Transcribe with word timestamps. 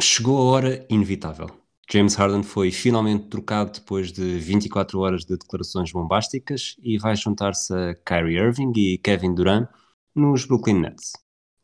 Chegou 0.00 0.38
a 0.38 0.52
hora 0.52 0.86
inevitável. 0.88 1.48
James 1.90 2.14
Harden 2.14 2.44
foi 2.44 2.70
finalmente 2.70 3.26
trocado 3.26 3.72
depois 3.72 4.12
de 4.12 4.38
24 4.38 5.00
horas 5.00 5.24
de 5.24 5.36
declarações 5.36 5.90
bombásticas 5.90 6.76
e 6.80 6.96
vai 6.98 7.16
juntar-se 7.16 7.74
a 7.74 7.94
Kyrie 7.96 8.38
Irving 8.38 8.72
e 8.76 8.98
Kevin 8.98 9.34
Durant 9.34 9.68
nos 10.14 10.44
Brooklyn 10.44 10.78
Nets. 10.78 11.12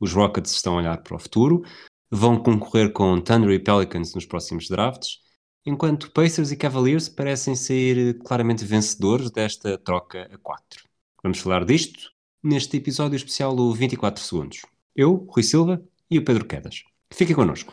Os 0.01 0.13
Rockets 0.13 0.51
estão 0.51 0.75
a 0.75 0.79
olhar 0.79 1.01
para 1.01 1.15
o 1.15 1.19
futuro, 1.19 1.63
vão 2.11 2.37
concorrer 2.43 2.93
com 2.93 3.21
Thunder 3.21 3.51
e 3.51 3.59
Pelicans 3.61 4.17
nos 4.17 4.27
próximos 4.27 4.69
drafts, 4.69 5.21
enquanto 5.65 6.11
Pacers 6.11 6.51
e 6.51 6.57
Cavaliers 6.57 7.09
parecem 7.09 7.55
ser 7.55 8.19
claramente 8.25 8.65
vencedores 8.65 9.31
desta 9.31 9.79
troca 9.79 10.29
a 10.33 10.39
4. 10.39 10.83
Vamos 11.23 11.39
falar 11.39 11.65
disto 11.65 12.11
neste 12.43 12.79
episódio 12.79 13.15
especial 13.15 13.55
do 13.55 13.73
24 13.73 14.21
Segundos. 14.21 14.63
Eu, 14.97 15.25
Rui 15.31 15.45
Silva 15.45 15.81
e 16.11 16.19
o 16.19 16.25
Pedro 16.25 16.45
Quedas. 16.45 16.83
Fiquem 17.13 17.37
connosco. 17.37 17.73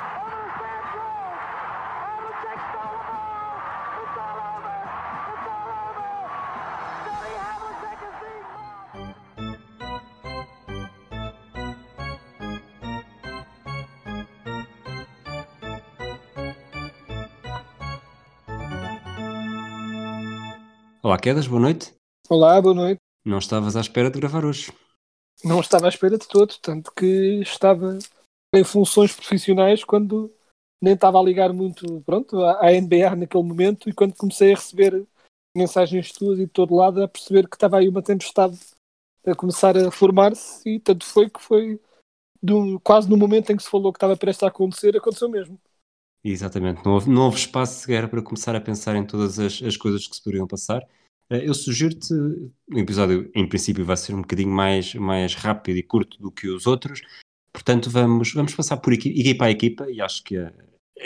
Olá, 21.03 21.17
Quedas, 21.17 21.47
boa 21.47 21.59
noite. 21.59 21.95
Olá, 22.29 22.61
boa 22.61 22.75
noite. 22.75 22.99
Não 23.25 23.39
estavas 23.39 23.75
à 23.75 23.81
espera 23.81 24.11
de 24.11 24.19
gravar 24.19 24.45
hoje? 24.45 24.71
Não 25.43 25.59
estava 25.59 25.87
à 25.87 25.89
espera 25.89 26.15
de 26.15 26.27
todo, 26.27 26.53
tanto 26.61 26.91
que 26.91 27.41
estava 27.41 27.97
em 28.53 28.63
funções 28.63 29.11
profissionais 29.11 29.83
quando 29.83 30.31
nem 30.79 30.93
estava 30.93 31.19
a 31.19 31.23
ligar 31.23 31.51
muito 31.53 32.01
pronto, 32.01 32.43
à 32.43 32.71
NBA 32.71 33.15
naquele 33.15 33.43
momento 33.43 33.89
e 33.89 33.93
quando 33.93 34.13
comecei 34.13 34.53
a 34.53 34.55
receber 34.55 35.03
mensagens 35.57 36.11
tuas 36.11 36.37
e 36.37 36.45
de 36.45 36.51
todo 36.51 36.75
lado 36.75 37.01
a 37.01 37.07
perceber 37.07 37.49
que 37.49 37.55
estava 37.55 37.79
aí 37.79 37.89
uma 37.89 38.03
tempestade 38.03 38.59
a 39.25 39.33
começar 39.33 39.75
a 39.75 39.89
formar-se 39.89 40.69
e 40.69 40.79
tanto 40.79 41.03
foi 41.03 41.31
que 41.31 41.41
foi 41.41 41.81
do, 42.43 42.79
quase 42.81 43.09
no 43.09 43.17
momento 43.17 43.51
em 43.51 43.57
que 43.57 43.63
se 43.63 43.69
falou 43.69 43.91
que 43.91 43.97
estava 43.97 44.15
prestes 44.15 44.43
a 44.43 44.49
acontecer, 44.49 44.95
aconteceu 44.95 45.29
mesmo. 45.29 45.59
Exatamente, 46.23 46.85
não 46.85 46.93
houve, 46.93 47.09
não 47.09 47.21
houve 47.23 47.37
espaço 47.37 47.81
sequer 47.81 48.07
para 48.07 48.21
começar 48.21 48.55
a 48.55 48.61
pensar 48.61 48.95
em 48.95 49.05
todas 49.05 49.39
as, 49.39 49.61
as 49.63 49.75
coisas 49.75 50.07
que 50.07 50.15
se 50.15 50.23
poderiam 50.23 50.47
passar. 50.47 50.87
Eh, 51.31 51.47
eu 51.47 51.53
sugiro-te, 51.53 52.13
o 52.13 52.77
episódio 52.77 53.31
em 53.33 53.47
princípio 53.47 53.83
vai 53.83 53.97
ser 53.97 54.13
um 54.13 54.21
bocadinho 54.21 54.51
mais, 54.51 54.93
mais 54.93 55.33
rápido 55.33 55.77
e 55.77 55.83
curto 55.83 56.21
do 56.21 56.31
que 56.31 56.47
os 56.47 56.67
outros, 56.67 57.01
portanto 57.51 57.89
vamos, 57.89 58.33
vamos 58.33 58.53
passar 58.53 58.77
por 58.77 58.93
equipa, 58.93 59.19
equipa 59.19 59.45
a 59.45 59.51
equipa 59.51 59.89
e 59.89 59.99
acho 59.99 60.23
que 60.23 60.37
a, 60.37 60.53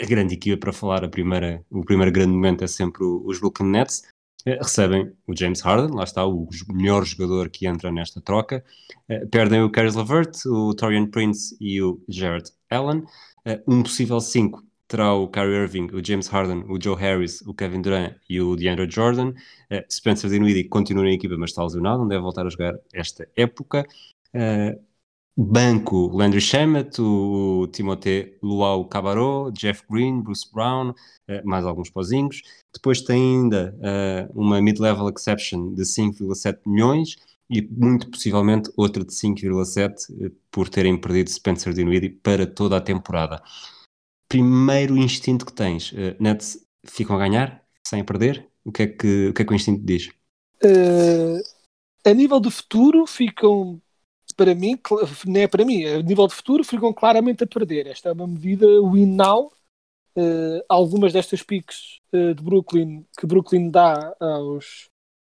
a 0.02 0.06
grande 0.06 0.34
equipa 0.34 0.58
para 0.58 0.72
falar, 0.72 1.02
a 1.02 1.08
primeira, 1.08 1.64
o 1.70 1.82
primeiro 1.84 2.12
grande 2.12 2.32
momento 2.32 2.62
é 2.64 2.66
sempre 2.66 3.02
os 3.04 3.40
Brooklyn 3.40 3.70
Nets. 3.70 4.02
Eh, 4.44 4.58
recebem 4.62 5.12
o 5.26 5.34
James 5.34 5.62
Harden, 5.62 5.96
lá 5.96 6.04
está, 6.04 6.26
o 6.26 6.46
melhor 6.68 7.04
jogador 7.06 7.48
que 7.48 7.66
entra 7.66 7.90
nesta 7.90 8.20
troca. 8.20 8.62
Eh, 9.08 9.24
perdem 9.26 9.62
o 9.62 9.70
Caris 9.70 9.94
LeVert, 9.94 10.32
o 10.46 10.74
Torian 10.74 11.06
Prince 11.06 11.56
e 11.58 11.80
o 11.80 12.02
Jared 12.06 12.50
Allen. 12.70 13.02
um 13.66 13.82
possível 13.82 14.20
5 14.20 14.65
terá 14.88 15.12
o 15.14 15.28
Kyrie 15.28 15.56
Irving, 15.56 15.88
o 15.92 16.04
James 16.04 16.28
Harden, 16.28 16.64
o 16.68 16.80
Joe 16.80 16.96
Harris, 16.96 17.40
o 17.42 17.54
Kevin 17.54 17.82
Durant 17.82 18.14
e 18.28 18.40
o 18.40 18.56
DeAndre 18.56 18.88
Jordan. 18.90 19.30
Uh, 19.30 19.84
Spencer 19.90 20.30
Dinwiddie 20.30 20.64
continua 20.68 21.04
na 21.04 21.12
equipa, 21.12 21.36
mas 21.36 21.50
está 21.50 21.62
lesionado, 21.62 22.00
não 22.00 22.08
deve 22.08 22.22
voltar 22.22 22.46
a 22.46 22.50
jogar 22.50 22.74
esta 22.92 23.28
época. 23.36 23.86
Uh, 24.34 24.80
banco, 25.36 26.08
Landry 26.16 26.40
Shamet, 26.40 27.00
o 27.00 27.68
Timothée 27.72 28.38
Luau 28.42 28.86
Cabarro, 28.86 29.50
Jeff 29.52 29.82
Green, 29.90 30.22
Bruce 30.22 30.48
Brown, 30.52 30.90
uh, 30.90 30.94
mais 31.44 31.64
alguns 31.64 31.90
pozinhos. 31.90 32.42
Depois 32.72 33.02
tem 33.02 33.40
ainda 33.40 33.74
uma 34.34 34.60
mid-level 34.60 35.08
exception 35.08 35.72
de 35.72 35.82
5,7 35.82 36.58
milhões 36.66 37.16
e 37.48 37.62
muito 37.62 38.10
possivelmente 38.10 38.70
outra 38.76 39.02
de 39.02 39.12
5,7 39.12 40.30
por 40.50 40.68
terem 40.68 40.96
perdido 41.00 41.30
Spencer 41.30 41.72
Dinwiddie 41.72 42.10
para 42.10 42.46
toda 42.46 42.76
a 42.76 42.80
temporada 42.80 43.42
primeiro 44.36 44.96
instinto 44.96 45.46
que 45.46 45.52
tens? 45.52 45.92
Uh, 45.92 46.14
Nets 46.20 46.64
ficam 46.84 47.16
a 47.16 47.18
ganhar, 47.18 47.62
sem 47.86 48.04
perder? 48.04 48.46
O 48.64 48.70
que 48.70 48.82
é 48.82 48.86
que 48.86 49.28
o, 49.28 49.34
que 49.34 49.42
é 49.42 49.44
que 49.44 49.52
o 49.52 49.56
instinto 49.56 49.84
diz? 49.84 50.08
Uh, 50.62 51.40
a 52.04 52.12
nível 52.12 52.38
do 52.38 52.50
futuro, 52.50 53.06
ficam, 53.06 53.80
para 54.36 54.54
mim, 54.54 54.78
não 55.26 55.40
é 55.40 55.46
para 55.46 55.64
mim, 55.64 55.84
a 55.84 56.02
nível 56.02 56.26
de 56.26 56.34
futuro, 56.34 56.64
ficam 56.64 56.92
claramente 56.92 57.44
a 57.44 57.46
perder. 57.46 57.86
Esta 57.86 58.10
é 58.10 58.12
uma 58.12 58.26
medida 58.26 58.66
win 58.82 59.06
now. 59.06 59.52
Uh, 60.16 60.64
algumas 60.68 61.12
destas 61.12 61.42
piques 61.42 62.00
uh, 62.12 62.34
de 62.34 62.42
Brooklyn 62.42 63.04
que 63.18 63.26
Brooklyn 63.26 63.68
dá 63.68 64.16
aos, 64.18 64.88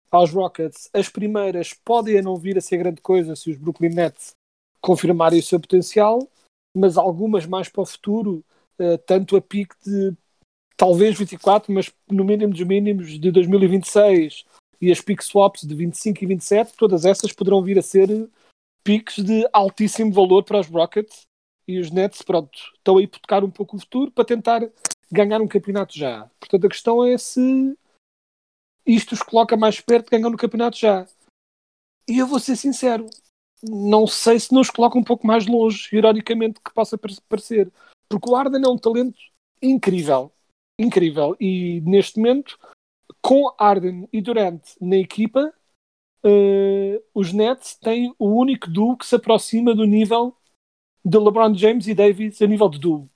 aos 0.09 0.31
Rockets, 0.31 0.89
as 0.94 1.09
primeiras 1.09 1.74
podem 1.74 2.22
não 2.22 2.38
vir 2.38 2.57
a 2.57 2.62
ser 2.62 2.78
grande 2.78 3.01
coisa 3.01 3.35
se 3.35 3.51
os 3.51 3.57
Brooklyn 3.57 3.89
Nets 3.89 4.31
confirmarem 4.79 5.39
o 5.39 5.44
seu 5.44 5.59
potencial, 5.59 6.25
mas 6.74 6.97
algumas 6.97 7.45
mais 7.45 7.68
para 7.68 7.81
o 7.81 7.85
futuro 7.85 8.45
uh, 8.80 8.98
tanto 9.06 9.36
a 9.36 9.42
pique 9.42 9.76
de 9.86 10.16
talvez 10.76 11.18
24, 11.18 11.74
mas 11.74 11.92
no 12.10 12.24
mínimo 12.24 12.54
dos 12.54 12.64
mínimos 12.64 13.20
de 13.20 13.32
2026 13.32 14.46
e 14.80 14.92
as 14.92 15.02
pick 15.02 15.22
swaps 15.24 15.64
de 15.64 15.74
25 15.74 16.24
e 16.24 16.28
27, 16.28 16.74
todas 16.78 17.04
essas 17.04 17.34
poderão 17.34 17.64
vir 17.64 17.80
a 17.80 17.82
ser 17.82 18.30
piques 18.84 19.24
de 19.24 19.48
altíssimo 19.52 20.14
valor 20.14 20.44
para 20.44 20.60
os 20.60 20.68
Rockets 20.68 21.24
e 21.68 21.80
os 21.80 21.92
Nets, 21.92 22.22
pronto, 22.22 22.58
estão 22.76 22.98
a 22.98 23.02
hipotecar 23.02 23.44
um 23.44 23.52
pouco 23.52 23.76
o 23.76 23.80
futuro 23.80 24.12
para 24.12 24.24
tentar 24.24 24.62
ganhar 25.12 25.42
um 25.42 25.48
campeonato 25.48 25.98
já. 25.98 26.30
Portanto, 26.40 26.66
a 26.66 26.70
questão 26.70 27.04
é 27.04 27.18
se 27.18 27.78
isto 28.86 29.14
os 29.14 29.22
coloca 29.22 29.58
mais 29.58 29.82
perto 29.82 30.06
de 30.06 30.18
ganhar 30.18 30.30
no 30.30 30.38
campeonato 30.38 30.78
já. 30.78 31.06
E 32.08 32.20
eu 32.20 32.28
vou 32.28 32.40
ser 32.40 32.56
sincero, 32.56 33.06
não 33.62 34.08
sei 34.08 34.40
se 34.40 34.54
nos 34.54 34.70
coloca 34.70 34.98
um 34.98 35.04
pouco 35.04 35.28
mais 35.28 35.46
longe, 35.46 35.90
ironicamente, 35.92 36.62
que 36.64 36.74
possa 36.74 36.98
parecer. 36.98 37.70
Porque 38.09 38.29
o 38.29 38.35
Arden 38.35 38.63
é 38.63 38.68
um 38.68 38.78
talento 38.78 39.18
incrível. 39.62 40.31
Incrível. 40.79 41.35
E 41.40 41.81
neste 41.81 42.19
momento, 42.19 42.57
com 43.22 43.53
Arden 43.57 44.07
e 44.13 44.22
Durant 44.22 44.62
na 44.79 44.97
equipa, 44.97 45.53
uh, 46.23 47.03
os 47.13 47.34
Nets 47.34 47.75
têm 47.75 48.13
o 48.18 48.28
único 48.28 48.69
duo 48.69 48.97
que 48.97 49.06
se 49.06 49.16
aproxima 49.16 49.73
do 49.73 49.85
nível 49.85 50.35
de 51.03 51.18
LeBron 51.18 51.53
James 51.53 51.88
e 51.88 51.94
Davis 51.94 52.41
a 52.41 52.47
nível 52.47 52.69
de 52.69 52.79
duo. 52.79 53.09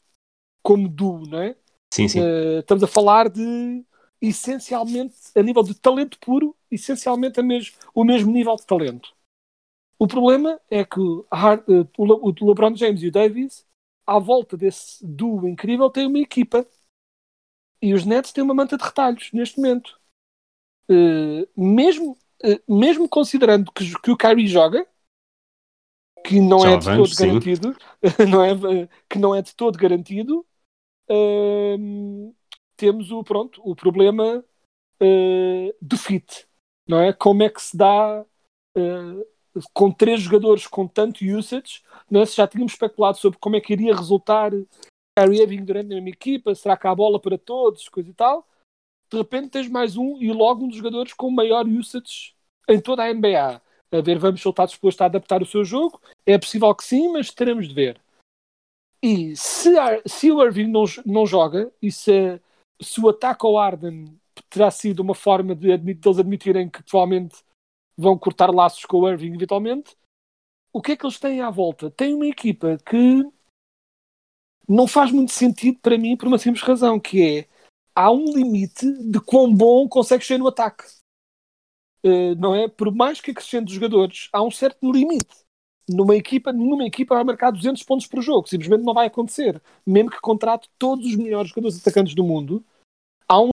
Como 0.64 0.88
duo, 0.88 1.24
não 1.28 1.42
é? 1.42 1.56
Sim, 1.94 2.08
sim. 2.08 2.20
Uh, 2.20 2.60
estamos 2.60 2.84
a 2.84 2.88
falar 2.88 3.30
de 3.30 3.84
essencialmente, 4.22 5.16
a 5.36 5.42
nível 5.42 5.64
de 5.64 5.74
talento 5.74 6.20
puro, 6.20 6.56
essencialmente 6.70 7.40
a 7.40 7.44
mesmo, 7.44 7.76
o 7.94 8.04
mesmo 8.04 8.32
nível 8.32 8.56
de 8.56 8.66
talento. 8.66 9.14
O 9.98 10.08
problema 10.08 10.60
é 10.70 10.84
que 10.84 11.00
uh, 11.00 11.26
o, 11.98 12.30
o 12.30 12.48
LeBron 12.48 12.76
James 12.76 13.02
e 13.04 13.08
o 13.08 13.12
Davis 13.12 13.66
à 14.06 14.20
volta 14.20 14.58
desse 14.58 15.06
duo 15.06 15.48
incrível 15.48 15.90
tem 15.90 16.06
uma 16.08 16.20
equipa. 16.20 16.66
E 17.82 17.94
os 17.94 18.06
Nets 18.06 18.32
têm 18.32 18.44
uma 18.44 18.54
manta 18.54 18.78
de 18.78 18.84
retalhos 18.84 19.32
neste 19.34 19.58
momento. 19.58 20.00
Uh, 20.90 21.48
mesmo, 21.56 22.18
uh, 22.44 22.78
mesmo 22.78 23.08
considerando 23.08 23.72
que, 23.72 24.00
que, 24.00 24.12
o 24.12 24.18
Kyrie 24.18 24.48
joga, 24.48 24.86
que 26.26 26.40
não 26.40 26.60
Já 26.60 26.72
é 26.72 26.78
de 26.78 26.86
todo 26.86 27.08
sim. 27.08 27.28
garantido, 27.28 27.78
não 28.30 28.44
é, 28.44 28.88
que 29.10 29.18
não 29.18 29.34
é 29.34 29.42
de 29.42 29.56
todo 29.56 29.78
garantido, 29.78 30.46
uh, 31.10 32.36
temos 32.76 33.12
o, 33.12 33.24
pronto, 33.24 33.62
o 33.64 33.76
problema 33.76 34.44
do 35.82 35.98
fit. 35.98 36.48
Não 36.88 37.00
é? 37.00 37.12
Como 37.12 37.42
é 37.42 37.50
que 37.50 37.60
se 37.60 37.76
dá 37.76 38.24
com 39.74 39.92
três 39.92 40.22
jogadores 40.22 40.68
com 40.68 40.88
tanto 40.88 41.26
usage, 41.26 41.82
é? 42.12 42.26
já 42.26 42.48
tínhamos 42.48 42.74
especulado 42.74 43.18
sobre 43.18 43.40
como 43.40 43.56
é 43.56 43.62
que 43.62 43.74
iria 43.74 43.96
resultar 43.96 44.52
Kyrie 45.18 45.42
Irving 45.42 45.66
durante 45.66 45.88
a 45.88 45.96
mesma 45.96 46.10
equipa, 46.10 46.56
será 46.56 46.78
que 46.78 46.88
há 46.88 46.96
bola 46.96 47.20
para 47.20 47.38
todos, 47.38 47.90
coisa 47.90 48.10
e 48.10 48.14
tal. 48.14 48.48
De 49.12 49.18
repente 49.18 49.50
tens 49.50 49.68
mais 49.68 49.98
um 49.98 50.22
e 50.22 50.32
logo 50.32 50.64
um 50.64 50.68
dos 50.68 50.78
jogadores 50.78 51.14
com 51.14 51.30
maior 51.30 51.68
usage 51.68 52.34
em 52.70 52.80
toda 52.80 53.04
a 53.04 53.14
NBA. 53.14 53.62
A 53.94 54.02
ver, 54.02 54.18
vamos 54.18 54.42
se 54.42 54.48
ele 54.48 54.54
está 54.54 54.66
disposto 54.66 55.02
a 55.02 55.06
adaptar 55.06 55.42
o 55.42 55.46
seu 55.46 55.66
jogo. 55.66 56.02
É 56.26 56.38
possível 56.38 56.74
que 56.74 56.84
sim, 56.84 57.12
mas 57.12 57.30
teremos 57.30 57.68
de 57.68 57.74
ver. 57.74 58.02
E 59.04 59.36
se, 59.36 59.72
se 60.06 60.32
o 60.32 60.42
Irving 60.42 60.68
não, 60.68 60.86
não 61.06 61.26
joga 61.26 61.72
e 61.82 61.92
se, 61.92 62.40
se 62.82 63.02
o 63.02 63.10
ataque 63.10 63.46
ao 63.46 63.58
Arden 63.58 64.18
terá 64.50 64.72
sido 64.72 65.02
uma 65.02 65.16
forma 65.16 65.56
de, 65.56 65.76
de 65.78 65.92
eles 65.92 66.20
admitirem 66.20 66.70
que 66.70 66.84
provavelmente 66.84 67.44
vão 68.02 68.18
cortar 68.18 68.50
laços 68.50 68.86
com 68.86 68.98
o 68.98 69.10
Irving 69.10 69.36
eventualmente, 69.36 69.96
o 70.74 70.82
que 70.82 70.94
é 70.94 70.98
que 70.98 71.06
eles 71.06 71.20
têm 71.20 71.42
à 71.42 71.50
volta? 71.50 71.92
Tem 71.92 72.14
uma 72.14 72.26
equipa 72.26 72.78
que 72.86 73.24
não 74.68 74.88
faz 74.88 75.12
muito 75.12 75.32
sentido 75.32 75.80
para 75.80 75.98
mim 75.98 76.18
por 76.18 76.28
uma 76.28 76.38
simples 76.38 76.64
razão, 76.64 77.00
que 77.00 77.22
é 77.22 77.48
há 77.96 78.12
um 78.12 78.26
limite 78.34 78.86
de 79.04 79.20
quão 79.20 79.54
bom 79.54 79.88
consegue 79.88 80.26
ser 80.26 80.38
no 80.38 80.48
ataque. 80.48 80.84
Uh, 82.04 82.34
não 82.40 82.56
é? 82.56 82.68
Por 82.68 82.94
mais 82.94 83.22
que 83.22 83.32
acrescente 83.32 83.68
os 83.68 83.74
jogadores, 83.74 84.28
há 84.34 84.42
um 84.42 84.50
certo 84.50 84.92
limite. 84.92 85.36
Numa 85.90 86.16
equipa, 86.16 86.54
numa 86.54 86.86
equipa 86.86 87.16
vai 87.16 87.24
marcar 87.24 87.52
200 87.52 87.84
pontos 87.84 88.08
por 88.08 88.22
jogo. 88.22 88.48
Simplesmente 88.48 88.84
não 88.84 88.94
vai 88.94 89.08
acontecer. 89.08 89.62
Mesmo 89.86 90.10
que 90.10 90.22
contrate 90.22 90.70
todos 90.80 91.06
os 91.06 91.16
melhores 91.16 91.50
jogadores 91.50 91.80
atacantes 91.80 92.16
do 92.16 92.24
mundo, 92.24 92.66
há 93.28 93.40
um 93.42 93.50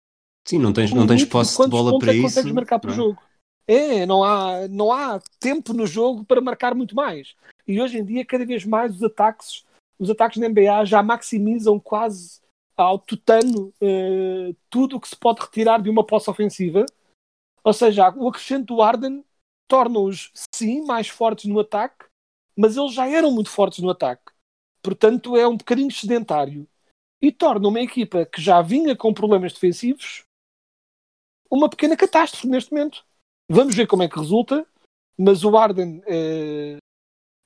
Sim, 0.48 0.58
não 0.58 0.72
tens, 0.72 0.92
não 0.92 1.06
tens 1.06 1.24
posse 1.24 1.56
de, 1.56 1.64
de 1.64 1.70
bola 1.70 1.98
para 1.98 2.10
é 2.10 2.14
isso. 2.14 2.22
consegues 2.22 2.52
marcar 2.52 2.80
por 2.80 2.90
é? 2.90 2.94
jogo. 2.94 3.22
É, 3.66 4.04
não 4.06 4.24
há, 4.24 4.68
não 4.68 4.92
há 4.92 5.20
tempo 5.38 5.72
no 5.72 5.86
jogo 5.86 6.24
para 6.24 6.40
marcar 6.40 6.74
muito 6.74 6.94
mais. 6.94 7.34
E 7.66 7.80
hoje 7.80 7.98
em 7.98 8.04
dia, 8.04 8.24
cada 8.24 8.44
vez 8.44 8.64
mais 8.64 8.96
os 8.96 9.02
ataques, 9.02 9.64
os 9.98 10.10
ataques 10.10 10.40
na 10.40 10.48
NBA 10.48 10.84
já 10.84 11.02
maximizam 11.02 11.78
quase 11.78 12.40
ao 12.76 12.98
tutano 12.98 13.72
uh, 13.80 14.56
tudo 14.68 14.96
o 14.96 15.00
que 15.00 15.08
se 15.08 15.16
pode 15.16 15.40
retirar 15.40 15.80
de 15.80 15.90
uma 15.90 16.04
posse 16.04 16.28
ofensiva. 16.28 16.84
Ou 17.62 17.72
seja, 17.72 18.12
o 18.16 18.28
acrescento 18.28 18.74
do 18.74 18.82
Arden 18.82 19.24
torna-os, 19.68 20.32
sim, 20.54 20.84
mais 20.84 21.08
fortes 21.08 21.44
no 21.44 21.60
ataque, 21.60 22.06
mas 22.56 22.76
eles 22.76 22.92
já 22.92 23.08
eram 23.08 23.30
muito 23.30 23.50
fortes 23.50 23.78
no 23.78 23.90
ataque. 23.90 24.32
Portanto, 24.82 25.36
é 25.36 25.46
um 25.46 25.56
bocadinho 25.56 25.90
sedentário. 25.90 26.66
E 27.20 27.30
torna 27.30 27.68
uma 27.68 27.80
equipa 27.80 28.26
que 28.26 28.42
já 28.42 28.60
vinha 28.60 28.96
com 28.96 29.14
problemas 29.14 29.52
defensivos 29.52 30.24
uma 31.52 31.68
pequena 31.68 31.96
catástrofe 31.96 32.48
neste 32.48 32.72
momento. 32.72 33.04
Vamos 33.52 33.74
ver 33.74 33.86
como 33.86 34.02
é 34.02 34.08
que 34.08 34.18
resulta, 34.18 34.66
mas 35.18 35.44
o 35.44 35.56
Arden 35.56 36.02
eh, 36.06 36.78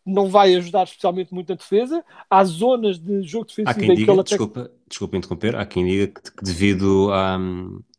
não 0.05 0.29
vai 0.29 0.55
ajudar 0.55 0.85
especialmente 0.85 1.35
muito 1.35 1.49
na 1.49 1.57
defesa. 1.57 2.05
Há 2.31 2.45
zonas 2.45 2.97
de 2.99 3.23
jogo 3.23 3.47
defensivo 3.47 3.81
diga, 3.81 3.95
que 4.05 4.11
ele 4.11 4.23
desculpa, 4.23 4.61
até... 4.61 4.73
desculpa 4.89 5.17
interromper, 5.17 5.57
há 5.57 5.67
quem 5.67 5.85
diga 5.85 6.07
que, 6.07 6.31
que 6.31 6.45
devido 6.45 7.11
à, 7.13 7.37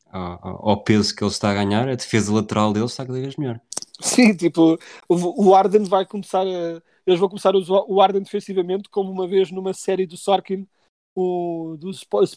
ao 0.09 0.81
peso 0.83 1.13
que 1.13 1.21
ele 1.21 1.31
está 1.31 1.51
a 1.51 1.53
ganhar, 1.53 1.89
a 1.89 1.95
defesa 1.95 2.33
lateral 2.33 2.71
dele 2.71 2.85
está 2.85 3.05
cada 3.05 3.19
vez 3.19 3.35
melhor. 3.35 3.59
Sim, 3.99 4.33
tipo, 4.35 4.79
o, 5.09 5.49
o 5.49 5.55
Arden 5.55 5.83
vai 5.83 6.05
começar 6.05 6.45
a. 6.47 6.81
Eles 7.05 7.19
vão 7.19 7.29
começar 7.29 7.55
a 7.55 7.57
usar 7.57 7.83
o 7.87 8.01
Arden 8.01 8.21
defensivamente, 8.21 8.89
como 8.89 9.11
uma 9.11 9.27
vez 9.27 9.51
numa 9.51 9.73
série 9.73 10.05
do 10.05 10.17
Sorkin, 10.17 10.67
o, 11.15 11.75
do, 11.77 11.91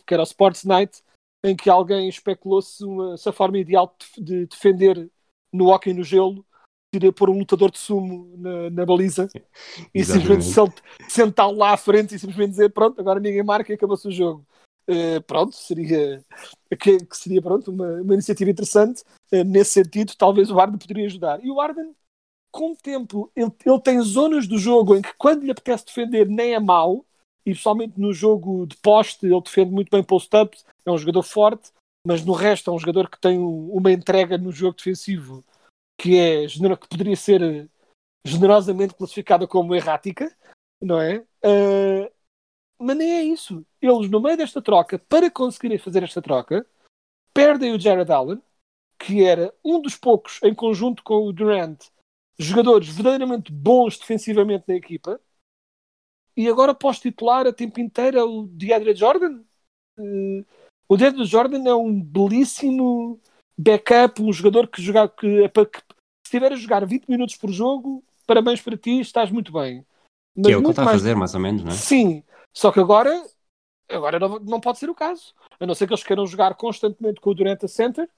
que 0.06 0.14
era 0.14 0.22
o 0.22 0.24
Sports 0.24 0.64
Night, 0.64 1.02
em 1.44 1.54
que 1.54 1.68
alguém 1.68 2.08
especulou-se 2.08 2.84
se 3.18 3.28
a 3.28 3.32
forma 3.32 3.58
ideal 3.58 3.94
de 4.16 4.46
defender 4.46 5.10
no 5.52 5.66
hockey 5.66 5.92
no 5.92 6.04
gelo 6.04 6.44
seria 6.92 7.12
pôr 7.12 7.30
um 7.30 7.38
lutador 7.38 7.70
de 7.70 7.78
sumo 7.78 8.36
na, 8.36 8.70
na 8.70 8.86
baliza 8.86 9.28
e 9.94 10.04
simplesmente 10.04 10.82
sentá-lo 11.08 11.56
lá 11.56 11.72
à 11.72 11.76
frente 11.76 12.14
e 12.14 12.18
simplesmente 12.18 12.50
dizer 12.50 12.70
pronto, 12.70 13.00
agora 13.00 13.20
ninguém 13.20 13.42
marca 13.42 13.70
e 13.70 13.74
acabou-se 13.74 14.06
o 14.08 14.12
jogo. 14.12 14.44
Uh, 14.88 15.22
pronto, 15.22 15.54
seria, 15.54 16.20
que, 16.80 16.98
que 16.98 17.16
seria 17.16 17.40
pronto, 17.40 17.70
uma, 17.70 18.00
uma 18.00 18.14
iniciativa 18.14 18.50
interessante. 18.50 19.04
Uh, 19.32 19.44
nesse 19.44 19.70
sentido, 19.70 20.14
talvez 20.18 20.50
o 20.50 20.58
Arden 20.58 20.78
poderia 20.78 21.06
ajudar. 21.06 21.44
E 21.44 21.48
o 21.48 21.60
Arden, 21.60 21.94
com 22.50 22.72
o 22.72 22.76
tempo, 22.76 23.30
ele, 23.36 23.52
ele 23.64 23.80
tem 23.80 24.00
zonas 24.00 24.48
do 24.48 24.58
jogo 24.58 24.96
em 24.96 25.02
que 25.02 25.14
quando 25.16 25.44
lhe 25.44 25.52
apetece 25.52 25.86
defender 25.86 26.28
nem 26.28 26.54
é 26.54 26.58
mau, 26.58 27.06
e 27.46 27.54
pessoalmente 27.54 28.00
no 28.00 28.12
jogo 28.12 28.66
de 28.66 28.76
poste 28.78 29.26
ele 29.26 29.40
defende 29.40 29.70
muito 29.70 29.90
bem 29.90 30.02
post-ups, 30.02 30.64
é 30.84 30.90
um 30.90 30.98
jogador 30.98 31.22
forte, 31.22 31.70
mas 32.06 32.24
no 32.24 32.32
resto 32.32 32.70
é 32.70 32.74
um 32.74 32.78
jogador 32.78 33.10
que 33.10 33.20
tem 33.20 33.38
uma 33.38 33.92
entrega 33.92 34.38
no 34.38 34.50
jogo 34.50 34.76
defensivo 34.76 35.44
que 36.00 36.18
é 36.18 36.46
que 36.46 36.88
poderia 36.88 37.16
ser 37.16 37.42
eh, 37.42 37.68
generosamente 38.26 38.94
classificada 38.94 39.46
como 39.46 39.74
errática, 39.74 40.34
não 40.80 40.98
é? 40.98 41.18
Uh, 41.44 42.10
mas 42.78 42.96
nem 42.96 43.12
é 43.12 43.22
isso. 43.24 43.66
Eles, 43.82 44.10
no 44.10 44.20
meio 44.20 44.38
desta 44.38 44.62
troca, 44.62 44.98
para 44.98 45.30
conseguirem 45.30 45.76
fazer 45.76 46.02
esta 46.02 46.22
troca, 46.22 46.66
perdem 47.34 47.74
o 47.74 47.78
Jared 47.78 48.10
Allen, 48.10 48.42
que 48.98 49.24
era 49.24 49.54
um 49.62 49.80
dos 49.80 49.94
poucos, 49.94 50.40
em 50.42 50.54
conjunto 50.54 51.02
com 51.02 51.26
o 51.26 51.32
Durant, 51.32 51.84
jogadores 52.38 52.88
verdadeiramente 52.88 53.52
bons 53.52 53.98
defensivamente 53.98 54.64
na 54.66 54.76
equipa, 54.76 55.20
e 56.34 56.48
agora 56.48 56.74
posso 56.74 57.02
titular 57.02 57.46
a 57.46 57.52
tempo 57.52 57.78
inteiro 57.78 58.18
é 58.18 58.24
o 58.24 58.46
DeAndre 58.46 58.94
Jordan. 58.94 59.42
Uh, 59.98 60.46
o 60.90 60.96
DeAndre 60.96 61.24
Jordan 61.24 61.62
é 61.68 61.74
um 61.74 62.02
belíssimo 62.02 63.20
backup, 63.56 64.20
um 64.20 64.32
jogador 64.32 64.66
que, 64.66 64.82
jogar, 64.82 65.08
que, 65.08 65.44
é 65.44 65.48
que 65.48 65.78
se 65.78 65.84
estiver 66.26 66.52
a 66.52 66.56
jogar 66.56 66.84
20 66.84 67.06
minutos 67.08 67.36
por 67.36 67.52
jogo, 67.52 68.02
parabéns 68.26 68.60
para 68.60 68.76
ti, 68.76 68.98
estás 68.98 69.30
muito 69.30 69.52
bem. 69.52 69.86
Mas 70.36 70.46
que 70.46 70.52
é 70.52 70.56
o 70.56 70.60
que 70.60 70.66
ele 70.66 70.70
está 70.72 70.84
mais... 70.84 70.96
a 70.96 70.98
fazer, 70.98 71.14
mais 71.14 71.32
ou 71.32 71.40
menos, 71.40 71.62
não 71.62 71.70
é? 71.70 71.74
Sim, 71.76 72.24
só 72.52 72.72
que 72.72 72.80
agora, 72.80 73.24
agora 73.88 74.18
não, 74.18 74.40
não 74.40 74.60
pode 74.60 74.80
ser 74.80 74.90
o 74.90 74.94
caso. 74.94 75.32
A 75.60 75.64
não 75.66 75.76
ser 75.76 75.86
que 75.86 75.92
eles 75.92 76.02
queiram 76.02 76.26
jogar 76.26 76.56
constantemente 76.56 77.20
com 77.20 77.30
o 77.30 77.34
Durant 77.34 77.60
Center, 77.68 78.08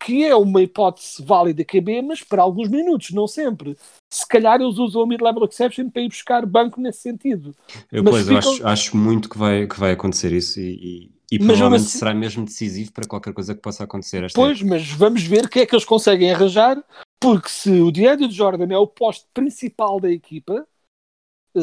que 0.00 0.24
é 0.24 0.34
uma 0.34 0.62
hipótese 0.62 1.22
válida 1.22 1.62
QB, 1.62 2.00
mas 2.02 2.22
para 2.22 2.40
alguns 2.40 2.68
minutos, 2.68 3.10
não 3.10 3.26
sempre. 3.26 3.76
Se 4.10 4.26
calhar 4.26 4.58
eles 4.62 4.78
usam 4.78 5.02
a 5.02 5.06
mid-level 5.06 5.44
exception 5.44 5.90
para 5.90 6.00
ir 6.00 6.08
buscar 6.08 6.46
banco 6.46 6.80
nesse 6.80 7.00
sentido. 7.00 7.54
Eu, 7.90 8.02
mas 8.02 8.14
pois, 8.14 8.22
ficam... 8.22 8.36
eu 8.36 8.38
acho, 8.38 8.66
acho, 8.66 8.96
muito 8.96 9.28
que 9.28 9.36
vai, 9.36 9.66
que 9.66 9.78
vai 9.78 9.92
acontecer 9.92 10.32
isso 10.32 10.58
e, 10.58 11.10
e, 11.32 11.36
e 11.36 11.38
provavelmente 11.38 11.86
assim... 11.86 11.98
será 11.98 12.12
mesmo 12.12 12.44
decisivo 12.44 12.92
para 12.92 13.08
qualquer 13.08 13.32
coisa 13.32 13.54
que 13.54 13.62
possa 13.62 13.84
acontecer. 13.84 14.30
Pois, 14.34 14.58
época. 14.58 14.68
mas 14.68 14.90
vamos 14.90 15.22
ver 15.22 15.46
o 15.46 15.48
que 15.48 15.60
é 15.60 15.66
que 15.66 15.74
eles 15.74 15.86
conseguem 15.86 16.30
arranjar, 16.30 16.84
porque 17.18 17.48
se 17.48 17.70
o 17.80 17.90
DeAndre 17.90 18.30
Jordan 18.30 18.70
é 18.70 18.76
o 18.76 18.86
posto 18.86 19.26
principal 19.32 19.98
da 19.98 20.10
equipa, 20.10 20.68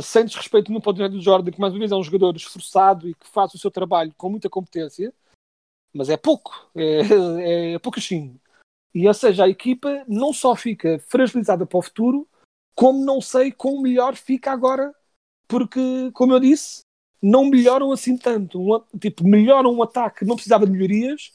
sem 0.01 0.25
desrespeito 0.25 0.71
no 0.71 0.81
para 0.81 0.89
o 0.89 0.94
DeAndre 0.94 1.21
Jordan, 1.21 1.51
que 1.51 1.62
mais 1.62 1.71
uma 1.71 1.80
vez 1.80 1.92
é 1.92 1.95
um 1.95 2.04
jogador 2.04 2.36
esforçado 2.36 3.07
e 3.07 3.13
que 3.13 3.27
faz 3.27 3.54
o 3.54 3.60
seu 3.60 3.69
trabalho 3.69 4.12
com 4.18 4.27
muita 4.27 4.50
competência, 4.50 5.13
mas 5.94 6.10
é 6.10 6.18
pouco, 6.18 6.68
é, 6.75 7.74
é 7.75 7.80
pouquinho. 7.80 8.42
E 8.95 9.07
ou 9.07 9.13
seja, 9.13 9.44
a 9.44 9.50
equipa 9.50 10.04
não 10.07 10.33
só 10.33 10.56
fica 10.56 10.98
fragilizada 11.07 11.63
para 11.68 11.77
o 11.77 11.81
futuro, 11.83 12.27
como 12.74 13.06
não 13.06 13.21
sei 13.21 13.51
quão 13.51 13.80
melhor 13.83 14.16
fica 14.16 14.51
agora, 14.51 14.95
porque, 15.48 16.10
como 16.13 16.33
eu 16.33 16.39
disse, 16.39 16.81
não 17.21 17.45
melhoram 17.45 17.92
assim 17.92 18.18
tanto. 18.18 18.60
Um, 18.60 19.00
tipo, 19.00 19.27
melhoram 19.27 19.71
um 19.74 19.83
ataque 19.83 20.19
que 20.19 20.25
não 20.25 20.36
precisava 20.36 20.66
de 20.66 20.71
melhorias 20.71 21.33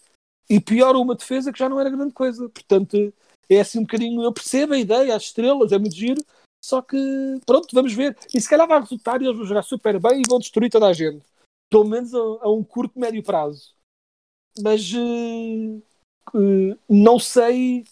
e 0.48 0.60
pioram 0.60 1.02
uma 1.02 1.14
defesa 1.14 1.52
que 1.52 1.58
já 1.58 1.68
não 1.68 1.80
era 1.80 1.90
grande 1.90 2.12
coisa. 2.12 2.48
Portanto, 2.48 3.12
é 3.48 3.60
assim 3.60 3.78
um 3.78 3.82
bocadinho. 3.82 4.22
Eu 4.22 4.32
percebo 4.32 4.74
a 4.74 4.78
ideia, 4.78 5.14
as 5.14 5.24
estrelas, 5.24 5.72
é 5.72 5.78
muito 5.78 5.96
giro, 5.96 6.22
só 6.64 6.82
que 6.82 6.96
pronto, 7.46 7.68
vamos 7.72 7.92
ver. 7.92 8.16
E 8.34 8.40
se 8.40 8.48
calhar 8.48 8.66
vai 8.66 8.80
resultar 8.80 9.20
e 9.20 9.26
eles 9.26 9.36
vão 9.36 9.46
jogar 9.46 9.62
super 9.62 10.00
bem 10.00 10.22
e 10.22 10.28
vão 10.28 10.38
destruir 10.38 10.70
toda 10.70 10.86
a 10.86 10.92
gente. 10.92 11.22
Pelo 11.70 11.84
menos 11.84 12.14
a, 12.14 12.18
a 12.18 12.52
um 12.52 12.62
curto, 12.62 12.98
médio 12.98 13.22
prazo 13.22 13.74
mas 14.60 14.92
uh, 14.92 15.82
uh, 16.34 16.78
não 16.88 17.18
sei 17.18 17.84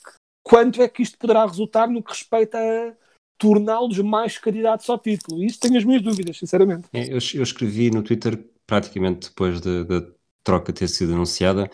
quanto 0.42 0.82
é 0.82 0.88
que 0.88 1.02
isto 1.02 1.18
poderá 1.18 1.44
resultar 1.44 1.88
no 1.88 2.02
que 2.02 2.12
respeita 2.12 2.58
a 2.58 2.94
torná-los 3.42 3.98
mais 3.98 4.38
candidatos 4.38 4.88
ao 4.88 4.96
título. 4.96 5.42
Isso 5.42 5.58
tenho 5.58 5.76
as 5.76 5.84
minhas 5.84 6.00
dúvidas, 6.00 6.38
sinceramente. 6.38 6.88
É, 6.92 7.08
eu, 7.08 7.18
eu, 7.34 7.42
escrevi 7.42 7.90
no 7.90 8.00
Twitter, 8.00 8.38
praticamente 8.64 9.30
depois 9.30 9.60
da 9.60 10.06
troca 10.44 10.72
ter 10.72 10.86
sido 10.86 11.12
anunciada, 11.12 11.68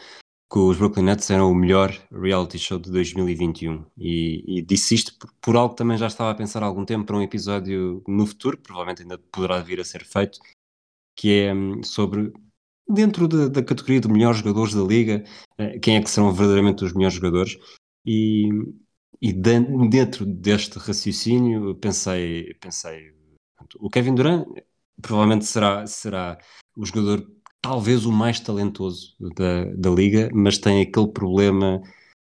que 0.50 0.58
os 0.58 0.78
Brooklyn 0.78 1.04
Nets 1.04 1.28
eram 1.28 1.52
o 1.52 1.54
melhor 1.54 1.94
reality 2.10 2.58
show 2.58 2.78
de 2.78 2.90
2021 2.90 3.84
e, 3.98 4.60
e 4.60 4.62
disse 4.62 4.94
isto 4.94 5.14
por, 5.18 5.30
por, 5.42 5.56
algo 5.56 5.74
que 5.74 5.76
também 5.76 5.98
já 5.98 6.06
estava 6.06 6.30
a 6.30 6.34
pensar 6.34 6.62
há 6.62 6.66
algum 6.66 6.86
tempo 6.86 7.04
para 7.04 7.18
um 7.18 7.22
episódio 7.22 8.02
no 8.08 8.26
futuro, 8.26 8.56
provavelmente 8.56 9.02
ainda 9.02 9.18
poderá 9.18 9.60
vir 9.60 9.78
a 9.78 9.84
ser 9.84 10.06
feito, 10.06 10.38
que 11.14 11.40
é 11.40 11.54
hum, 11.54 11.82
sobre 11.82 12.32
dentro 12.88 13.28
da, 13.28 13.48
da, 13.48 13.62
categoria 13.62 14.00
de 14.00 14.08
melhores 14.08 14.38
jogadores 14.38 14.72
da 14.72 14.82
liga, 14.82 15.22
eh, 15.58 15.78
quem 15.80 15.96
é 15.96 16.02
que 16.02 16.08
serão 16.08 16.32
verdadeiramente 16.32 16.82
os 16.82 16.94
melhores 16.94 17.16
jogadores? 17.16 17.58
E, 18.06 18.48
e 19.20 19.32
dentro 19.32 20.24
deste 20.24 20.78
raciocínio 20.78 21.74
pensei, 21.74 22.54
pensei 22.60 23.12
o 23.78 23.90
Kevin 23.90 24.14
Durant 24.14 24.46
provavelmente 25.00 25.44
será, 25.44 25.86
será 25.86 26.38
o 26.76 26.86
jogador 26.86 27.28
talvez 27.60 28.06
o 28.06 28.12
mais 28.12 28.40
talentoso 28.40 29.14
da, 29.36 29.64
da 29.76 29.90
liga, 29.90 30.30
mas 30.32 30.58
tem 30.58 30.82
aquele 30.82 31.08
problema 31.08 31.82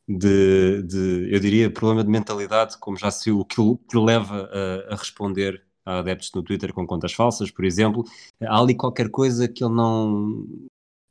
de, 0.07 0.81
de, 0.83 1.29
eu 1.33 1.39
diria, 1.39 1.69
problema 1.69 2.03
de 2.03 2.09
mentalidade, 2.09 2.77
como 2.79 2.97
já 2.97 3.11
se 3.11 3.29
o 3.29 3.43
que 3.43 3.59
o 3.59 3.79
leva 3.93 4.49
a, 4.51 4.93
a 4.93 4.95
responder 4.95 5.67
Há 5.87 5.99
adeptos 5.99 6.29
no 6.35 6.43
Twitter 6.43 6.73
com 6.73 6.85
contas 6.85 7.13
falsas, 7.13 7.49
por 7.49 7.63
exemplo. 7.63 8.03
Há 8.41 8.59
ali 8.59 8.75
qualquer 8.75 9.09
coisa 9.09 9.47
que 9.47 9.63
ele 9.63 9.73
não, 9.73 10.45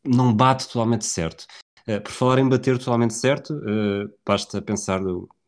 não 0.04 0.35
bate 0.35 0.66
totalmente 0.66 1.06
certo. 1.06 1.47
Uh, 1.88 1.99
por 2.02 2.12
falar 2.12 2.38
em 2.40 2.49
bater 2.49 2.76
totalmente 2.76 3.14
certo, 3.14 3.54
uh, 3.54 4.12
basta 4.25 4.61
pensar 4.61 5.00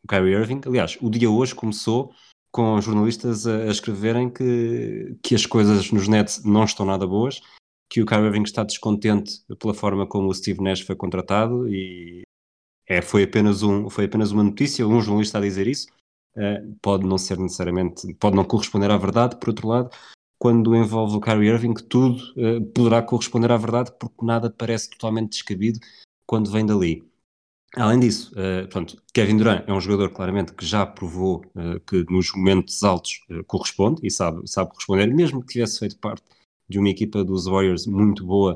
Kyrie 0.07 0.33
Irving. 0.33 0.61
Aliás, 0.65 0.97
o 1.01 1.09
dia 1.09 1.29
hoje 1.29 1.55
começou 1.55 2.13
com 2.51 2.79
jornalistas 2.81 3.45
a, 3.45 3.55
a, 3.63 3.67
escreverem 3.67 4.29
que, 4.29 5.17
que 5.21 5.35
as 5.35 5.45
coisas 5.45 5.91
nos 5.91 6.07
nets 6.07 6.43
não 6.43 6.63
estão 6.63 6.85
nada 6.85 7.05
boas, 7.05 7.41
que 7.89 8.01
o 8.01 8.05
Kyrie 8.05 8.25
Irving 8.25 8.43
está 8.43 8.63
descontente 8.63 9.43
pela 9.59 9.73
forma 9.73 10.07
como 10.07 10.27
o 10.27 10.33
Steve 10.33 10.61
Nash 10.61 10.81
foi 10.81 10.95
contratado 10.95 11.67
e 11.67 12.23
é, 12.87 13.01
foi, 13.01 13.23
apenas 13.23 13.61
um, 13.61 13.89
foi 13.89 14.05
apenas 14.05 14.31
uma 14.31 14.43
notícia, 14.43 14.87
um 14.87 14.99
jornalista 14.99 15.37
a 15.37 15.41
dizer 15.41 15.67
isso. 15.67 15.87
uh, 16.35 16.75
pode 16.81 17.05
não 17.05 17.17
ser 17.17 17.37
necessariamente, 17.37 18.13
pode 18.15 18.35
não 18.35 18.43
corresponder 18.43 18.89
à 18.89 18.97
verdade, 18.97 19.37
por 19.39 19.49
outro 19.49 19.67
lado, 19.67 19.89
quando 20.39 20.75
envolve 20.75 21.17
o 21.17 21.21
Kyrie 21.21 21.49
Irving, 21.49 21.73
tudo 21.73 22.17
uh, 22.37 22.65
poderá 22.73 23.01
corresponder 23.03 23.51
à 23.51 23.57
verdade, 23.57 23.91
porque 23.99 24.25
nada 24.25 24.49
parece 24.49 24.89
totalmente 24.89 25.31
descabido 25.31 25.79
quando 26.25 26.51
vem 26.51 26.65
dali. 26.65 27.08
Além 27.75 27.99
disso, 27.99 28.31
uh, 28.31 28.63
portanto, 28.63 29.01
Kevin 29.13 29.37
Durant 29.37 29.63
é 29.67 29.73
um 29.73 29.79
jogador 29.79 30.09
claramente 30.09 30.53
que 30.53 30.65
já 30.65 30.85
provou 30.85 31.45
uh, 31.55 31.79
que 31.81 32.03
nos 32.09 32.33
momentos 32.33 32.83
altos 32.83 33.21
uh, 33.29 33.43
corresponde 33.43 34.01
e 34.03 34.09
sabe, 34.09 34.41
sabe 34.47 34.71
corresponder, 34.71 35.07
mesmo 35.13 35.41
que 35.41 35.53
tivesse 35.53 35.79
feito 35.79 35.97
parte 35.99 36.23
de 36.67 36.79
uma 36.79 36.89
equipa 36.89 37.23
dos 37.23 37.45
Warriors 37.45 37.85
muito 37.85 38.25
boa 38.25 38.55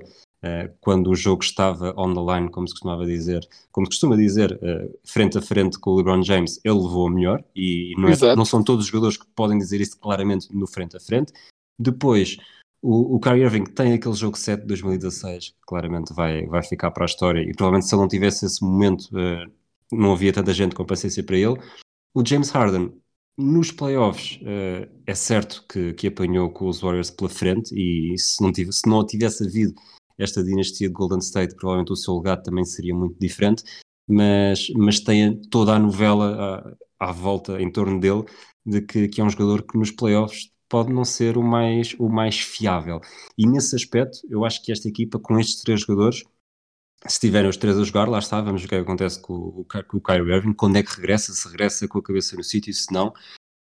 quando 0.81 1.09
o 1.09 1.15
jogo 1.15 1.41
estava 1.41 1.93
on 1.97 2.13
the 2.13 2.19
line, 2.19 2.51
como 2.51 2.67
se 2.67 2.73
costumava 2.73 3.05
dizer, 3.05 3.47
como 3.71 3.85
se 3.85 3.91
costuma 3.91 4.17
dizer, 4.17 4.59
frente 5.05 5.37
a 5.37 5.41
frente 5.41 5.79
com 5.79 5.91
o 5.91 5.95
LeBron 5.95 6.21
James, 6.21 6.59
ele 6.65 6.81
levou 6.81 7.07
a 7.07 7.09
melhor 7.09 7.41
e 7.55 7.93
não, 7.97 8.09
é, 8.09 8.35
não 8.35 8.43
são 8.43 8.61
todos 8.61 8.83
os 8.83 8.91
jogadores 8.91 9.15
que 9.15 9.25
podem 9.33 9.57
dizer 9.57 9.79
isso 9.79 9.97
claramente 9.97 10.53
no 10.53 10.67
frente 10.67 10.97
a 10.97 10.99
frente. 10.99 11.31
Depois, 11.79 12.37
o, 12.83 13.19
Kyrie 13.19 13.43
Irving 13.43 13.63
tem 13.63 13.93
aquele 13.93 14.13
jogo 14.13 14.37
7 14.37 14.61
de 14.61 14.67
2016, 14.67 15.51
que 15.51 15.55
claramente 15.65 16.13
vai, 16.13 16.45
vai 16.47 16.61
ficar 16.61 16.91
para 16.91 17.05
a 17.05 17.07
história, 17.07 17.39
e 17.39 17.53
provavelmente 17.53 17.87
se 17.87 17.95
ele 17.95 18.01
não 18.01 18.09
tivesse 18.09 18.45
esse 18.45 18.61
momento, 18.61 19.03
uh, 19.13 19.49
não 19.89 20.11
havia 20.11 20.33
tanta 20.33 20.53
gente 20.53 20.75
com 20.75 20.85
paciência 20.85 21.23
para 21.23 21.37
ele. 21.37 21.55
O 22.13 22.25
James 22.25 22.49
Harden, 22.49 22.93
nos 23.37 23.71
playoffs, 23.71 24.37
uh, 24.41 24.91
é 25.07 25.15
certo 25.15 25.65
que, 25.67 25.93
que 25.93 26.07
apanhou 26.07 26.49
com 26.49 26.67
os 26.67 26.81
Warriors 26.81 27.09
pela 27.09 27.29
frente, 27.29 27.73
e 27.73 28.17
se 28.17 28.43
não, 28.43 28.51
tivesse, 28.51 28.79
se 28.79 28.89
não 28.89 29.05
tivesse 29.05 29.45
havido 29.45 29.73
esta 30.17 30.43
dinastia 30.43 30.89
de 30.89 30.93
Golden 30.93 31.19
State, 31.19 31.55
provavelmente 31.55 31.93
o 31.93 31.95
seu 31.95 32.17
legado 32.17 32.43
também 32.43 32.65
seria 32.65 32.93
muito 32.93 33.17
diferente, 33.17 33.63
mas, 34.05 34.67
mas 34.75 34.99
tem 34.99 35.39
toda 35.49 35.73
a 35.73 35.79
novela 35.79 36.75
à, 36.99 37.09
à 37.09 37.11
volta, 37.13 37.61
em 37.61 37.71
torno 37.71 37.97
dele, 37.97 38.25
de 38.65 38.81
que, 38.81 39.07
que 39.07 39.21
é 39.21 39.23
um 39.23 39.29
jogador 39.29 39.63
que 39.63 39.77
nos 39.77 39.89
playoffs 39.89 40.52
pode 40.73 40.91
não 40.91 41.05
ser 41.05 41.37
o 41.37 41.43
mais, 41.43 41.95
o 41.99 42.09
mais 42.09 42.39
fiável. 42.39 42.99
E 43.37 43.45
nesse 43.45 43.75
aspecto, 43.75 44.17
eu 44.27 44.43
acho 44.43 44.59
que 44.63 44.71
esta 44.71 44.87
equipa, 44.87 45.19
com 45.19 45.39
estes 45.39 45.61
três 45.61 45.81
jogadores, 45.81 46.23
se 47.05 47.19
tiverem 47.19 47.47
os 47.47 47.57
três 47.57 47.77
a 47.77 47.83
jogar, 47.83 48.09
lá 48.09 48.17
está, 48.17 48.41
vamos 48.41 48.61
ver 48.61 48.65
o 48.65 48.69
que, 48.69 48.75
é 48.75 48.79
acontece 48.79 49.21
com, 49.21 49.33
o, 49.33 49.65
com 49.87 49.97
o 49.97 50.01
Kyrie 50.01 50.33
Irving, 50.33 50.53
quando 50.53 50.77
é 50.77 50.81
que 50.81 50.95
regressa, 50.95 51.31
se 51.31 51.47
regressa 51.47 51.87
com 51.87 51.99
a 51.99 52.01
cabeça 52.01 52.35
no 52.35 52.43
sítio, 52.43 52.73
se 52.73 52.91
não. 52.91 53.13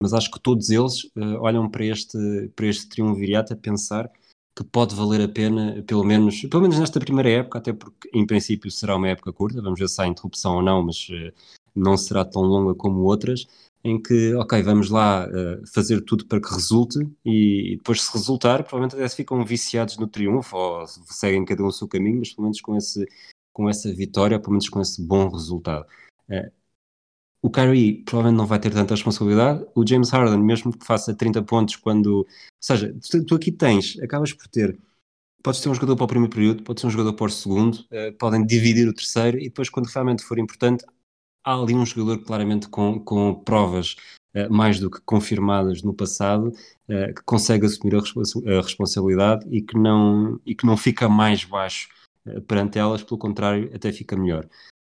Mas 0.03 0.13
acho 0.13 0.31
que 0.31 0.39
todos 0.39 0.69
eles 0.69 1.05
uh, 1.17 1.41
olham 1.41 1.71
para 1.71 1.87
este, 1.87 2.19
para 2.55 2.67
este 2.67 2.87
triunvirato 2.91 3.55
a 3.55 3.57
pensar 3.57 4.13
que 4.55 4.63
pode 4.63 4.95
valer 4.95 5.23
a 5.23 5.29
pena, 5.29 5.83
pelo 5.87 6.05
menos, 6.05 6.43
pelo 6.43 6.61
menos 6.61 6.79
nesta 6.79 7.01
primeira 7.01 7.31
época, 7.31 7.61
até 7.61 7.73
porque 7.73 8.11
em 8.13 8.27
princípio 8.27 8.71
será 8.71 8.95
uma 8.95 9.09
época 9.09 9.33
curta, 9.33 9.63
vamos 9.63 9.81
ver 9.81 9.89
se 9.89 10.03
há 10.03 10.07
interrupção 10.07 10.57
ou 10.57 10.63
não, 10.63 10.83
mas 10.83 11.09
uh, 11.09 11.33
não 11.75 11.97
será 11.97 12.27
tão 12.27 12.43
longa 12.43 12.75
como 12.75 13.01
outras 13.05 13.47
em 13.83 14.01
que, 14.01 14.35
ok, 14.35 14.63
vamos 14.63 14.91
lá 14.91 15.27
uh, 15.27 15.67
fazer 15.67 16.01
tudo 16.03 16.27
para 16.27 16.41
que 16.41 16.53
resulte 16.53 16.99
e, 17.25 17.73
e, 17.73 17.77
depois 17.77 18.03
se 18.03 18.13
resultar, 18.13 18.63
provavelmente 18.63 18.95
até 18.95 19.09
se 19.09 19.17
ficam 19.17 19.45
viciados 19.45 19.97
no 19.97 20.07
triunfo 20.07 20.57
ou 20.57 20.87
seguem 20.87 21.45
cada 21.45 21.63
um 21.63 21.67
o 21.67 21.73
seu 21.73 21.89
caminho, 21.89 22.19
mas 22.19 22.33
pelo 22.33 22.45
menos 22.45 22.61
com, 22.61 22.77
esse, 22.77 23.07
com 23.53 23.69
essa 23.69 23.93
vitória, 23.93 24.39
pelo 24.39 24.53
menos 24.53 24.69
com 24.69 24.81
esse 24.81 25.03
bom 25.03 25.29
resultado. 25.29 25.87
Uh, 26.29 26.51
o 27.43 27.51
Kyrie 27.51 28.03
provavelmente 28.05 28.39
não 28.39 28.47
vai 28.47 28.59
ter 28.61 28.71
tanta 28.71 28.95
responsabilidade. 28.95 29.65
O 29.75 29.87
James 29.87 30.11
Harden, 30.11 30.43
mesmo 30.43 30.77
que 30.77 30.85
faça 30.85 31.15
30 31.15 31.43
pontos 31.43 31.77
quando... 31.77 32.19
Ou 32.19 32.27
seja, 32.61 32.95
tu, 33.11 33.25
tu 33.25 33.35
aqui 33.35 33.51
tens, 33.51 33.99
acabas 34.01 34.35
por 34.35 34.47
ter 34.49 34.79
podes 35.43 35.61
ter 35.61 35.69
um 35.69 35.75
jogador 35.75 35.97
para 35.97 36.05
o 36.05 36.09
primeiro 36.09 36.35
período, 36.35 36.63
pode 36.63 36.81
ser 36.81 36.87
um 36.87 36.91
jogador 36.91 37.15
para 37.15 37.27
o 37.27 37.31
segundo, 37.31 37.75
uh, 37.77 38.13
podem 38.19 38.45
dividir 38.45 38.87
o 38.89 38.93
terceiro 38.93 39.39
e 39.39 39.45
depois, 39.45 39.69
quando 39.69 39.87
realmente 39.87 40.23
for 40.23 40.39
importante, 40.39 40.85
há 41.45 41.55
ali 41.55 41.75
um 41.75 41.87
jogador 41.87 42.23
claramente 42.25 42.69
com, 42.69 42.99
com 43.01 43.35
provas 43.35 43.97
uh, 44.35 44.53
mais 44.53 44.79
do 44.79 44.91
que 44.91 45.01
confirmadas 45.03 45.83
no 45.83 45.95
passado, 45.95 46.49
uh, 46.49 47.15
que 47.15 47.23
consegue 47.25 47.67
assumir 47.67 47.95
a, 47.95 47.99
a, 47.99 48.63
responsabilidade 48.63 49.47
e 49.51 49.63
que 49.63 49.79
não, 49.79 50.41
e 50.45 50.55
que 50.55 50.67
não 50.67 50.77
fica 50.77 51.09
mais 51.09 51.45
baixo 51.45 51.89
uh, 52.27 52.41
perante 52.43 52.79
elas, 52.79 53.03
pelo 53.03 53.19
contrário, 53.19 53.71
até 53.75 53.93
fica 53.93 54.17
melhor. 54.17 54.49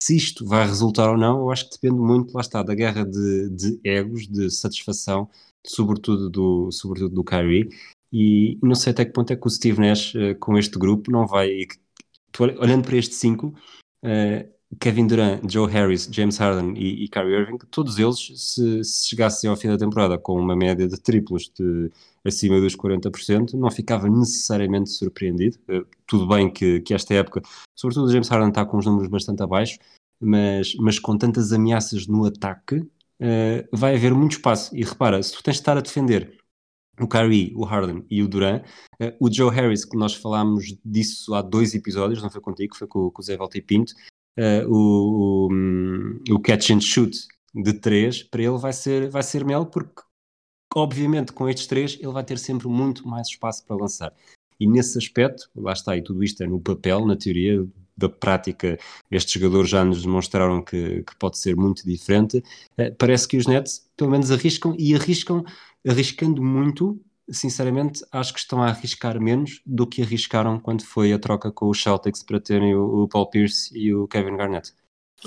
Se 0.02 0.16
isto 0.18 0.46
vai 0.46 0.66
resultar 0.66 1.12
ou 1.12 1.18
não, 1.18 1.40
eu 1.40 1.52
acho 1.52 1.70
que 1.70 1.76
depende 1.76 2.02
muito, 2.02 2.34
lá 2.34 2.42
está, 2.42 2.64
da 2.64 2.74
guerra 2.74 3.06
de, 3.06 3.50
de 3.50 3.80
egos, 3.84 4.28
de 4.28 4.50
satisfação, 4.50 5.30
sobretudo 5.66 6.28
do, 6.28 6.72
sobretudo 6.72 7.14
do 7.14 7.24
Kyrie, 7.24 7.70
e 8.12 8.58
não 8.64 8.74
sei 8.74 8.92
até 8.92 9.06
que 9.06 9.14
ponto 9.14 9.32
é 9.32 9.36
que 9.36 9.48
o 9.48 9.50
Steve 9.50 9.80
Nash, 9.80 10.14
com 10.40 10.58
este 10.58 10.78
grupo, 10.78 11.12
não 11.12 11.26
vai. 11.26 11.50
Olhando 12.60 12.84
para 12.84 12.98
este 12.98 13.14
5, 13.14 13.54
Kevin 14.80 15.08
Durant, 15.08 15.42
Joe 15.50 15.70
Harris, 15.70 16.08
James 16.12 16.38
Harden 16.38 16.74
e, 16.78 17.04
e 17.04 17.08
Kyrie 17.10 17.36
Irving, 17.36 17.58
todos 17.70 18.00
eles, 18.00 18.32
se, 18.36 18.84
se, 18.84 19.10
chegassem 19.10 19.50
ao 19.50 19.56
fim 19.56 19.68
da 19.68 19.78
temporada 19.78 20.18
com 20.18 20.40
uma 20.40 20.56
média 20.56 20.88
de 20.88 21.00
triplos 21.00 21.52
de 21.58 21.92
acima 22.24 22.60
dos 22.60 22.76
40%, 22.76 23.54
não 23.54 23.70
ficava 23.70 24.10
necessariamente 24.10 24.90
surpreendido. 24.90 25.58
Uh, 25.70 25.86
tudo 26.08 26.28
bem 26.28 26.52
que, 26.52 26.80
que 26.82 26.94
esta 26.94 27.14
época, 27.14 27.42
sobretudo 27.76 28.08
o 28.08 28.12
James 28.12 28.30
Harden 28.30 28.50
está 28.50 28.66
com 28.66 28.78
os 28.78 28.86
números 28.86 29.10
bastante 29.10 29.44
abaixo, 29.44 29.78
mas, 30.20 30.76
mas 30.76 31.00
com 31.00 31.18
tantas 31.18 31.52
ameaças 31.52 32.08
no 32.08 32.26
ataque, 32.26 32.78
uh, 32.78 33.68
vai 33.74 33.96
haver 33.96 34.14
muito 34.14 34.34
espaço. 34.34 34.76
E 34.76 34.84
repara, 34.84 35.22
se 35.22 35.34
tu 35.34 35.44
tens 35.44 35.56
de 35.56 35.62
estar 35.62 35.78
a 35.78 35.82
defender 35.82 36.42
o 37.00 37.08
Kyrie, 37.08 37.54
o 37.56 37.64
Harden 37.64 38.06
e 38.10 38.22
o 38.22 38.28
Durant. 38.28 38.64
Uh, 39.02 39.14
o 39.20 39.34
Joe 39.34 39.54
Harris, 39.54 39.84
que 39.84 39.98
nós 39.98 40.14
falámos 40.14 40.78
disso 40.86 41.34
há 41.34 41.42
dois 41.42 41.74
episódios, 41.74 42.22
não 42.22 42.30
foi 42.30 42.42
contigo, 42.42 42.76
foi 42.76 42.88
com, 42.88 43.10
com 43.10 43.22
o 43.22 43.26
Zé 43.26 43.36
Valti 43.36 43.62
Pinto, 43.62 43.94
uh, 44.42 44.68
o, 44.68 45.48
o, 45.48 46.36
o, 46.36 46.40
catch 46.40 46.72
and 46.72 46.82
shoot 46.82 47.28
de 47.54 47.74
3, 47.74 48.24
para 48.24 48.42
ele 48.42 48.58
vai 48.58 48.74
ser, 48.74 49.10
vai 49.10 49.22
ser 49.22 49.46
mel, 49.46 49.66
porque 49.66 50.02
obviamente 50.74 51.32
com 51.32 51.48
estes 51.48 51.68
três 51.68 51.98
ele 52.00 52.12
vai 52.12 52.24
ter 52.24 52.40
sempre 52.40 52.68
muito 52.68 53.08
mais 53.08 53.28
espaço 53.28 53.64
para 53.66 53.76
lançar. 53.76 54.14
E 54.60 54.68
nesse 54.68 54.98
aspecto, 54.98 55.50
lá 55.56 55.74
está, 55.74 55.96
e 55.98 56.02
tudo 56.02 56.24
isto 56.24 56.42
é 56.44 56.48
no 56.48 56.60
papel, 56.60 57.06
na 57.06 57.16
teoria, 57.16 57.66
da 57.98 58.10
prática, 58.10 58.80
estes 59.12 59.34
jogadores 59.34 59.70
já 59.70 59.84
nos 59.84 60.02
demonstraram 60.04 60.64
que, 60.64 61.04
que 61.04 61.16
pode 61.18 61.38
ser 61.38 61.56
muito 61.56 61.86
diferente. 61.86 62.38
Uh, 62.78 62.96
parece 62.98 63.28
que 63.28 63.38
os 63.38 63.46
Nets, 63.46 63.88
pelo 63.96 64.12
menos, 64.12 64.32
arriscam 64.32 64.76
e 64.78 64.96
arriscam, 64.96 65.44
arriscando 65.88 66.42
muito, 66.42 67.00
sinceramente, 67.32 68.04
acho 68.12 68.34
que 68.34 68.40
estão 68.40 68.62
a 68.62 68.68
arriscar 68.68 69.20
menos 69.20 69.62
do 69.66 69.88
que 69.88 70.02
arriscaram 70.02 70.60
quando 70.60 70.84
foi 70.84 71.14
a 71.14 71.20
troca 71.20 71.52
com 71.52 71.70
os 71.70 71.82
Celtics 71.82 72.24
para 72.24 72.40
terem 72.40 72.76
o, 72.76 73.04
o 73.04 73.08
Paul 73.08 73.28
Pierce 73.28 73.78
e 73.78 73.94
o 73.94 74.08
Kevin 74.08 74.38
Garnett. 74.38 74.74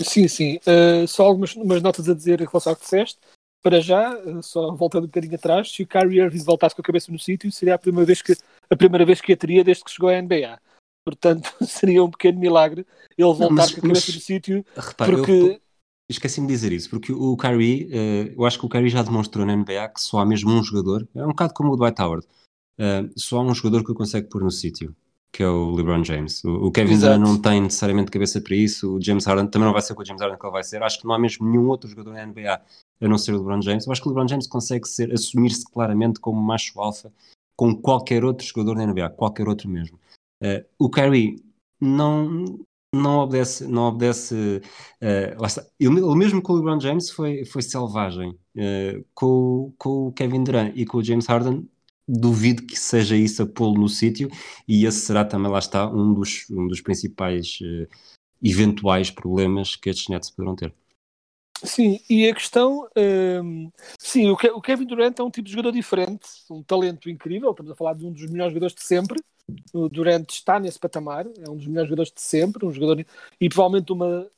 Sim, 0.02 0.28
sim. 0.28 0.58
Uh, 0.66 1.06
só 1.06 1.24
algumas 1.24 1.54
notas 1.54 2.08
a 2.08 2.14
dizer 2.14 2.40
em 2.40 2.46
relação 2.46 2.72
ao 2.72 2.76
que 2.76 2.82
disseste. 2.82 3.18
Para 3.62 3.80
já, 3.80 4.14
uh, 4.18 4.42
só 4.42 4.74
voltando 4.74 5.04
um 5.04 5.06
bocadinho 5.06 5.36
atrás, 5.36 5.70
se 5.70 5.82
o 5.82 5.86
Kyrie 5.86 6.20
Irving 6.20 6.42
voltasse 6.42 6.74
com 6.74 6.82
a 6.82 6.84
cabeça 6.84 7.10
no 7.10 7.18
sítio, 7.18 7.50
seria 7.50 7.74
a 7.74 7.78
primeira 7.78 8.06
vez 8.06 8.20
que 8.20 8.36
a 8.70 8.76
primeira 8.76 9.04
vez 9.04 9.20
que 9.20 9.32
a 9.32 9.36
teria 9.36 9.64
desde 9.64 9.84
que 9.84 9.90
chegou 9.90 10.08
à 10.08 10.20
NBA. 10.20 10.60
Portanto, 11.04 11.52
seria 11.66 12.02
um 12.02 12.10
pequeno 12.10 12.38
milagre 12.38 12.86
ele 13.16 13.32
voltar 13.32 13.48
mas, 13.48 13.72
com 13.72 13.78
a 13.78 13.82
cabeça 13.82 14.06
mas, 14.08 14.14
no 14.16 14.20
sítio, 14.20 14.64
porque 14.96 15.30
eu, 15.30 15.60
Esqueci-me 16.08 16.46
de 16.46 16.52
dizer 16.52 16.72
isso, 16.72 16.90
porque 16.90 17.12
o 17.12 17.36
Kyrie, 17.36 17.86
uh, 17.86 18.34
eu 18.36 18.44
acho 18.44 18.58
que 18.58 18.66
o 18.66 18.68
Kyrie 18.68 18.90
já 18.90 19.02
demonstrou 19.02 19.46
na 19.46 19.56
NBA 19.56 19.88
que 19.88 20.00
só 20.00 20.18
há 20.18 20.26
mesmo 20.26 20.50
um 20.50 20.62
jogador, 20.62 21.08
é 21.14 21.24
um 21.24 21.28
bocado 21.28 21.54
como 21.54 21.72
o 21.72 21.76
Dwight 21.76 22.00
Howard, 22.00 22.26
uh, 22.78 23.10
só 23.16 23.38
há 23.38 23.42
um 23.42 23.54
jogador 23.54 23.82
que 23.82 23.92
o 23.92 23.94
consegue 23.94 24.28
pôr 24.28 24.42
no 24.42 24.50
sítio, 24.50 24.94
que 25.32 25.42
é 25.42 25.48
o 25.48 25.70
LeBron 25.70 26.04
James. 26.04 26.44
O, 26.44 26.66
o 26.66 26.70
Kevin 26.70 26.98
Durant 26.98 27.20
não 27.20 27.40
tem 27.40 27.62
necessariamente 27.62 28.10
cabeça 28.10 28.38
para 28.40 28.54
isso, 28.54 28.96
o 28.96 29.02
James 29.02 29.24
Harden 29.24 29.46
também 29.46 29.66
não 29.66 29.72
vai 29.72 29.80
ser 29.80 29.94
com 29.94 30.02
o 30.02 30.04
James 30.04 30.20
Harden 30.20 30.38
que 30.38 30.44
ele 30.44 30.52
vai 30.52 30.62
ser, 30.62 30.82
acho 30.82 31.00
que 31.00 31.06
não 31.06 31.14
há 31.14 31.18
mesmo 31.18 31.48
nenhum 31.50 31.68
outro 31.68 31.88
jogador 31.88 32.12
na 32.12 32.26
NBA 32.26 32.60
a 33.00 33.08
não 33.08 33.18
ser 33.18 33.32
o 33.32 33.38
LeBron 33.38 33.62
James. 33.62 33.86
Eu 33.86 33.92
acho 33.92 34.02
que 34.02 34.08
o 34.08 34.10
LeBron 34.10 34.28
James 34.28 34.46
consegue 34.46 34.86
ser, 34.86 35.12
assumir-se 35.12 35.64
claramente 35.70 36.20
como 36.20 36.40
macho 36.40 36.80
alfa 36.80 37.12
com 37.56 37.74
qualquer 37.74 38.24
outro 38.24 38.46
jogador 38.46 38.76
na 38.76 38.86
NBA, 38.86 39.10
qualquer 39.10 39.48
outro 39.48 39.68
mesmo. 39.68 39.98
Uh, 40.42 40.64
o 40.78 40.90
Kyrie 40.90 41.42
não, 41.80 42.58
não 42.94 43.18
obedece, 43.20 43.66
não 43.66 43.82
obedece 43.84 44.34
uh, 45.02 45.40
lá 45.40 45.46
está. 45.46 45.64
o 45.80 46.14
mesmo 46.14 46.40
com 46.40 46.52
o 46.52 46.56
LeBron 46.56 46.80
James 46.80 47.10
foi, 47.10 47.44
foi 47.44 47.62
selvagem. 47.62 48.30
Uh, 48.56 49.04
com, 49.14 49.72
com 49.78 50.08
o 50.08 50.12
Kevin 50.12 50.44
Durant 50.44 50.72
e 50.76 50.86
com 50.86 50.98
o 50.98 51.04
James 51.04 51.26
Harden, 51.26 51.68
duvido 52.06 52.64
que 52.64 52.76
seja 52.76 53.16
isso 53.16 53.42
a 53.42 53.46
pô-lo 53.46 53.80
no 53.80 53.88
sítio, 53.88 54.28
e 54.68 54.86
esse 54.86 55.00
será 55.00 55.24
também, 55.24 55.50
lá 55.50 55.58
está, 55.58 55.86
um 55.88 56.12
dos, 56.14 56.48
um 56.50 56.66
dos 56.66 56.80
principais 56.80 57.58
uh, 57.62 57.88
eventuais 58.42 59.10
problemas 59.10 59.74
que 59.74 59.88
estes 59.90 60.08
Nets 60.08 60.30
poderão 60.30 60.54
ter. 60.54 60.74
Sim, 61.62 61.98
e 62.10 62.28
a 62.28 62.34
questão, 62.34 62.86
um, 63.42 63.70
sim, 63.98 64.28
o, 64.28 64.60
Kevin 64.60 64.84
Durant 64.84 65.18
é 65.18 65.22
um 65.22 65.30
tipo 65.30 65.46
de 65.46 65.52
jogador 65.52 65.72
diferente, 65.72 66.26
um 66.50 66.62
talento 66.62 67.08
incrível, 67.08 67.52
estamos 67.52 67.72
a 67.72 67.76
falar 67.76 67.94
de 67.94 68.04
um 68.04 68.12
dos 68.12 68.28
melhores 68.30 68.52
jogadores 68.52 68.74
de 68.74 68.82
sempre, 68.82 69.18
o 69.72 69.88
está 70.28 70.58
nesse 70.58 70.78
patamar, 70.78 71.26
é 71.26 71.50
um 71.50 71.56
dos 71.56 71.66
melhores 71.66 71.88
jogadores 71.88 72.12
de 72.12 72.20
sempre, 72.20 72.64
um 72.64 72.72
jogador 72.72 73.04
e 73.40 73.48
provavelmente 73.48 73.92
uma 73.92 74.30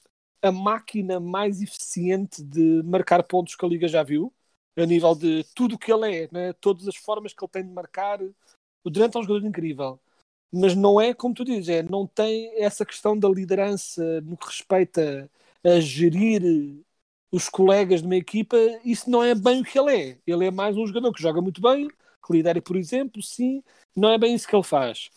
a 0.43 0.53
máquina 0.53 1.19
mais 1.19 1.61
eficiente 1.61 2.43
de 2.43 2.83
marcar 2.85 3.23
pontos 3.23 3.55
que 3.55 3.65
a 3.65 3.69
Liga 3.69 3.89
já 3.89 4.03
viu, 4.03 4.33
a 4.77 4.85
nível 4.87 5.15
de 5.15 5.45
tudo 5.55 5.75
o 5.75 5.79
que 5.79 5.93
ele 5.93 6.15
é, 6.15 6.29
né? 6.31 6.53
todas 6.55 6.87
as 6.87 6.97
formas 6.97 7.33
que 7.33 7.43
ele 7.45 7.51
tem 7.51 7.65
de 7.65 7.73
marcar. 7.73 8.21
O 8.85 8.91
Durant 8.91 9.15
é 9.15 9.19
um 9.19 9.23
jogador 9.23 9.47
incrível, 9.47 9.99
mas 10.53 10.75
não 10.75 11.01
é 11.01 11.15
como 11.15 11.35
tu 11.35 11.45
dizes, 11.45 11.69
é, 11.69 11.83
não 11.83 12.07
tem 12.07 12.53
essa 12.63 12.85
questão 12.85 13.19
da 13.19 13.29
liderança 13.29 14.21
no 14.23 14.37
que 14.37 14.47
respeita 14.47 15.31
a 15.65 15.81
gerir 15.81 16.43
os 17.33 17.49
colegas 17.49 18.01
de 18.01 18.07
uma 18.07 18.17
equipa, 18.17 18.57
isso 18.85 19.11
não 19.11 19.23
é 19.23 19.35
bem 19.35 19.61
o 19.61 19.65
que 19.65 19.79
ele 19.79 19.95
é. 19.95 20.19
Ele 20.27 20.47
é 20.47 20.51
mais 20.51 20.77
um 20.77 20.87
jogador 20.87 21.13
que 21.13 21.21
joga 21.23 21.41
muito 21.41 21.61
bem, 21.61 21.89
que 22.27 22.33
lidera, 22.33 22.61
por 22.61 22.77
exemplo, 22.77 23.23
sim, 23.23 23.63
não 23.95 24.11
é 24.11 24.19
bem 24.19 24.35
isso 24.35 24.49
que 24.49 24.57
ele 24.57 24.63
faz. 24.63 25.11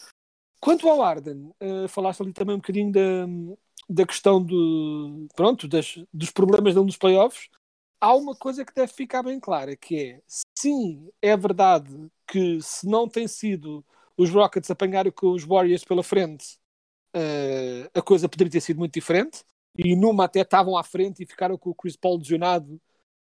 Quanto 0.60 0.88
ao 0.88 1.02
Arden, 1.02 1.52
uh, 1.62 1.88
falaste 1.88 2.22
ali 2.22 2.34
também 2.34 2.56
um 2.56 2.60
bocadinho 2.60 2.92
da, 2.92 3.26
da 3.90 4.06
questão 4.06 4.44
do, 4.44 5.28
pronto, 5.36 5.68
das, 5.68 5.96
dos 6.14 6.32
problemas 6.32 6.74
dele 6.74 6.86
nos 6.86 6.98
playoffs. 6.98 7.50
Há 8.02 8.16
uma 8.16 8.36
coisa 8.36 8.64
que 8.64 8.74
deve 8.74 8.92
ficar 8.94 9.24
bem 9.24 9.40
clara, 9.40 9.76
que 9.76 9.96
é, 9.96 10.22
sim, 10.58 11.10
é 11.22 11.36
verdade 11.36 12.10
que 12.28 12.62
se 12.62 12.88
não 12.88 13.08
tem 13.10 13.28
sido 13.28 13.84
os 14.18 14.30
Rockets 14.30 14.70
apanharem 14.70 15.12
com 15.12 15.32
os 15.32 15.44
Warriors 15.44 15.84
pela 15.84 16.04
frente, 16.04 16.58
uh, 17.16 17.90
a 17.94 18.02
coisa 18.02 18.30
poderia 18.30 18.52
ter 18.52 18.62
sido 18.62 18.78
muito 18.78 18.94
diferente. 18.94 19.44
E 19.78 19.96
numa 19.96 20.26
até 20.26 20.42
estavam 20.42 20.78
à 20.78 20.84
frente 20.84 21.24
e 21.24 21.26
ficaram 21.26 21.58
com 21.58 21.70
o 21.70 21.76
Chris 21.76 21.96
Paul 21.96 22.18
lesionado 22.18 22.82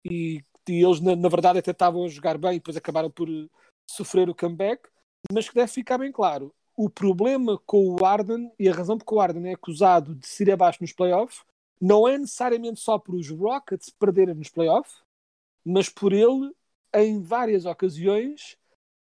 e, 0.05 0.43
e 0.69 0.83
eles, 0.83 0.99
na, 0.99 1.15
na, 1.15 1.29
verdade, 1.29 1.59
até 1.59 1.71
estavam 1.71 2.05
a 2.05 2.07
jogar 2.07 2.37
bem 2.37 2.51
e 2.53 2.59
depois 2.59 2.77
acabaram 2.77 3.09
por 3.09 3.27
sofrer 3.93 4.29
o 4.29 4.35
comeback. 4.35 4.89
Mas 5.31 5.47
que 5.47 5.55
deve 5.55 5.71
ficar 5.71 5.97
bem 5.97 6.11
claro, 6.11 6.53
o 6.75 6.89
problema 6.89 7.57
com 7.65 7.95
o 7.95 8.05
Arden 8.05 8.51
e 8.59 8.67
a 8.67 8.73
razão 8.73 8.97
porque 8.97 9.13
o 9.13 9.21
Arden 9.21 9.47
é 9.47 9.53
acusado 9.53 10.15
de 10.15 10.27
ser 10.27 10.51
abaixo 10.51 10.79
nos 10.81 10.91
playoffs 10.91 11.43
não 11.79 12.07
é 12.07 12.17
necessariamente 12.17 12.79
só 12.79 12.97
por 12.97 13.13
os 13.15 13.29
Rockets 13.29 13.89
perderem 13.89 14.35
nos 14.35 14.47
playoffs, 14.47 15.03
mas 15.65 15.89
por 15.89 16.13
ele, 16.13 16.53
em 16.93 17.21
várias 17.21 17.65
ocasiões, 17.65 18.57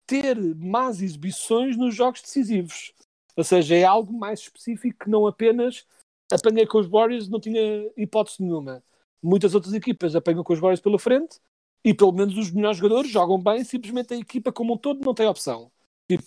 ter 0.07 0.37
más 0.57 1.03
exibições 1.03 1.77
nos 1.77 1.95
jogos 1.95 2.23
decisivos. 2.23 2.95
Ou 3.37 3.45
seja, 3.45 3.75
é 3.75 3.85
algo 3.85 4.12
mais 4.12 4.41
específico 4.41 5.05
que 5.05 5.11
não 5.11 5.27
apenas 5.27 5.87
apanhei 6.31 6.67
com 6.67 6.79
os 6.79 6.87
Warriors, 6.87 7.29
não 7.29 7.39
tinha 7.39 7.91
hipótese 7.95 8.43
nenhuma. 8.43 8.83
Muitas 9.23 9.55
outras 9.55 9.75
equipas 9.75 10.17
apanham 10.17 10.43
com 10.43 10.55
os 10.55 10.59
Warriors 10.59 10.81
pela 10.81 10.99
frente 10.99 11.39
e 11.85 11.93
pelo 11.95 12.12
menos 12.12 12.37
os 12.37 12.51
melhores 12.51 12.79
jogadores 12.79 13.11
jogam 13.11 13.39
bem, 13.39 13.65
simplesmente 13.65 14.15
a 14.15 14.17
equipa 14.17 14.53
como 14.53 14.75
um 14.75 14.79
todo 14.79 15.05
não 15.05 15.15
tem 15.15 15.27
opção. 15.27 15.71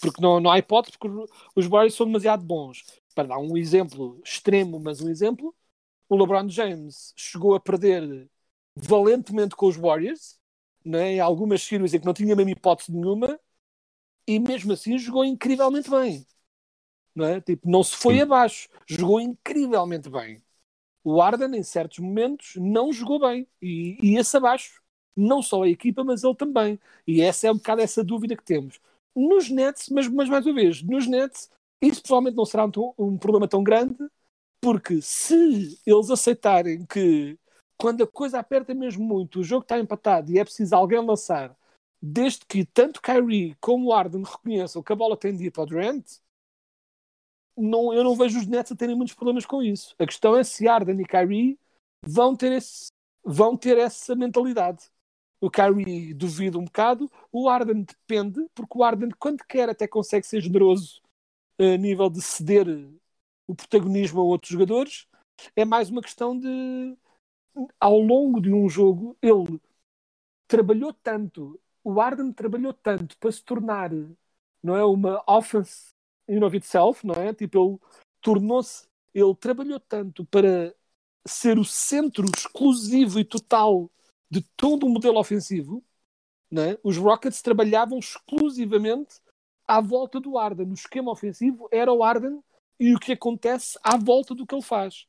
Porque 0.01 0.21
não, 0.21 0.39
não 0.39 0.51
há 0.51 0.57
hipótese, 0.59 0.97
porque 0.97 1.33
os 1.55 1.65
Warriors 1.67 1.93
são 1.93 2.05
demasiado 2.07 2.43
bons. 2.43 2.83
Para 3.13 3.29
dar 3.29 3.37
um 3.37 3.55
exemplo 3.55 4.19
extremo, 4.23 4.79
mas 4.79 5.01
um 5.01 5.09
exemplo, 5.09 5.55
o 6.09 6.17
LeBron 6.17 6.49
James 6.49 7.13
chegou 7.15 7.55
a 7.55 7.59
perder 7.59 8.29
valentemente 8.75 9.55
com 9.55 9.67
os 9.67 9.77
Warriors, 9.77 10.37
né, 10.83 11.13
em 11.13 11.19
algumas 11.19 11.61
séries 11.61 11.93
em 11.93 11.99
que 11.99 12.05
não 12.05 12.13
tinha 12.13 12.35
mesmo 12.35 12.51
hipótese 12.51 12.91
nenhuma, 12.91 13.39
e 14.27 14.39
mesmo 14.39 14.73
assim 14.73 14.97
jogou 14.97 15.23
incrivelmente 15.23 15.89
bem. 15.89 16.25
Não, 17.15 17.25
é? 17.25 17.39
tipo, 17.39 17.69
não 17.69 17.81
se 17.81 17.95
foi 17.95 18.15
Sim. 18.15 18.21
abaixo, 18.21 18.67
jogou 18.87 19.21
incrivelmente 19.21 20.09
bem. 20.09 20.43
O 21.03 21.21
Arden, 21.21 21.55
em 21.55 21.63
certos 21.63 21.99
momentos, 21.99 22.53
não 22.57 22.91
jogou 22.91 23.19
bem 23.19 23.47
e 23.61 23.97
ia-se 24.01 24.35
abaixo. 24.35 24.81
Não 25.15 25.41
só 25.41 25.63
a 25.63 25.69
equipa, 25.69 26.03
mas 26.03 26.23
ele 26.23 26.35
também. 26.35 26.79
E 27.07 27.21
essa 27.21 27.47
é 27.47 27.51
um 27.51 27.55
bocado 27.55 27.81
essa 27.81 28.03
dúvida 28.03 28.35
que 28.35 28.43
temos 28.43 28.79
nos 29.15 29.49
Nets, 29.49 29.89
mas, 29.89 30.07
mas 30.07 30.29
mais 30.29 30.45
uma 30.45 30.53
vez, 30.53 30.81
nos 30.83 31.07
Nets, 31.07 31.49
isso 31.81 32.03
provavelmente 32.03 32.35
não 32.35 32.45
será 32.45 32.65
um, 32.65 32.71
um 32.97 33.17
problema 33.17 33.47
tão 33.47 33.63
grande, 33.63 33.97
porque 34.61 35.01
se 35.01 35.79
eles 35.85 36.09
aceitarem 36.09 36.85
que 36.85 37.37
quando 37.77 38.03
a 38.03 38.07
coisa 38.07 38.39
aperta 38.39 38.73
mesmo 38.73 39.05
muito, 39.05 39.39
o 39.39 39.43
jogo 39.43 39.63
está 39.63 39.79
empatado 39.79 40.31
e 40.31 40.39
é 40.39 40.43
preciso 40.43 40.75
alguém 40.75 40.99
lançar, 40.99 41.55
desde 42.01 42.45
que 42.45 42.65
tanto 42.65 43.01
Kyrie 43.01 43.55
como 43.61 43.87
o 43.87 43.93
Arden 43.93 44.23
reconheçam 44.23 44.83
que 44.83 44.93
a 44.93 44.95
bola 44.95 45.17
tem 45.17 45.35
de 45.35 45.45
ir 45.45 45.51
para 45.51 45.63
o 45.63 45.65
Durant, 45.65 46.05
não, 47.57 47.93
eu 47.93 48.03
não 48.03 48.15
vejo 48.15 48.39
os 48.39 48.47
Nets 48.47 48.71
a 48.71 48.75
terem 48.75 48.95
muitos 48.95 49.15
problemas 49.15 49.45
com 49.45 49.63
isso. 49.63 49.95
A 49.97 50.05
questão 50.05 50.35
é 50.35 50.43
se 50.43 50.67
Arden 50.67 50.99
e 51.01 51.05
Kyrie 51.05 51.57
vão 52.05 52.35
ter, 52.35 52.51
esse, 52.51 52.87
vão 53.23 53.55
ter 53.57 53.77
essa 53.77 54.13
mentalidade. 54.15 54.89
O 55.45 55.51
Kyrie 55.51 56.11
duvida 56.11 56.57
um 56.57 56.65
bocado. 56.65 57.07
O 57.31 57.47
Arden 57.47 57.83
depende, 57.83 58.49
porque 58.55 58.79
o 58.79 58.83
Arden, 58.83 59.11
quando 59.19 59.43
quer, 59.43 59.69
até 59.69 59.87
consegue 59.87 60.25
ser 60.25 60.41
generoso 60.41 61.03
a 61.59 61.77
nível 61.77 62.09
de 62.09 62.19
ceder 62.19 62.67
o 63.45 63.53
protagonismo 63.53 64.21
a 64.21 64.23
outros 64.23 64.51
jogadores. 64.51 65.07
É 65.55 65.63
mais 65.63 65.91
uma 65.91 66.01
questão 66.01 66.35
de, 66.35 66.97
ao 67.79 67.99
longo 67.99 68.41
de 68.41 68.51
um 68.51 68.67
jogo, 68.67 69.15
ele 69.21 69.61
trabalhou 70.47 70.91
tanto, 70.91 71.61
o 71.83 72.01
Arden 72.01 72.33
trabalhou 72.33 72.73
tanto 72.73 73.15
para 73.19 73.31
se 73.31 73.43
tornar, 73.43 73.91
não 74.63 74.75
é, 74.75 74.83
uma 74.83 75.23
offense 75.27 75.89
in 76.27 76.43
of 76.43 76.57
itself, 76.57 77.05
não 77.05 77.13
é? 77.21 77.35
Tipo, 77.35 77.59
ele 77.59 77.79
tornou-se, 78.19 78.87
ele 79.13 79.35
trabalhou 79.35 79.79
tanto 79.79 80.25
para 80.25 80.73
ser 81.23 81.59
o 81.59 81.63
centro 81.63 82.25
exclusivo 82.35 83.19
e 83.19 83.23
total 83.23 83.91
de 84.35 84.41
todo 84.57 84.85
o 84.85 84.89
modelo 84.89 85.17
ofensivo, 85.17 85.81
né? 86.51 86.77
os 86.83 86.97
Rockets 86.97 87.41
trabalhavam 87.41 87.97
exclusivamente 87.97 89.15
à 89.65 89.79
volta 89.79 90.19
do 90.19 90.37
Arden. 90.37 90.69
O 90.69 90.73
esquema 90.73 91.09
ofensivo 91.09 91.69
era 91.71 91.91
o 91.93 92.03
Arden 92.03 92.43
e 92.77 92.93
o 92.93 92.99
que 92.99 93.13
acontece 93.13 93.79
à 93.81 93.95
volta 93.95 94.35
do 94.35 94.45
que 94.45 94.53
ele 94.53 94.61
faz. 94.61 95.07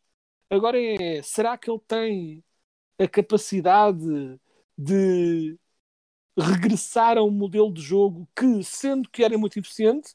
Agora 0.48 0.80
é, 0.80 1.20
será 1.22 1.58
que 1.58 1.68
ele 1.68 1.80
tem 1.88 2.44
a 3.00 3.08
capacidade 3.08 4.38
de 4.78 5.58
regressar 6.38 7.18
a 7.18 7.24
um 7.24 7.30
modelo 7.30 7.72
de 7.72 7.80
jogo 7.80 8.28
que, 8.36 8.62
sendo 8.62 9.08
que 9.10 9.24
era 9.24 9.36
muito 9.36 9.58
eficiente, 9.58 10.14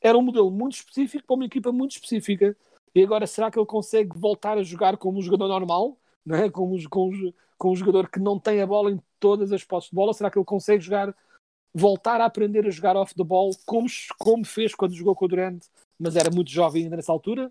era 0.00 0.16
um 0.16 0.22
modelo 0.22 0.52
muito 0.52 0.74
específico 0.74 1.26
para 1.26 1.34
uma 1.34 1.46
equipa 1.46 1.72
muito 1.72 1.92
específica. 1.92 2.56
E 2.94 3.02
agora, 3.02 3.26
será 3.26 3.50
que 3.50 3.58
ele 3.58 3.66
consegue 3.66 4.16
voltar 4.16 4.56
a 4.56 4.62
jogar 4.62 4.96
como 4.98 5.18
um 5.18 5.22
jogador 5.22 5.48
normal? 5.48 5.98
Não 6.24 6.36
é? 6.36 6.50
como, 6.50 6.76
como, 6.88 7.34
com 7.58 7.72
um 7.72 7.76
jogador 7.76 8.08
que 8.08 8.20
não 8.20 8.38
tem 8.38 8.60
a 8.60 8.66
bola 8.66 8.90
em 8.90 9.00
todas 9.18 9.52
as 9.52 9.64
postes 9.64 9.90
de 9.90 9.96
bola? 9.96 10.12
Será 10.12 10.30
que 10.30 10.38
ele 10.38 10.44
consegue 10.44 10.82
jogar, 10.82 11.14
voltar 11.74 12.20
a 12.20 12.26
aprender 12.26 12.66
a 12.66 12.70
jogar 12.70 12.96
off 12.96 13.14
the 13.14 13.24
ball 13.24 13.50
como, 13.64 13.86
como 14.18 14.44
fez 14.44 14.74
quando 14.74 14.94
jogou 14.94 15.14
com 15.14 15.24
o 15.24 15.28
Durant, 15.28 15.64
mas 15.98 16.16
era 16.16 16.30
muito 16.30 16.50
jovem 16.50 16.84
ainda 16.84 16.96
nessa 16.96 17.12
altura? 17.12 17.50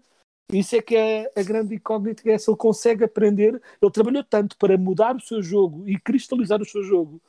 Isso 0.52 0.76
é 0.76 0.82
que 0.82 0.96
é 0.96 1.32
a 1.36 1.44
grande 1.44 1.76
incógnita, 1.76 2.30
é 2.30 2.38
se 2.38 2.50
ele 2.50 2.58
consegue 2.58 3.06
aprender. 3.06 3.62
Ele 3.82 3.92
trabalhou 3.92 4.24
tanto 4.24 4.58
para 4.58 4.78
mudar 4.78 5.16
o 5.16 5.22
seu 5.22 5.42
jogo 5.42 5.88
e 5.88 5.98
cristalizar 5.98 6.62
o 6.62 6.66
seu 6.66 6.84
jogo, 6.84 7.22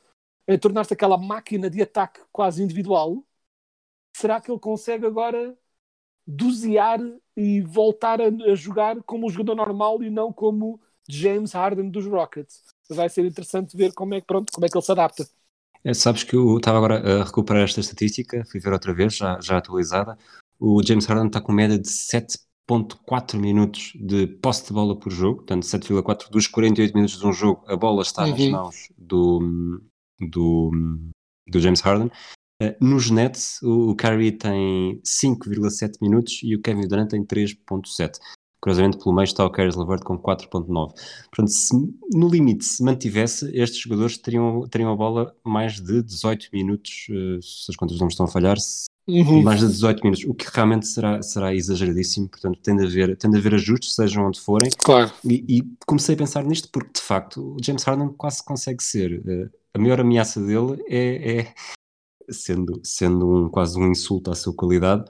em 0.47 0.59
tornar-se 0.59 0.93
aquela 0.93 1.17
máquina 1.17 1.69
de 1.69 1.81
ataque 1.81 2.19
quase 2.31 2.61
individual. 2.61 3.23
Será 4.15 4.41
que 4.41 4.51
ele 4.51 4.59
consegue 4.59 5.05
agora 5.05 5.57
dosear 6.27 6.99
e 7.35 7.61
voltar 7.61 8.21
a, 8.21 8.25
a 8.27 8.55
jogar 8.55 9.01
como 9.03 9.27
um 9.27 9.29
jogador 9.29 9.55
normal 9.55 10.03
e 10.03 10.09
não 10.09 10.31
como 10.31 10.79
James 11.09 11.53
Harden 11.53 11.89
dos 11.89 12.05
Rockets? 12.05 12.73
vai 12.89 13.09
ser 13.09 13.25
interessante 13.25 13.75
ver 13.75 13.93
como 13.93 14.13
é, 14.13 14.21
pronto, 14.21 14.51
como 14.51 14.65
é 14.65 14.69
que 14.69 14.77
ele 14.77 14.85
se 14.85 14.91
adapta. 14.91 15.27
É, 15.83 15.93
sabes 15.93 16.23
que 16.23 16.35
eu 16.35 16.57
estava 16.57 16.77
agora 16.77 17.21
a 17.21 17.23
recuperar 17.25 17.63
esta 17.63 17.79
estatística, 17.79 18.43
fui 18.49 18.59
ver 18.59 18.71
outra 18.71 18.93
vez, 18.93 19.15
já, 19.15 19.39
já 19.41 19.57
atualizada. 19.57 20.17
O 20.59 20.81
James 20.81 21.05
Harden 21.05 21.27
está 21.27 21.41
com 21.41 21.51
média 21.51 21.77
de 21.77 21.89
7.4 21.89 23.37
minutos 23.37 23.91
de 23.95 24.27
posse 24.27 24.67
de 24.67 24.73
bola 24.73 24.97
por 24.97 25.11
jogo, 25.11 25.37
portanto 25.37 25.63
7,4 25.63 26.29
dos 26.29 26.47
48 26.47 26.93
minutos 26.93 27.19
de 27.19 27.27
um 27.27 27.33
jogo, 27.33 27.65
a 27.67 27.75
bola 27.75 28.01
está 28.01 28.23
uhum. 28.23 28.31
nas 28.31 28.47
mãos 28.49 28.93
do, 28.97 29.81
do, 30.29 30.71
do 31.47 31.59
James 31.59 31.81
Harden. 31.81 32.09
Uh, 32.61 32.73
nos 32.79 33.09
Nets, 33.09 33.61
o, 33.61 33.93
Curry 33.95 34.31
tem 34.31 35.01
5,7 35.01 35.97
minutos 36.01 36.39
e 36.43 36.55
o 36.55 36.61
Kevin 36.61 36.87
Durant 36.87 37.09
tem 37.09 37.25
3,7. 37.25 38.19
Curiosamente, 38.63 38.97
pelo 38.97 39.13
meio 39.13 39.25
está 39.25 39.45
o 39.45 39.49
Caris 39.49 39.75
LeVert 39.75 40.03
com 40.03 40.17
4.9. 40.17 40.93
Portanto, 41.29 41.49
se, 41.49 41.75
no 42.13 42.29
limite, 42.29 42.63
se 42.63 42.81
mantivesse, 42.81 43.51
estes 43.53 43.81
jogadores 43.81 44.17
teriam, 44.17 44.65
teriam 44.69 44.89
a 44.89 44.95
bola 44.95 45.35
mais 45.43 45.81
de 45.81 46.01
18 46.01 46.47
minutos, 46.53 47.07
uh, 47.09 47.41
se 47.41 47.69
as 47.69 47.75
contas 47.75 47.99
não 47.99 48.07
estão 48.07 48.25
a 48.25 48.29
falhar, 48.29 48.55
uhum. 49.05 49.43
mais 49.43 49.59
de 49.59 49.67
18 49.67 50.01
minutos, 50.01 50.23
o 50.23 50.33
que 50.33 50.45
realmente 50.49 50.87
será, 50.87 51.21
será 51.21 51.53
exageradíssimo, 51.53 52.29
portanto 52.29 52.57
tem 52.63 52.77
de 52.77 52.85
haver, 52.85 53.17
tem 53.17 53.29
de 53.29 53.37
haver 53.37 53.55
ajustes, 53.55 53.95
sejam 53.95 54.27
onde 54.27 54.39
forem. 54.39 54.69
Claro. 54.77 55.11
E, 55.25 55.43
e 55.57 55.63
comecei 55.85 56.15
a 56.15 56.17
pensar 56.17 56.45
nisto 56.45 56.69
porque, 56.71 56.93
de 56.95 57.01
facto, 57.01 57.41
o 57.41 57.57
James 57.61 57.83
Harden 57.83 58.13
quase 58.13 58.45
consegue 58.45 58.81
ser. 58.81 59.19
Uh, 59.25 59.51
a 59.73 59.77
maior 59.77 59.99
ameaça 59.99 60.39
dele 60.39 60.81
é, 60.87 61.39
é 61.39 61.53
sendo, 62.29 62.79
sendo 62.81 63.29
um, 63.29 63.49
quase 63.49 63.77
um 63.77 63.91
insulto 63.91 64.31
à 64.31 64.35
sua 64.35 64.53
qualidade, 64.53 65.03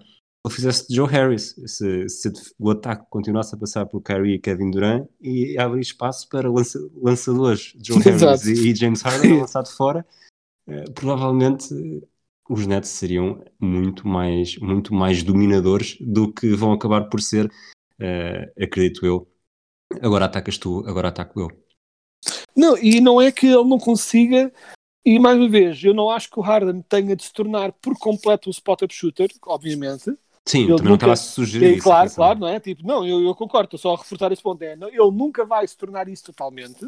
ele 0.45 0.55
fizesse 0.55 0.87
de 0.89 0.95
Joe 0.95 1.09
Harris, 1.09 1.55
se, 1.65 2.09
se, 2.09 2.31
o 2.59 2.69
ataque 2.69 3.05
continuasse 3.09 3.55
a 3.55 3.57
passar 3.57 3.85
por 3.85 4.01
Kyrie 4.01 4.35
e 4.35 4.39
Kevin 4.39 4.71
Durant 4.71 5.07
e 5.21 5.57
abrir 5.57 5.81
espaço 5.81 6.27
para 6.27 6.51
lança, 6.51 6.79
lançadores 6.95 7.73
Joe 7.81 7.97
Harris 8.03 8.45
e, 8.45 8.69
e, 8.69 8.75
James 8.75 9.01
Harden 9.01 9.39
lançado 9.39 9.69
fora, 9.69 10.05
eh, 10.67 10.83
provavelmente 10.93 11.73
os 12.49 12.67
Nets 12.67 12.89
seriam 12.89 13.41
muito 13.57 14.05
mais, 14.05 14.57
muito 14.57 14.93
mais 14.93 15.23
dominadores 15.23 15.97
do 16.01 16.31
que 16.31 16.53
vão 16.53 16.73
acabar 16.73 17.07
por 17.09 17.21
ser, 17.21 17.49
eh, 17.99 18.51
acredito 18.61 19.05
eu. 19.05 19.25
Agora 20.01 20.25
atacas 20.25 20.57
tu, 20.57 20.83
agora 20.85 21.07
ataco 21.07 21.39
eu. 21.39 21.47
Não, 22.55 22.77
e 22.77 22.99
não 22.99 23.21
é 23.21 23.31
que 23.31 23.45
ele 23.45 23.63
não 23.63 23.79
consiga 23.79 24.51
e 25.05 25.19
mais 25.19 25.37
uma 25.37 25.49
vez, 25.49 25.83
eu 25.83 25.93
não 25.93 26.09
acho 26.09 26.29
que 26.29 26.39
o 26.39 26.41
Harden 26.41 26.81
tenha 26.81 27.13
de 27.13 27.23
se 27.23 27.33
tornar 27.33 27.73
por 27.73 27.97
completo 27.97 28.49
um 28.49 28.51
spot-up 28.51 28.93
shooter, 28.93 29.29
obviamente. 29.45 30.17
Sim, 30.47 30.63
ele 30.63 30.75
também 30.75 30.83
nunca... 30.83 30.89
não 30.89 30.95
estava 30.95 31.13
a 31.13 31.15
sugerir 31.15 31.65
é, 31.65 31.69
isso. 31.73 31.83
Claro, 31.83 32.11
claro, 32.13 32.39
não 32.39 32.47
é? 32.47 32.59
Tipo, 32.59 32.85
não, 32.85 33.05
eu, 33.05 33.21
eu 33.21 33.35
concordo, 33.35 33.65
estou 33.65 33.79
só 33.79 33.93
a 33.93 33.97
reforçar 33.97 34.31
esse 34.31 34.43
ponto. 34.43 34.61
É, 34.61 34.73
ele 34.73 35.11
nunca 35.11 35.45
vai 35.45 35.67
se 35.67 35.77
tornar 35.77 36.07
isso 36.07 36.25
totalmente, 36.25 36.85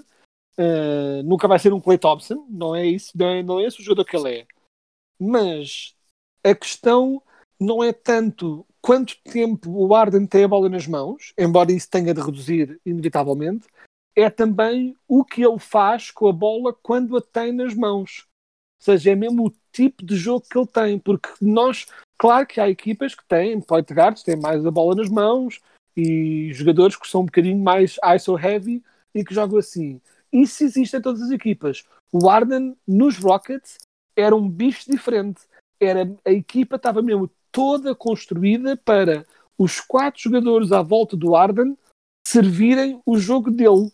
Uh, 0.58 1.22
nunca 1.24 1.50
vai 1.50 1.60
ser 1.60 1.74
um 1.74 1.82
Clay 1.82 1.98
Thompson, 1.98 2.46
não 2.50 2.74
é 2.74 2.86
isso, 2.86 3.12
não 3.15 3.28
é, 3.28 3.44
não 3.44 3.60
é 3.60 3.65
esse 3.65 3.82
o 3.82 3.84
jogador 3.84 4.06
que 4.06 4.15
ele 4.15 4.39
é. 4.39 4.48
Mas 5.20 5.94
a 6.44 6.56
questão 6.56 7.22
não 7.60 7.84
é 7.84 7.91
tanto 7.91 8.65
quanto 8.82 9.18
tempo 9.24 9.70
o 9.72 9.94
Arden 9.94 10.26
tem 10.26 10.46
a 10.46 10.48
bola 10.48 10.70
nas 10.70 10.88
mãos, 10.88 11.34
embora 11.38 11.72
isso 11.72 11.89
tenha 11.89 12.13
de 12.13 12.22
reduzir 12.22 12.80
inevitavelmente, 12.86 13.68
é 14.15 14.30
também 14.30 14.96
o 15.08 15.26
que 15.26 15.46
ele 15.46 15.60
faz 15.60 16.10
com 16.10 16.28
a 16.28 16.32
bola 16.32 16.74
quando 16.74 17.18
a 17.18 17.22
tem 17.22 17.52
nas 17.52 17.74
mãos. 17.74 18.26
Ou 18.80 18.86
seja, 18.86 19.12
é 19.12 19.15
mesmo 19.15 19.48
o 19.48 19.54
tipo 19.74 20.06
de 20.06 20.15
jogo 20.15 20.46
que 20.50 20.58
ele 20.58 20.68
tem, 20.68 21.00
porque 21.00 21.30
nós, 21.41 21.86
claro 22.17 22.45
que 22.45 22.60
há 22.60 22.69
equipas 22.69 23.15
que 23.15 23.25
têm 23.25 23.62
point 23.62 23.93
guards, 23.93 24.23
têm 24.23 24.36
mais 24.36 24.65
a 24.65 24.71
bola 24.71 24.95
nas 24.95 25.10
mãos, 25.10 25.62
e 25.95 26.51
jogadores 26.54 26.95
que 26.95 27.08
são 27.08 27.21
um 27.21 27.25
bocadinho 27.25 27.63
mais 27.63 27.97
ISO 28.15 28.38
heavy 28.38 28.84
e 29.13 29.23
que 29.23 29.34
jogam 29.34 29.58
assim. 29.58 30.01
Isso 30.32 30.63
existe 30.63 30.97
em 30.97 31.01
todas 31.01 31.21
as 31.21 31.32
equipas. 31.32 31.86
O 32.12 32.30
Arden, 32.30 32.75
nos 32.86 33.17
Rockets, 33.17 33.78
era 34.15 34.36
um 34.36 34.49
bicho 34.49 34.91
diferente. 34.91 35.41
Era, 35.80 36.13
a 36.25 36.32
equipa 36.32 36.75
estava 36.75 37.01
mesmo 37.01 37.30
toda 37.51 37.95
construída 37.95 38.75
para 38.75 39.25
os 39.58 39.80
quatro 39.80 40.21
jogadores 40.21 40.71
à 40.71 40.82
volta 40.82 41.15
do 41.15 41.36
Arden 41.36 41.78
servirem 42.28 43.01
o 43.06 43.17
jogo 43.17 43.49
dele. 43.49 43.91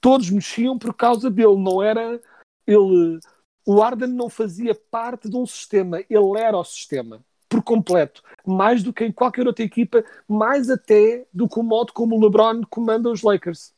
Todos 0.00 0.28
mexiam 0.28 0.78
por 0.78 0.92
causa 0.92 1.30
dele, 1.30 1.56
não 1.56 1.82
era 1.82 2.20
ele. 2.66 3.18
O 3.66 3.82
Arden 3.82 4.08
não 4.08 4.28
fazia 4.28 4.74
parte 4.74 5.30
de 5.30 5.36
um 5.36 5.46
sistema, 5.46 6.00
ele 6.10 6.38
era 6.38 6.58
o 6.58 6.64
sistema 6.64 7.24
por 7.54 7.62
completo, 7.62 8.20
mais 8.44 8.82
do 8.82 8.92
que 8.92 9.04
em 9.04 9.12
qualquer 9.12 9.46
outra 9.46 9.64
equipa, 9.64 10.04
mais 10.26 10.68
até 10.68 11.24
do 11.32 11.48
que 11.48 11.60
o 11.60 11.62
modo 11.62 11.92
como 11.92 12.16
o 12.16 12.20
LeBron 12.20 12.62
comanda 12.68 13.08
os 13.08 13.22
Lakers. 13.22 13.72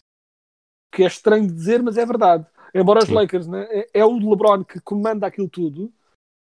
Que 0.90 1.02
é 1.02 1.06
estranho 1.06 1.46
de 1.46 1.52
dizer, 1.52 1.82
mas 1.82 1.98
é 1.98 2.06
verdade. 2.06 2.46
Embora 2.74 3.04
os 3.04 3.10
Lakers 3.10 3.46
né, 3.46 3.66
é, 3.70 3.88
é 3.92 4.04
o 4.04 4.16
LeBron 4.16 4.64
que 4.64 4.80
comanda 4.80 5.26
aquilo 5.26 5.48
tudo, 5.48 5.92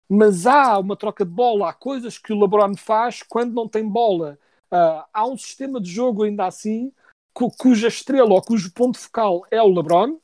mas 0.10 0.48
há 0.48 0.80
uma 0.80 0.96
troca 0.96 1.26
de 1.26 1.34
bola, 1.34 1.70
há 1.70 1.74
coisas 1.74 2.18
que 2.18 2.32
o 2.32 2.40
LeBron 2.40 2.78
faz 2.78 3.22
quando 3.24 3.54
não 3.54 3.68
tem 3.68 3.86
bola. 3.86 4.40
Uh, 4.72 5.04
há 5.13 5.28
um 5.28 5.38
sistema 5.38 5.82
de 5.82 5.92
jogo 5.92 6.24
ainda 6.24 6.46
assim 6.46 6.94
cu 7.34 7.52
cuja 7.58 7.90
estrela 7.90 8.34
ou 8.34 8.42
cujo 8.42 8.72
ponto 8.72 8.98
focal 8.98 9.44
é 9.52 9.62
o 9.62 9.68
LeBron, 9.68 10.18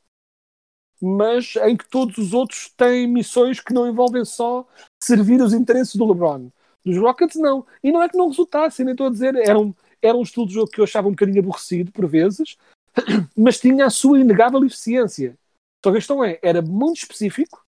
mas 1.01 1.57
em 1.57 1.75
que 1.75 1.89
todos 1.89 2.17
os 2.17 2.33
outros 2.33 2.69
têm 2.77 3.07
missões 3.07 3.59
que 3.59 3.73
não 3.73 3.87
envolvem 3.87 4.23
só 4.23 4.65
servir 5.03 5.41
os 5.41 5.53
interesses 5.53 5.95
do 5.95 6.07
LeBron. 6.07 6.49
Dos 6.85 6.97
Rockets, 6.97 7.37
não. 7.37 7.65
E 7.83 7.91
não 7.91 8.01
é 8.01 8.09
que 8.09 8.17
não 8.17 8.27
resultasse, 8.27 8.83
nem 8.83 8.93
estou 8.93 9.07
a 9.07 9.09
dizer, 9.09 9.35
era 9.35 9.57
um, 9.57 9.73
era 10.01 10.17
um 10.17 10.23
de 10.23 10.53
jogo 10.53 10.69
que 10.69 10.79
eu 10.79 10.83
achava 10.83 11.07
um 11.07 11.11
bocadinho 11.11 11.39
aborrecido 11.39 11.91
por 11.91 12.07
vezes, 12.07 12.57
mas 13.37 13.59
tinha 13.59 13.85
a 13.85 13.89
sua 13.89 14.19
inegável 14.19 14.63
eficiência. 14.65 15.37
Só 15.83 15.91
que 15.91 15.97
a 15.97 15.99
questão 15.99 16.23
é, 16.23 16.39
era 16.41 16.61
muito 16.61 16.97
específico 16.97 17.65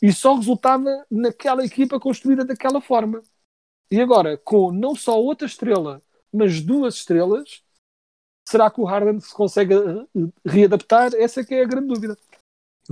e 0.00 0.12
só 0.12 0.34
resultava 0.34 1.06
naquela 1.10 1.64
equipa 1.64 1.98
construída 1.98 2.44
daquela 2.44 2.80
forma. 2.80 3.22
E 3.90 4.00
agora, 4.00 4.36
com 4.38 4.72
não 4.72 4.96
só 4.96 5.20
outra 5.20 5.46
estrela, 5.46 6.00
mas 6.32 6.60
duas 6.60 6.94
estrelas, 6.94 7.62
será 8.48 8.70
que 8.70 8.80
o 8.80 8.84
Harden 8.84 9.20
se 9.20 9.34
consegue 9.34 9.74
readaptar? 10.44 11.12
Essa 11.14 11.40
é 11.40 11.44
que 11.44 11.54
é 11.54 11.62
a 11.62 11.66
grande 11.66 11.88
dúvida. 11.88 12.18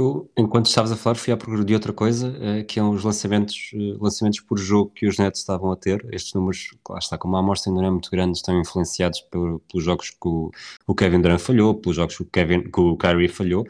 Eu, 0.01 0.31
enquanto 0.35 0.67
estavas 0.67 0.91
a 0.91 0.97
falar, 0.97 1.15
fui 1.15 1.31
à 1.31 1.37
procura 1.37 1.63
de 1.63 1.75
outra 1.75 1.93
coisa, 1.93 2.31
uh, 2.31 2.65
que 2.65 2.81
é 2.81 2.83
os 2.83 3.05
lançamentos, 3.05 3.71
uh, 3.75 4.03
lançamentos 4.03 4.41
por 4.41 4.59
jogo 4.59 4.91
que 4.95 5.07
os 5.07 5.19
Nets 5.19 5.41
estavam 5.41 5.71
a 5.71 5.77
ter. 5.77 6.07
Estes 6.11 6.33
números, 6.33 6.71
lá 6.89 6.99
está, 6.99 7.19
como 7.19 7.37
a 7.37 7.41
amostra 7.41 7.71
ainda 7.71 7.83
não 7.83 7.89
é 7.89 7.91
muito 7.91 8.11
grande, 8.11 8.39
estão 8.39 8.59
influenciados 8.59 9.21
por, 9.21 9.61
pelos 9.71 9.85
jogos 9.85 10.09
que 10.09 10.27
o, 10.27 10.51
o, 10.87 10.95
Kevin 10.95 11.21
Durant 11.21 11.39
falhou, 11.39 11.75
pelos 11.75 11.97
jogos 11.97 12.17
que 12.17 12.23
o, 12.23 12.27
Kevin, 12.27 12.63
que 12.63 12.81
o 12.81 12.97
Kyrie 12.97 13.29
falhou. 13.29 13.67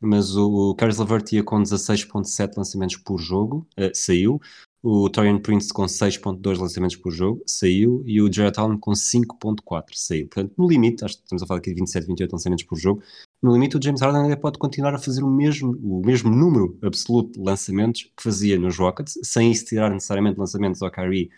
Mas 0.00 0.34
o, 0.36 0.74
Caris 0.74 0.98
LeVert 0.98 1.30
ia 1.32 1.44
com 1.44 1.62
16.7 1.62 2.56
lançamentos 2.56 2.96
por 2.96 3.18
jogo, 3.18 3.66
uh, 3.78 3.90
saiu. 3.92 4.40
O 4.86 5.08
Torian 5.08 5.38
Prince 5.38 5.72
com 5.72 5.84
6.2 5.84 6.58
lançamentos 6.58 6.96
por 6.96 7.10
jogo, 7.10 7.42
saiu. 7.46 8.02
E 8.04 8.20
o 8.20 8.30
Jared 8.30 8.60
Allen 8.60 8.78
com 8.78 8.90
5.4, 8.90 9.84
saiu. 9.94 10.28
Portanto, 10.28 10.52
no 10.58 10.68
limite, 10.68 11.02
acho 11.02 11.16
que 11.16 11.22
estamos 11.22 11.42
a 11.42 11.46
falar 11.46 11.60
aqui 11.60 11.70
de 11.70 11.76
27, 11.76 12.06
28 12.06 12.32
lançamentos 12.32 12.64
por 12.64 12.76
jogo, 12.76 13.02
no 13.42 13.50
limite 13.50 13.78
o 13.78 13.82
James 13.82 14.02
Harden 14.02 14.24
ainda 14.24 14.36
pode 14.36 14.58
continuar 14.58 14.94
a 14.94 14.98
fazer 14.98 15.22
o 15.22 15.30
mesmo, 15.30 15.72
o 15.82 16.04
mesmo 16.04 16.28
número 16.28 16.78
absoluto 16.82 17.32
de 17.32 17.40
lançamentos 17.40 18.02
que 18.14 18.22
fazia 18.22 18.58
nos 18.58 18.76
Rockets, 18.76 19.18
sem 19.22 19.50
isso 19.50 19.64
tirar 19.64 19.90
necessariamente 19.90 20.38
lançamentos 20.38 20.82
ao 20.82 20.90
Kyrie 20.90 21.30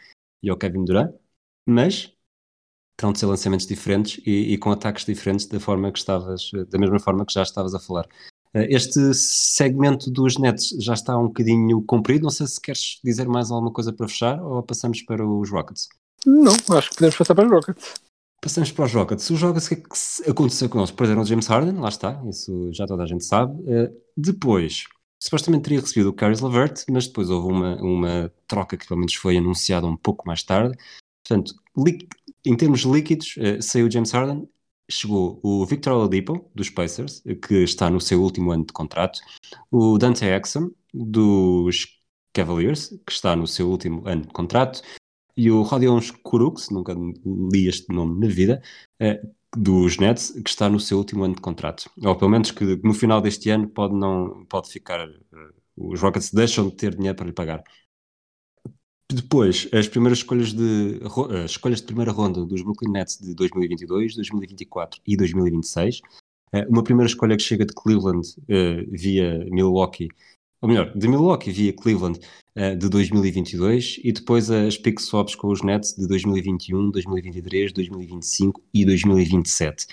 e 0.43 0.51
ao 0.51 0.57
Kevin 0.57 0.85
Durant, 0.85 1.15
mas 1.65 2.13
terão 2.97 3.13
de 3.13 3.21
ser 3.21 3.27
lançamentos 3.27 3.67
diferentes 3.67 4.21
e, 4.27 4.55
e, 4.55 4.59
com 4.59 4.73
ataques 4.73 5.05
diferentes 5.05 5.47
da 5.47 5.61
forma 5.61 5.93
que 5.93 5.99
estavas, 5.99 6.51
da 6.69 6.79
mesma 6.79 6.99
forma 6.99 7.25
que 7.25 7.33
já 7.33 7.45
estavas 7.45 7.75
a 7.75 7.79
falar. 7.79 8.09
Eh, 8.55 8.75
este 8.75 9.15
segmento 9.15 10.11
dos 10.11 10.39
Nets 10.39 10.69
já 10.81 10.95
está 10.95 11.17
um 11.19 11.27
bocadinho 11.27 11.83
comprido. 11.83 12.25
Não 12.25 12.31
sei 12.31 12.47
se 12.47 12.61
queres 12.61 13.01
dizer 13.03 13.29
mais 13.29 13.51
alguma 13.51 13.73
coisa 13.73 13.93
para 13.93 14.09
fechar 14.09 14.43
ou 14.43 14.63
passamos 14.63 15.03
para 15.03 15.27
os 15.27 15.51
Rockets. 15.51 15.89
Não, 16.25 16.53
acho 16.77 16.91
que 16.91 16.97
podemos 16.97 17.17
passar 17.17 17.35
para 17.35 17.47
os 17.47 17.51
Rockets. 17.51 17.95
Passamos 18.41 18.71
para 18.73 18.85
os 18.85 18.93
Rockets. 18.93 19.31
Os 19.31 19.43
Rockets, 19.43 19.67
o 19.67 19.69
que 19.69 19.75
é 19.75 19.77
que 19.77 20.31
aconteceu 20.31 20.69
com 20.69 20.79
eles? 20.79 20.91
Perderam 20.91 21.23
o 21.23 21.25
James 21.25 21.47
Harden, 21.47 21.77
lá 21.81 21.89
está, 21.89 22.23
isso 22.29 22.71
já 22.73 22.87
toda 22.87 23.03
a 23.03 23.07
gente 23.07 23.25
sabe. 23.25 23.53
Uh, 23.63 23.93
depois, 24.17 24.85
supostamente 25.21 25.65
teria 25.65 25.81
recebido 25.81 26.11
o 26.11 26.13
Caris 26.13 26.41
LeVert, 26.41 26.85
mas 26.91 27.07
depois 27.07 27.31
houve 27.31 27.49
uma, 27.49 27.77
uma 27.83 28.33
troca 28.47 28.77
que 28.77 28.87
pelo 28.87 29.01
menos 29.01 29.15
foi 29.15 29.37
anunciada 29.37 29.87
um 29.87 29.97
pouco 29.97 30.27
mais 30.27 30.43
tarde. 30.43 30.77
Portanto, 31.27 31.55
em 32.45 32.57
termos 32.57 32.83
líquidos, 32.83 33.37
uh, 33.37 33.61
saiu 33.61 33.87
o 33.87 33.91
James 33.91 34.11
Harden, 34.11 34.49
chegou 34.91 35.41
o 35.43 35.65
Victor 35.67 35.93
Oladipo, 35.95 36.51
dos 36.55 36.71
Pacers, 36.71 37.23
que 37.47 37.63
está 37.63 37.91
no 37.91 38.01
seu 38.01 38.23
último 38.23 38.53
ano 38.53 38.65
de 38.65 38.73
contrato, 38.73 39.21
o 39.71 39.99
Dante 39.99 40.25
Exum, 40.25 40.71
dos 40.93 42.01
Cavaliers, 42.33 42.89
que 43.07 43.13
está 43.13 43.35
no 43.35 43.47
seu 43.47 43.69
último 43.69 44.07
ano 44.07 44.23
de 44.23 44.29
contrato, 44.29 44.83
e 45.37 45.51
o 45.51 45.63
Rodion 45.63 46.01
Kuruks, 46.23 46.71
nunca 46.71 46.95
li 46.95 47.69
este 47.69 47.93
nome 47.93 48.21
na 48.21 48.33
vida, 48.33 48.63
é, 48.99 49.21
dos 49.57 49.99
Nets, 49.99 50.31
que 50.31 50.49
está 50.49 50.69
no 50.69 50.81
seu 50.81 50.99
último 50.99 51.25
ano 51.25 51.35
de 51.35 51.41
contrato. 51.41 51.91
Ou 52.03 52.17
pelo 52.17 52.31
menos 52.31 52.51
que 52.51 52.65
no 52.83 52.95
final 52.95 53.21
deste 53.21 53.51
ano 53.51 53.69
pode, 53.69 53.95
não, 53.95 54.45
pode 54.47 54.71
ficar. 54.71 55.07
Uh, 55.09 55.93
os 55.93 56.01
Rockets 56.01 56.33
deixam 56.33 56.69
de 56.69 56.77
ter 56.77 56.95
dinheiro 56.95 57.17
para 57.17 57.27
lhe 57.27 57.33
pagar. 57.33 57.63
Depois, 59.13 59.69
as 59.73 59.89
primeiras 59.89 60.19
escolhas 60.19 60.53
de, 60.53 61.01
as 61.45 61.53
escolhas 61.53 61.81
de 61.81 61.87
primeira 61.87 62.11
ronda 62.11 62.45
dos 62.45 62.63
Brooklyn 62.63 62.91
Nets 62.91 63.19
de 63.19 63.35
2022, 63.35 64.17
2024 64.17 65.01
e 65.07 65.17
2026. 65.17 66.01
Uh, 66.53 66.69
uma 66.69 66.83
primeira 66.83 67.09
escolha 67.09 67.37
que 67.37 67.43
chega 67.43 67.65
de 67.65 67.75
Cleveland 67.75 68.29
uh, 68.29 68.91
via 68.91 69.45
Milwaukee 69.51 70.09
ou 70.61 70.69
melhor, 70.69 70.93
de 70.97 71.07
Milwaukee 71.07 71.51
via 71.51 71.73
Cleveland 71.73 72.19
de 72.79 72.89
2022 72.89 74.01
e 74.03 74.11
depois 74.11 74.51
as 74.51 74.79
pick 74.79 74.99
swaps 74.99 75.35
com 75.35 75.49
os 75.49 75.63
Nets 75.63 75.95
de 75.95 76.09
2021, 76.09 76.91
2023, 76.91 77.73
2025 77.73 78.63
e 78.73 78.85
2027. 78.85 79.87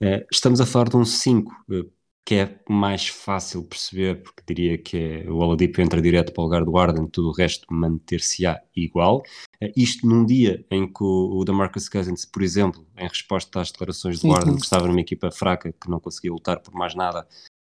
Uh, 0.00 0.24
estamos 0.30 0.60
a 0.60 0.66
falar 0.66 0.88
de 0.88 0.96
um 0.96 1.04
5 1.04 1.50
uh, 1.50 1.74
eh, 1.74 1.86
que 2.26 2.36
é 2.36 2.58
mais 2.68 3.08
fácil 3.08 3.62
perceber, 3.64 4.22
porque 4.22 4.42
diria 4.46 4.78
que 4.78 4.96
é, 4.96 5.30
o 5.30 5.36
Oladipo 5.36 5.80
entra 5.80 6.00
direto 6.00 6.32
para 6.32 6.40
o 6.40 6.44
lugar 6.44 6.64
do 6.64 6.78
Arden, 6.78 7.06
tudo 7.06 7.28
o 7.28 7.32
resto 7.32 7.66
manter-se-á 7.70 8.60
igual. 8.74 9.22
Uh, 9.62 9.70
isto 9.76 10.06
num 10.06 10.24
dia 10.24 10.64
em 10.70 10.86
que 10.90 11.02
o, 11.04 11.38
o 11.38 11.44
DeMarcus 11.44 11.88
Cousins, 11.88 12.24
por 12.24 12.42
exemplo, 12.42 12.86
em 12.96 13.06
resposta 13.06 13.60
às 13.60 13.70
declarações 13.70 14.20
do 14.20 14.32
Arden, 14.32 14.56
que 14.56 14.62
estava 14.62 14.86
numa 14.86 15.00
equipa 15.00 15.30
fraca, 15.30 15.72
que 15.72 15.90
não 15.90 16.00
conseguia 16.00 16.32
lutar 16.32 16.60
por 16.60 16.72
mais 16.72 16.94
nada, 16.94 17.26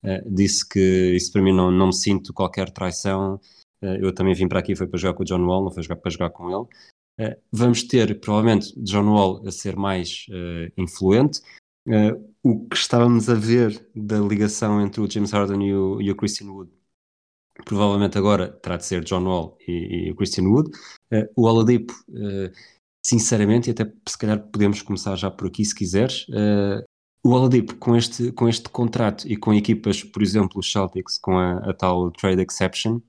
Uh, 0.04 0.24
disse 0.34 0.68
que 0.68 0.80
isso 1.14 1.32
para 1.32 1.42
mim 1.42 1.54
não, 1.54 1.72
não 1.72 1.88
me 1.88 1.94
sinto 1.94 2.34
qualquer 2.34 2.70
traição. 2.72 3.36
Uh, 3.82 3.98
eu 4.02 4.14
também 4.14 4.34
vim 4.34 4.48
para 4.48 4.60
aqui, 4.60 4.76
foi 4.76 4.88
para 4.88 5.00
jogar 5.00 5.14
com 5.14 5.24
o 5.24 5.26
John 5.26 5.46
Wall, 5.46 5.64
não 5.64 5.72
foi 5.72 5.84
jogar, 5.84 5.98
para 5.98 6.12
jogar 6.12 6.30
com 6.30 6.50
ele. 6.50 7.30
Uh, 7.30 7.36
vamos 7.52 7.84
ter 7.84 8.20
provavelmente 8.20 8.74
John 8.82 9.10
Wall 9.10 9.46
a 9.46 9.52
ser 9.52 9.76
mais 9.76 10.26
influente. 10.78 11.42
O 12.44 12.68
que 12.68 12.76
estávamos 12.76 13.30
a 13.30 13.34
ver 13.34 13.90
da 13.96 14.20
ligação 14.20 14.82
entre 14.82 15.02
o 15.02 15.10
James 15.10 15.32
Harden 15.32 15.68
e 15.68 15.74
o, 15.74 16.02
e 16.02 16.12
o 16.12 16.16
Christian 16.16 16.52
Wood, 16.52 16.72
provavelmente 17.66 18.18
agora 18.18 18.48
terá 18.48 18.78
de 18.78 18.86
ser 18.86 19.04
John 19.04 19.24
Wall 19.24 19.58
e, 19.68 20.08
e 20.08 20.12
o 20.12 20.16
Christian 20.16 20.46
Wood. 20.46 20.72
o 21.36 21.44
Oladipo, 21.44 21.94
sinceramente, 23.06 23.70
e 23.70 23.72
até 23.72 23.92
se 24.08 24.18
calhar 24.18 24.40
podemos 24.40 24.82
começar 24.82 25.16
já 25.16 25.30
por 25.30 25.48
aqui 25.48 25.66
se 25.66 25.76
quiseres, 25.76 26.26
o 27.24 27.32
Oladipo, 27.32 27.76
com 27.76 27.96
este, 27.96 28.32
com 28.32 28.48
este 28.48 28.70
contrato 28.70 29.28
e 29.28 29.36
com 29.36 29.54
equipas, 29.54 30.04
por 30.04 30.22
exemplo, 30.22 30.60
os 30.60 30.72
Celtics, 30.72 31.18
com 31.18 31.38
a, 31.38 31.58
a 31.70 31.74
tal 31.74 32.12
trade 32.12 32.42
exception, 32.42 33.02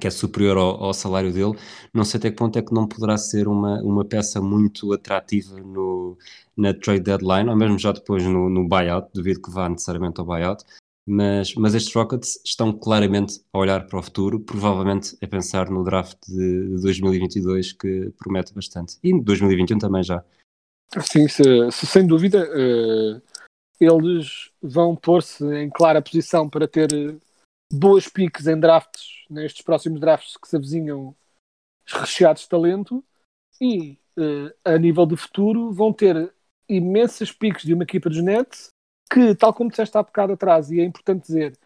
que 0.00 0.06
é 0.06 0.10
superior 0.10 0.56
ao, 0.56 0.84
ao, 0.84 0.94
salário 0.94 1.32
dele, 1.32 1.56
não 1.92 2.04
sei 2.04 2.18
até 2.18 2.30
que 2.30 2.36
ponto 2.36 2.58
é 2.58 2.62
que 2.62 2.74
não 2.74 2.86
poderá 2.86 3.16
ser 3.16 3.46
uma, 3.46 3.80
uma 3.82 4.04
peça 4.04 4.40
muito 4.40 4.92
atrativa 4.92 5.56
no, 5.60 6.18
na 6.56 6.74
trade 6.74 7.00
deadline, 7.00 7.48
ou 7.48 7.56
mesmo 7.56 7.78
já 7.78 7.92
depois 7.92 8.24
no, 8.24 8.48
no 8.48 8.68
buyout, 8.68 9.08
duvido 9.14 9.40
que 9.40 9.50
vá 9.50 9.68
necessariamente 9.68 10.20
ao 10.20 10.26
buyout, 10.26 10.64
mas, 11.06 11.54
mas 11.54 11.74
estes 11.74 11.94
Rockets 11.94 12.40
estão 12.44 12.72
claramente 12.72 13.40
a 13.52 13.58
olhar 13.58 13.86
para 13.86 13.98
o 13.98 14.02
futuro, 14.02 14.40
provavelmente 14.40 15.16
a 15.22 15.28
pensar 15.28 15.70
no 15.70 15.84
draft 15.84 16.18
de, 16.26 16.76
de 16.76 16.82
2022 16.82 17.72
que 17.72 18.12
promete 18.18 18.54
bastante, 18.54 18.98
e 19.02 19.18
2021 19.20 19.78
também 19.78 20.02
já. 20.02 20.24
Sim, 21.00 21.28
se, 21.28 21.42
se 21.70 21.86
sem 21.86 22.06
dúvida... 22.06 22.48
Uh 22.50 23.34
eles 23.80 24.50
vão 24.62 24.94
pôr-se 24.94 25.44
em 25.56 25.68
clara 25.68 26.02
posição 26.02 26.48
para 26.48 26.68
ter 26.68 26.88
boas 27.72 28.08
piques 28.08 28.46
em 28.46 28.58
drafts, 28.58 29.23
nestes 29.34 29.62
próximos 29.62 30.00
drafts 30.00 30.36
que 30.36 30.48
se 30.48 30.56
avizinham 30.56 31.14
recheados 31.86 32.42
de 32.42 32.48
talento, 32.48 33.04
e 33.60 33.98
uh, 34.18 34.54
a 34.64 34.78
nível 34.78 35.04
do 35.04 35.16
futuro 35.16 35.72
vão 35.72 35.92
ter 35.92 36.32
imensas 36.68 37.30
piques 37.30 37.64
de 37.64 37.74
uma 37.74 37.84
equipa 37.84 38.08
dos 38.08 38.22
Nets 38.22 38.68
que, 39.12 39.34
tal 39.34 39.52
como 39.52 39.70
disseste 39.70 39.96
há 39.96 40.02
bocado 40.02 40.32
atrás, 40.32 40.70
e 40.70 40.80
é 40.80 40.84
importante 40.84 41.26
dizer, 41.26 41.58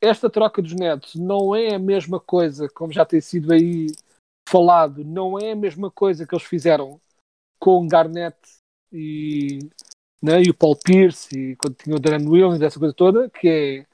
esta 0.00 0.28
troca 0.28 0.60
dos 0.60 0.74
Nets 0.74 1.14
não 1.14 1.54
é 1.54 1.74
a 1.74 1.78
mesma 1.78 2.20
coisa, 2.20 2.68
como 2.68 2.92
já 2.92 3.04
tem 3.04 3.20
sido 3.20 3.52
aí 3.52 3.86
falado, 4.48 5.02
não 5.04 5.38
é 5.38 5.52
a 5.52 5.56
mesma 5.56 5.90
coisa 5.90 6.26
que 6.26 6.34
eles 6.34 6.46
fizeram 6.46 7.00
com 7.58 7.88
Garnett 7.88 8.36
e, 8.92 9.58
né, 10.22 10.42
e 10.42 10.50
o 10.50 10.54
Paul 10.54 10.76
Pierce 10.76 11.34
e 11.34 11.56
quando 11.56 11.76
tinha 11.76 11.96
o 11.96 11.98
Darren 11.98 12.28
Williams, 12.28 12.60
essa 12.60 12.78
coisa 12.78 12.94
toda, 12.94 13.30
que 13.30 13.48
é 13.48 13.86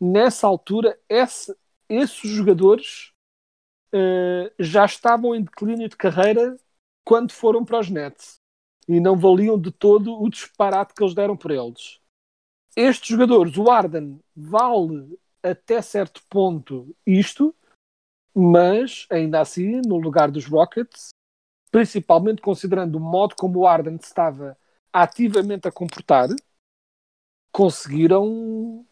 nessa 0.00 0.46
altura 0.46 0.96
esse, 1.08 1.54
esses 1.88 2.30
jogadores 2.30 3.12
uh, 3.92 4.50
já 4.58 4.84
estavam 4.84 5.34
em 5.34 5.42
declínio 5.42 5.88
de 5.88 5.96
carreira 5.96 6.56
quando 7.04 7.32
foram 7.32 7.64
para 7.64 7.80
os 7.80 7.90
Nets 7.90 8.40
e 8.88 9.00
não 9.00 9.16
valiam 9.16 9.58
de 9.58 9.70
todo 9.70 10.20
o 10.20 10.28
disparate 10.28 10.94
que 10.94 11.02
eles 11.02 11.14
deram 11.14 11.36
por 11.36 11.50
eles. 11.50 12.00
Estes 12.74 13.08
jogadores, 13.08 13.56
o 13.56 13.70
Arden 13.70 14.20
vale 14.34 15.18
até 15.42 15.80
certo 15.80 16.22
ponto 16.28 16.94
isto, 17.06 17.54
mas 18.34 19.06
ainda 19.10 19.40
assim, 19.40 19.80
no 19.86 19.96
lugar 19.96 20.30
dos 20.30 20.46
Rockets, 20.46 21.08
principalmente 21.70 22.42
considerando 22.42 22.96
o 22.96 23.00
modo 23.00 23.34
como 23.36 23.60
o 23.60 23.66
Arden 23.66 23.96
estava 23.96 24.56
ativamente 24.92 25.66
a 25.66 25.72
comportar, 25.72 26.28
conseguiram 27.50 28.85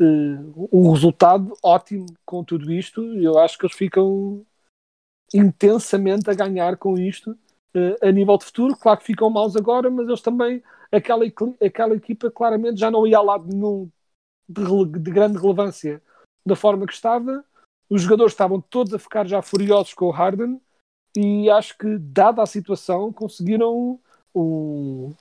uh, 0.00 0.68
um 0.72 0.90
resultado 0.92 1.56
ótimo 1.62 2.06
com 2.24 2.44
tudo 2.44 2.72
isto. 2.72 3.02
Eu 3.18 3.38
acho 3.38 3.58
que 3.58 3.66
eles 3.66 3.76
ficam 3.76 4.44
intensamente 5.32 6.30
a 6.30 6.34
ganhar 6.34 6.76
com 6.76 6.98
isto 6.98 7.32
uh, 7.74 8.06
a 8.06 8.10
nível 8.10 8.36
de 8.38 8.44
futuro. 8.44 8.76
Claro 8.76 9.00
que 9.00 9.06
ficam 9.06 9.30
maus 9.30 9.56
agora, 9.56 9.90
mas 9.90 10.06
eles 10.06 10.20
também, 10.20 10.62
aquela, 10.90 11.24
aquela 11.64 11.94
equipa 11.94 12.30
claramente 12.30 12.80
já 12.80 12.90
não 12.90 13.06
ia 13.06 13.18
ao 13.18 13.24
lado 13.24 13.46
nenhum 13.46 13.90
de, 14.48 14.62
de 14.98 15.10
grande 15.10 15.38
relevância 15.38 16.02
da 16.46 16.56
forma 16.56 16.86
que 16.86 16.92
estava. 16.92 17.44
Os 17.88 18.02
jogadores 18.02 18.32
estavam 18.32 18.60
todos 18.60 18.94
a 18.94 18.98
ficar 18.98 19.26
já 19.26 19.42
furiosos 19.42 19.94
com 19.94 20.06
o 20.06 20.10
Harden 20.10 20.60
e 21.16 21.50
acho 21.50 21.76
que, 21.76 21.98
dada 21.98 22.42
a 22.42 22.46
situação, 22.46 23.12
conseguiram 23.12 24.00
um, 24.34 25.12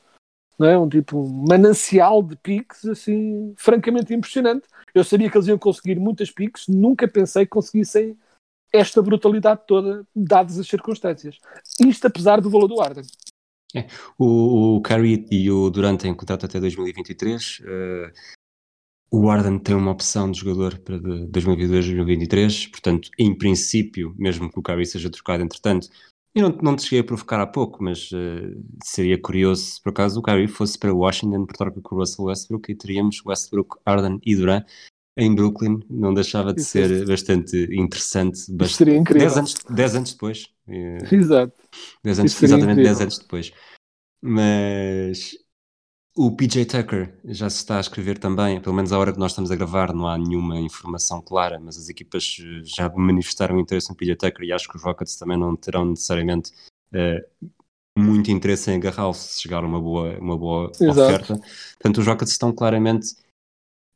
não 0.57 0.67
é? 0.67 0.77
um 0.77 0.87
tipo 0.87 1.19
um 1.19 1.45
manancial 1.47 2.21
de 2.21 2.35
piques 2.35 2.85
assim, 2.85 3.53
francamente 3.57 4.13
impressionante. 4.13 4.67
Eu 4.93 5.03
sabia 5.03 5.29
que 5.29 5.37
eles 5.37 5.47
iam 5.47 5.57
conseguir 5.57 5.99
muitas 5.99 6.31
piques, 6.31 6.67
nunca 6.67 7.07
pensei 7.07 7.45
que 7.45 7.51
conseguissem 7.51 8.17
esta 8.73 9.01
brutalidade 9.01 9.61
toda, 9.67 10.05
dadas 10.15 10.57
as 10.57 10.67
circunstâncias. 10.67 11.37
Isto 11.79 12.07
apesar 12.07 12.39
do 12.39 12.49
valor 12.49 12.67
do 12.67 12.81
Arden. 12.81 13.03
É, 13.75 13.87
o, 14.17 14.77
o 14.77 14.81
Curry 14.81 15.25
e 15.31 15.49
o 15.49 15.69
Durant 15.69 16.01
têm 16.01 16.13
contrato 16.13 16.45
até 16.45 16.59
2023. 16.59 17.59
Uh, 17.59 18.11
o 19.13 19.29
Arden 19.29 19.59
tem 19.59 19.75
uma 19.75 19.91
opção 19.91 20.31
de 20.31 20.39
jogador 20.39 20.79
para 20.79 20.97
2022-2023, 20.97 22.71
portanto, 22.71 23.09
em 23.19 23.37
princípio, 23.37 24.15
mesmo 24.17 24.49
que 24.49 24.57
o 24.57 24.61
Curry 24.61 24.85
seja 24.85 25.09
trocado 25.09 25.43
entretanto, 25.43 25.89
eu 26.33 26.49
não, 26.49 26.57
não 26.61 26.75
te 26.75 26.83
cheguei 26.83 26.99
a 26.99 27.03
provocar 27.03 27.41
há 27.41 27.47
pouco, 27.47 27.83
mas 27.83 28.11
uh, 28.11 28.63
seria 28.83 29.19
curioso 29.19 29.63
se 29.63 29.81
por 29.81 29.89
acaso 29.89 30.19
o 30.19 30.23
Curry 30.23 30.47
fosse 30.47 30.77
para 30.77 30.93
Washington 30.93 31.45
por 31.45 31.57
troca 31.57 31.81
com 31.81 31.95
o 31.95 31.99
Russell 31.99 32.25
Westbrook 32.25 32.71
e 32.71 32.75
teríamos 32.75 33.21
Westbrook, 33.25 33.77
Arden 33.85 34.19
e 34.25 34.35
Durant 34.35 34.65
em 35.17 35.33
Brooklyn. 35.35 35.81
Não 35.89 36.13
deixava 36.13 36.53
de 36.53 36.61
Isso 36.61 36.71
ser 36.71 36.91
é. 36.91 37.05
bastante 37.05 37.67
interessante. 37.71 38.39
Bastante, 38.51 38.77
seria 38.77 38.97
incrível. 38.97 39.27
10 39.27 39.37
anos, 39.37 39.55
dez 39.69 39.95
anos 39.95 40.13
depois. 40.13 40.47
Exato. 41.11 41.53
Dez 42.03 42.19
anos, 42.19 42.43
exatamente 42.43 42.83
10 42.83 43.01
anos 43.01 43.17
depois. 43.19 43.51
Mas 44.21 45.31
o 46.15 46.35
PJ 46.35 46.65
Tucker 46.65 47.17
já 47.25 47.49
se 47.49 47.57
está 47.57 47.77
a 47.77 47.79
escrever 47.79 48.17
também, 48.17 48.59
pelo 48.59 48.75
menos 48.75 48.91
à 48.91 48.99
hora 48.99 49.13
que 49.13 49.19
nós 49.19 49.31
estamos 49.31 49.49
a 49.49 49.55
gravar, 49.55 49.93
não 49.93 50.07
há 50.07 50.17
nenhuma 50.17 50.59
informação 50.59 51.21
clara, 51.21 51.59
mas 51.59 51.77
as 51.77 51.87
equipas 51.87 52.37
eh, 52.39 52.61
já 52.63 52.89
manifestaram 52.89 53.59
interesse 53.59 53.89
no 53.89 53.95
PJ 53.95 54.15
Tucker 54.17 54.45
e 54.45 54.51
acho 54.51 54.67
que 54.67 54.75
os 54.75 54.83
Rockets 54.83 55.15
também 55.15 55.37
não 55.37 55.55
terão 55.55 55.85
necessariamente 55.85 56.51
uh, 56.93 57.49
muito 57.97 58.29
interesse 58.29 58.71
em 58.71 58.75
agarrá-lo 58.75 59.13
se 59.13 59.41
chegar 59.41 59.63
uma 59.63 59.79
boa, 59.79 60.17
uma 60.19 60.37
boa 60.37 60.71
oferta. 60.81 61.39
Portanto, 61.73 61.97
os 61.99 62.07
Rockets 62.07 62.33
estão 62.33 62.51
claramente, 62.51 63.15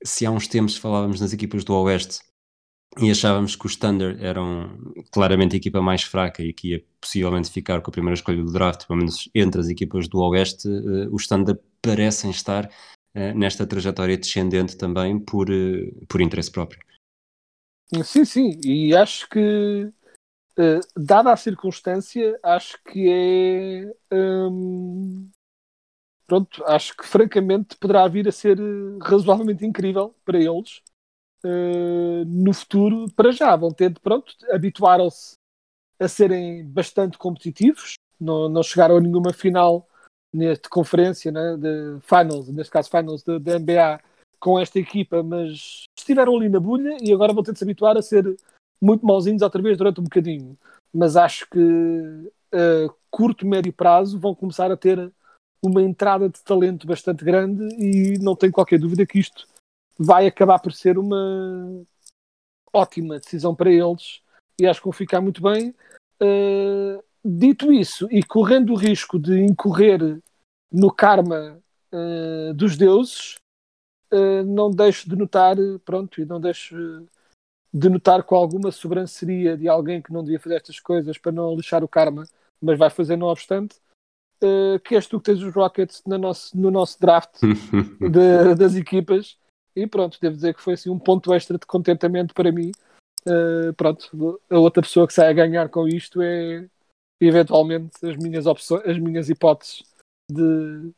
se 0.03 0.25
há 0.25 0.31
uns 0.31 0.47
tempos 0.47 0.77
falávamos 0.77 1.19
nas 1.19 1.33
equipas 1.33 1.63
do 1.65 1.73
Oeste 1.73 2.21
e 2.97 3.11
achávamos 3.11 3.55
que 3.55 3.65
os 3.65 3.75
Thunder 3.75 4.17
eram 4.23 4.69
claramente 5.11 5.55
a 5.55 5.57
equipa 5.57 5.81
mais 5.81 6.03
fraca 6.03 6.41
e 6.41 6.53
que 6.53 6.69
ia 6.69 6.83
possivelmente 6.99 7.51
ficar 7.51 7.81
com 7.81 7.89
a 7.89 7.91
primeira 7.91 8.15
escolha 8.15 8.41
do 8.41 8.51
draft, 8.51 8.87
pelo 8.87 8.99
menos 8.99 9.29
entre 9.35 9.59
as 9.59 9.67
equipas 9.67 10.07
do 10.07 10.19
Oeste, 10.19 10.67
uh, 10.67 11.13
os 11.13 11.27
Thunder 11.27 11.59
parecem 11.81 12.31
estar 12.31 12.65
uh, 12.65 13.37
nesta 13.37 13.67
trajetória 13.67 14.17
descendente 14.17 14.77
também 14.77 15.19
por, 15.19 15.49
uh, 15.49 16.05
por 16.07 16.21
interesse 16.21 16.51
próprio. 16.51 16.79
Sim, 18.03 18.25
sim, 18.25 18.59
e 18.65 18.95
acho 18.95 19.29
que, 19.29 19.91
dada 20.97 21.31
a 21.31 21.37
circunstância, 21.37 22.37
acho 22.41 22.79
que 22.83 23.07
é. 23.07 24.15
Um, 24.15 25.29
pronto, 26.25 26.63
acho 26.65 26.97
que 26.97 27.05
francamente 27.05 27.77
poderá 27.77 28.07
vir 28.07 28.27
a 28.27 28.31
ser 28.31 28.57
razoavelmente 29.03 29.63
incrível 29.63 30.15
para 30.25 30.39
eles 30.39 30.81
uh, 31.45 32.25
no 32.25 32.53
futuro, 32.53 33.05
para 33.15 33.31
já, 33.31 33.55
vão 33.55 33.71
ter, 33.71 33.97
pronto, 33.99 34.33
habituaram-se 34.51 35.35
a 35.99 36.07
serem 36.07 36.65
bastante 36.65 37.17
competitivos, 37.17 37.93
não, 38.19 38.49
não 38.49 38.63
chegaram 38.63 38.97
a 38.97 39.01
nenhuma 39.01 39.31
final 39.31 39.87
nesta 40.33 40.67
conferência 40.67 41.31
né, 41.31 41.55
de 41.57 42.01
finals, 42.01 42.49
neste 42.49 42.71
caso 42.71 42.89
finals 42.89 43.23
da 43.23 43.59
NBA 43.59 44.01
com 44.39 44.59
esta 44.59 44.79
equipa, 44.79 45.23
mas 45.23 45.85
estiveram 45.97 46.35
ali 46.35 46.49
na 46.49 46.59
bulha 46.59 46.97
e 47.01 47.13
agora 47.13 47.33
vão 47.33 47.43
ter 47.43 47.53
de 47.53 47.59
se 47.59 47.63
habituar 47.63 47.97
a 47.97 48.01
ser 48.01 48.35
muito 48.81 49.05
mauzinhos 49.05 49.41
outra 49.41 49.61
vez 49.61 49.77
durante 49.77 50.01
um 50.01 50.03
bocadinho. 50.03 50.57
Mas 50.93 51.15
acho 51.15 51.47
que 51.49 52.31
a 52.51 52.93
curto, 53.09 53.47
médio 53.47 53.71
prazo 53.71 54.19
vão 54.19 54.35
começar 54.35 54.69
a 54.71 54.77
ter 54.77 55.11
uma 55.61 55.81
entrada 55.81 56.29
de 56.29 56.43
talento 56.43 56.85
bastante 56.85 57.23
grande 57.23 57.63
e 57.79 58.19
não 58.19 58.35
tenho 58.35 58.51
qualquer 58.51 58.77
dúvida 58.77 59.05
que 59.05 59.19
isto 59.19 59.47
vai 59.97 60.27
acabar 60.27 60.59
por 60.59 60.73
ser 60.73 60.97
uma 60.97 61.85
ótima 62.73 63.19
decisão 63.19 63.55
para 63.55 63.71
eles 63.71 64.21
e 64.59 64.67
acho 64.67 64.79
que 64.79 64.85
vão 64.85 64.93
ficar 64.93 65.21
muito 65.21 65.41
bem. 65.41 65.73
Uh, 66.21 67.03
dito 67.23 67.71
isso, 67.71 68.07
e 68.11 68.23
correndo 68.23 68.73
o 68.73 68.77
risco 68.77 69.19
de 69.19 69.41
incorrer 69.41 70.21
no 70.71 70.91
karma 70.91 71.59
uh, 71.91 72.53
dos 72.53 72.77
deuses, 72.77 73.35
uh, 74.13 74.43
não 74.45 74.69
deixo 74.69 75.09
de 75.09 75.15
notar, 75.15 75.55
pronto, 75.83 76.21
e 76.21 76.25
não 76.25 76.39
deixo 76.39 77.05
de 77.73 77.89
notar 77.89 78.23
com 78.23 78.35
alguma 78.35 78.71
sobranceria 78.71 79.57
de 79.57 79.67
alguém 79.67 80.01
que 80.01 80.13
não 80.13 80.23
devia 80.23 80.39
fazer 80.39 80.55
estas 80.55 80.79
coisas 80.79 81.17
para 81.17 81.31
não 81.31 81.55
lixar 81.55 81.83
o 81.83 81.89
karma, 81.89 82.23
mas 82.61 82.79
vai 82.79 82.89
fazer 82.89 83.17
não 83.17 83.27
obstante, 83.27 83.75
que 84.85 84.95
és 84.95 85.07
tu 85.07 85.19
que 85.19 85.25
tens 85.25 85.41
os 85.41 85.53
Rockets 85.53 86.01
no 86.05 86.17
nosso, 86.17 86.57
no 86.57 86.71
nosso 86.71 86.99
draft 87.01 87.41
de, 87.99 88.55
das 88.55 88.75
equipas 88.75 89.37
e 89.75 89.85
pronto, 89.85 90.17
devo 90.21 90.35
dizer 90.35 90.53
que 90.53 90.61
foi 90.61 90.73
assim 90.73 90.89
um 90.89 90.99
ponto 90.99 91.33
extra 91.33 91.57
de 91.57 91.65
contentamento 91.65 92.33
para 92.33 92.51
mim. 92.51 92.71
Uh, 93.27 93.73
pronto, 93.75 94.39
a 94.49 94.57
outra 94.57 94.83
pessoa 94.83 95.07
que 95.07 95.13
sai 95.13 95.29
a 95.29 95.33
ganhar 95.33 95.69
com 95.69 95.87
isto 95.87 96.21
é 96.21 96.67
eventualmente 97.19 97.93
as 98.05 98.15
minhas 98.17 98.45
opções, 98.45 98.83
as 98.85 98.97
minhas 98.99 99.29
hipóteses 99.29 99.83
de, 100.31 100.91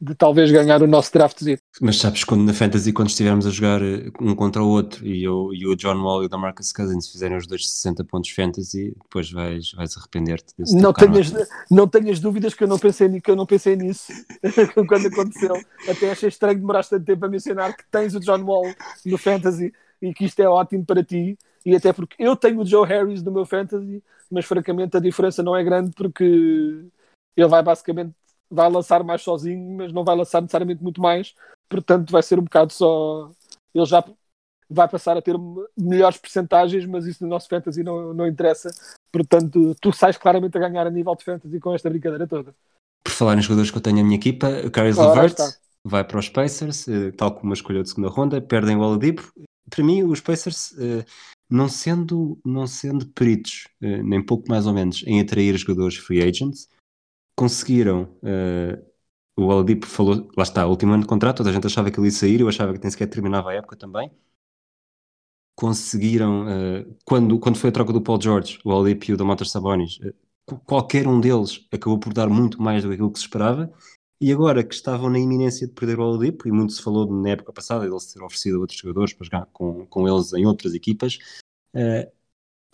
de 0.00 0.14
talvez 0.14 0.50
ganhar 0.50 0.82
o 0.82 0.86
nosso 0.86 1.12
draftzinho. 1.12 1.58
Mas 1.80 1.98
sabes, 1.98 2.22
quando 2.22 2.44
na 2.44 2.52
Fantasy, 2.52 2.92
quando 2.92 3.08
estivermos 3.08 3.46
a 3.46 3.50
jogar 3.50 3.82
eh, 3.82 4.10
um 4.20 4.34
contra 4.34 4.62
o 4.62 4.68
outro 4.68 5.06
e, 5.06 5.24
eu, 5.24 5.50
e 5.54 5.66
o 5.66 5.74
John 5.74 6.02
Wall 6.02 6.24
e 6.24 6.26
o 6.26 6.38
Marcus 6.38 6.72
Cousins 6.72 7.08
fizerem 7.08 7.36
os 7.36 7.46
dois 7.46 7.68
60 7.70 8.04
pontos 8.04 8.30
Fantasy, 8.30 8.94
depois 9.02 9.30
vais, 9.30 9.72
vais 9.72 9.96
arrepender-te 9.96 10.52
desse 10.58 10.76
não 10.76 10.92
tenhas, 10.92 11.32
não 11.70 11.88
tenhas 11.88 12.20
dúvidas 12.20 12.52
que 12.52 12.62
eu 12.62 12.68
não 12.68 12.78
pensei, 12.78 13.20
que 13.20 13.30
eu 13.30 13.36
não 13.36 13.46
pensei 13.46 13.74
nisso 13.74 14.12
quando 14.86 15.06
aconteceu. 15.06 15.54
Até 15.88 16.10
achei 16.10 16.28
estranho 16.28 16.58
demoraste 16.58 16.90
tanto 16.90 17.04
tempo 17.04 17.24
a 17.24 17.28
mencionar 17.28 17.74
que 17.74 17.84
tens 17.90 18.14
o 18.14 18.20
John 18.20 18.42
Wall 18.42 18.74
no 19.04 19.16
Fantasy 19.16 19.72
e 20.02 20.12
que 20.12 20.26
isto 20.26 20.40
é 20.40 20.48
ótimo 20.48 20.84
para 20.84 21.02
ti. 21.02 21.38
E 21.64 21.74
até 21.74 21.92
porque 21.92 22.16
eu 22.18 22.36
tenho 22.36 22.60
o 22.60 22.66
Joe 22.66 22.86
Harris 22.86 23.22
no 23.22 23.32
meu 23.32 23.46
Fantasy, 23.46 24.02
mas 24.30 24.44
francamente 24.44 24.96
a 24.96 25.00
diferença 25.00 25.42
não 25.42 25.56
é 25.56 25.64
grande 25.64 25.90
porque 25.96 26.84
ele 27.36 27.48
vai 27.48 27.62
basicamente 27.62 28.14
vai 28.50 28.70
lançar 28.70 29.02
mais 29.02 29.22
sozinho, 29.22 29.76
mas 29.76 29.92
não 29.92 30.04
vai 30.04 30.16
lançar 30.16 30.40
necessariamente 30.40 30.82
muito 30.82 31.00
mais, 31.00 31.34
portanto 31.68 32.10
vai 32.10 32.22
ser 32.22 32.38
um 32.38 32.44
bocado 32.44 32.72
só. 32.72 33.30
Ele 33.74 33.84
já 33.84 34.04
vai 34.68 34.88
passar 34.88 35.16
a 35.16 35.22
ter 35.22 35.36
melhores 35.76 36.18
percentagens, 36.18 36.84
mas 36.86 37.06
isso 37.06 37.22
no 37.22 37.30
nosso 37.30 37.48
fantasy 37.48 37.82
não, 37.82 38.12
não 38.12 38.26
interessa. 38.26 38.70
Portanto, 39.12 39.76
tu 39.80 39.92
sais 39.92 40.16
claramente 40.16 40.56
a 40.56 40.60
ganhar 40.60 40.86
a 40.86 40.90
nível 40.90 41.14
de 41.14 41.24
fantasy 41.24 41.60
com 41.60 41.74
esta 41.74 41.88
brincadeira 41.88 42.26
toda. 42.26 42.54
Por 43.04 43.12
falar 43.12 43.38
em 43.38 43.42
jogadores 43.42 43.70
que 43.70 43.76
eu 43.76 43.82
tenho 43.82 43.96
na 43.96 44.02
minha 44.02 44.16
equipa, 44.16 44.48
o 44.64 44.70
Caris 44.70 44.96
Levert, 44.96 45.36
vai 45.84 46.02
para 46.02 46.18
os 46.18 46.28
Pacers, 46.28 46.86
uh, 46.88 47.12
tal 47.16 47.32
como 47.32 47.44
uma 47.44 47.54
escolha 47.54 47.82
de 47.82 47.88
segunda 47.88 48.08
ronda, 48.08 48.40
perdem 48.40 48.76
o 48.76 48.80
Oladipo. 48.80 49.32
Para 49.70 49.84
mim, 49.84 50.02
os 50.02 50.20
Pacers, 50.20 50.72
uh, 50.72 51.04
não, 51.48 51.68
sendo, 51.68 52.38
não 52.44 52.66
sendo 52.66 53.06
peritos, 53.06 53.68
nem 53.80 54.20
pouco 54.20 54.48
mais 54.48 54.66
ou 54.66 54.72
menos, 54.72 55.04
em 55.06 55.20
atrair 55.20 55.56
jogadores 55.56 55.96
free 55.96 56.20
agents, 56.20 56.68
conseguiram. 57.36 58.08
o 59.38 59.42
Oladipo 59.44 59.86
falou, 59.86 60.28
lá 60.36 60.42
está, 60.42 60.66
último 60.66 60.92
ano 60.92 61.02
de 61.02 61.08
contrato, 61.08 61.38
toda 61.38 61.50
a 61.50 61.52
gente 61.52 61.66
achava 61.66 61.90
que 61.90 62.00
ele 62.00 62.06
ia 62.06 62.12
sair, 62.12 62.40
eu 62.40 62.48
achava 62.48 62.72
que 62.72 62.80
nem 62.80 62.90
sequer 62.90 63.06
terminava 63.06 63.50
a 63.50 63.54
época 63.54 63.76
também 63.76 64.10
conseguiram, 65.56 66.44
uh, 66.44 66.96
quando, 67.04 67.38
quando 67.40 67.56
foi 67.58 67.70
a 67.70 67.72
troca 67.72 67.92
do 67.92 68.02
Paul 68.02 68.20
George, 68.20 68.60
o 68.62 68.70
Olip 68.70 69.10
e 69.10 69.14
o 69.14 69.16
Domantas 69.16 69.50
Sabonis, 69.50 69.98
uh, 69.98 70.56
qualquer 70.66 71.08
um 71.08 71.18
deles 71.18 71.66
acabou 71.72 71.98
por 71.98 72.12
dar 72.12 72.28
muito 72.28 72.60
mais 72.62 72.82
do 72.82 72.90
que 72.90 72.94
aquilo 72.94 73.10
que 73.10 73.18
se 73.18 73.24
esperava, 73.24 73.72
e 74.20 74.32
agora 74.32 74.62
que 74.62 74.74
estavam 74.74 75.10
na 75.10 75.18
iminência 75.18 75.66
de 75.66 75.72
perder 75.72 75.98
o 75.98 76.02
Oladipo, 76.02 76.46
e 76.46 76.52
muito 76.52 76.74
se 76.74 76.82
falou 76.82 77.10
na 77.10 77.30
época 77.30 77.52
passada 77.52 77.86
ele 77.86 77.98
ser 78.00 78.22
oferecido 78.22 78.56
a 78.56 78.60
outros 78.60 78.78
jogadores 78.78 79.14
para 79.14 79.24
jogar 79.24 79.46
com, 79.46 79.86
com 79.86 80.06
eles 80.06 80.32
em 80.34 80.46
outras 80.46 80.74
equipas, 80.74 81.18
uh, 81.74 82.12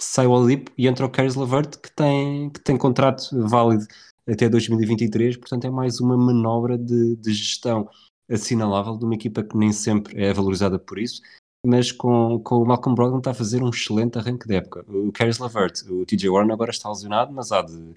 sai 0.01 0.27
o 0.27 0.33
Oladipo 0.33 0.73
e 0.77 0.89
entra 0.89 1.07
o 1.07 1.11
Caris 1.11 1.37
Lavert, 1.37 1.79
que 1.79 1.93
tem, 1.95 2.51
que 2.51 2.61
tem 2.61 2.77
contrato 2.77 3.29
válido 3.49 3.87
até 4.29 4.49
2023, 4.49 5.37
portanto 5.37 5.67
é 5.67 5.71
mais 5.71 6.01
uma 6.01 6.17
manobra 6.17 6.79
de, 6.79 7.17
de 7.17 7.33
gestão 7.33 7.89
assinalável 8.31 8.97
de 8.97 9.05
uma 9.05 9.15
equipa 9.15 9.43
que 9.43 9.57
nem 9.57 9.73
sempre 9.73 10.23
é 10.23 10.33
valorizada 10.33 10.79
por 10.79 10.99
isso, 10.99 11.21
mas 11.65 11.93
com, 11.93 12.41
com 12.41 12.57
o 12.57 12.67
Malcolm 12.67 12.95
Brogdon 12.95 13.19
está 13.19 13.31
a 13.31 13.35
fazer 13.35 13.63
um 13.63 13.69
excelente 13.71 14.19
arranque 14.19 14.47
de 14.47 14.57
época. 14.57 14.85
O 14.89 15.13
Caris 15.13 15.39
Lavert, 15.39 15.83
o 15.89 16.05
TJ 16.05 16.29
Warren 16.29 16.53
agora 16.53 16.71
está 16.71 16.89
lesionado, 16.89 17.33
mas 17.33 17.53
há 17.53 17.63
de, 17.63 17.95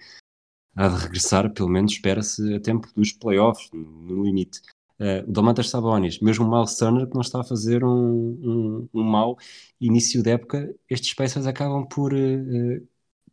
há 0.75 0.87
de 0.87 0.95
regressar, 0.95 1.51
pelo 1.51 1.69
menos 1.69 1.93
espera-se 1.93 2.53
a 2.53 2.59
tempo 2.59 2.87
dos 2.95 3.11
playoffs, 3.11 3.69
no 3.73 4.23
limite. 4.23 4.61
Uh, 4.99 5.27
o 5.27 5.31
Domantas 5.31 5.69
Sabonis, 5.69 6.19
mesmo 6.19 6.45
o 6.45 6.49
Miles 6.49 6.77
Turner, 6.77 7.07
que 7.07 7.15
não 7.15 7.21
está 7.21 7.41
a 7.41 7.43
fazer 7.43 7.83
um, 7.83 7.89
um, 7.91 8.89
um 8.93 9.03
mau 9.03 9.37
início 9.81 10.23
de 10.23 10.29
época, 10.29 10.73
estes 10.89 11.13
Pacers 11.13 11.47
acabam 11.47 11.85
por, 11.85 12.13
uh, 12.13 12.87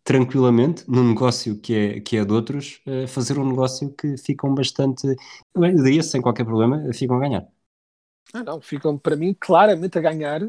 tranquilamente, 0.04 0.84
num 0.88 1.08
negócio 1.08 1.58
que 1.58 1.74
é, 1.74 2.00
que 2.00 2.16
é 2.16 2.24
de 2.24 2.32
outros, 2.32 2.80
uh, 2.86 3.06
fazer 3.06 3.38
um 3.38 3.48
negócio 3.48 3.92
que 3.92 4.16
ficam 4.16 4.54
bastante, 4.54 5.06
daí 5.54 6.02
sem 6.02 6.20
qualquer 6.20 6.44
problema, 6.44 6.92
ficam 6.92 7.16
a 7.16 7.20
ganhar. 7.20 7.48
Ah, 8.32 8.42
não, 8.42 8.60
ficam 8.60 8.98
para 8.98 9.16
mim 9.16 9.36
claramente 9.38 9.98
a 9.98 10.00
ganhar 10.00 10.42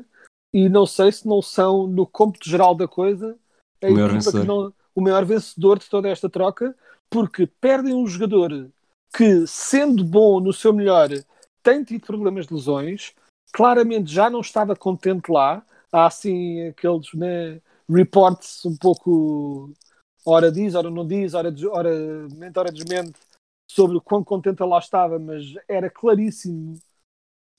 e 0.54 0.70
não 0.70 0.86
sei 0.86 1.12
se 1.12 1.28
não 1.28 1.42
são, 1.42 1.88
no 1.88 2.06
cômputo 2.06 2.50
geral 2.50 2.76
da 2.76 2.88
coisa, 2.88 3.38
a 3.82 3.88
o, 3.88 3.94
maior 3.94 4.12
não, 4.46 4.74
o 4.96 5.02
maior 5.02 5.26
vencedor 5.26 5.80
de 5.80 5.90
toda 5.90 6.10
esta 6.10 6.30
troca, 6.30 6.76
porque 7.10 7.48
perdem 7.48 7.94
um 7.94 8.08
jogador 8.08 8.70
que, 9.16 9.46
sendo 9.46 10.04
bom 10.04 10.40
no 10.40 10.54
seu 10.54 10.74
melhor, 10.74 11.10
tem 11.62 11.84
tido 11.84 12.06
problemas 12.06 12.48
de 12.48 12.54
lesões, 12.54 13.14
claramente 13.52 14.12
já 14.12 14.30
não 14.30 14.42
estava 14.42 14.76
contente 14.76 15.32
lá. 15.32 15.64
Há 15.92 16.08
assim 16.08 16.68
aqueles 16.68 17.14
né, 17.14 17.62
reports 17.90 18.66
um 18.66 18.76
pouco 18.76 19.72
hora 20.26 20.52
diz, 20.52 20.76
hora 20.76 20.90
não 20.90 21.06
diz, 21.06 21.34
hora, 21.34 21.54
hora 21.72 21.90
mente, 22.34 22.58
hora 22.58 22.72
desmente 22.72 23.20
sobre 23.70 23.98
o 23.98 24.02
quão 24.02 24.24
contente 24.24 24.64
lá 24.64 24.80
estava, 24.80 25.20
mas 25.20 25.54
era 25.68 25.90
claríssimo 25.90 26.78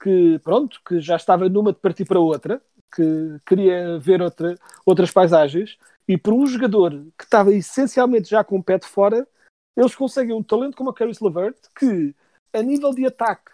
que 0.02 0.38
pronto, 0.40 0.80
que 0.86 1.00
já 1.00 1.16
estava 1.16 1.48
numa 1.48 1.72
de 1.72 1.78
partir 1.78 2.04
para 2.04 2.20
outra, 2.20 2.62
que 2.94 3.40
queria 3.46 3.98
ver 3.98 4.22
outra, 4.22 4.58
outras 4.84 5.10
paisagens, 5.10 5.78
e 6.06 6.18
por 6.18 6.34
um 6.34 6.46
jogador 6.46 6.90
que 7.18 7.24
estava 7.24 7.52
essencialmente 7.52 8.28
já 8.28 8.44
com 8.44 8.58
o 8.58 8.62
pé 8.62 8.78
de 8.78 8.86
fora, 8.86 9.26
eles 9.76 9.94
conseguem 9.94 10.34
um 10.34 10.42
talento 10.42 10.76
como 10.76 10.90
a 10.90 10.94
Caris 10.94 11.20
LeVert, 11.20 11.56
que 11.76 12.14
a 12.52 12.62
nível 12.62 12.94
de 12.94 13.06
ataque 13.06 13.50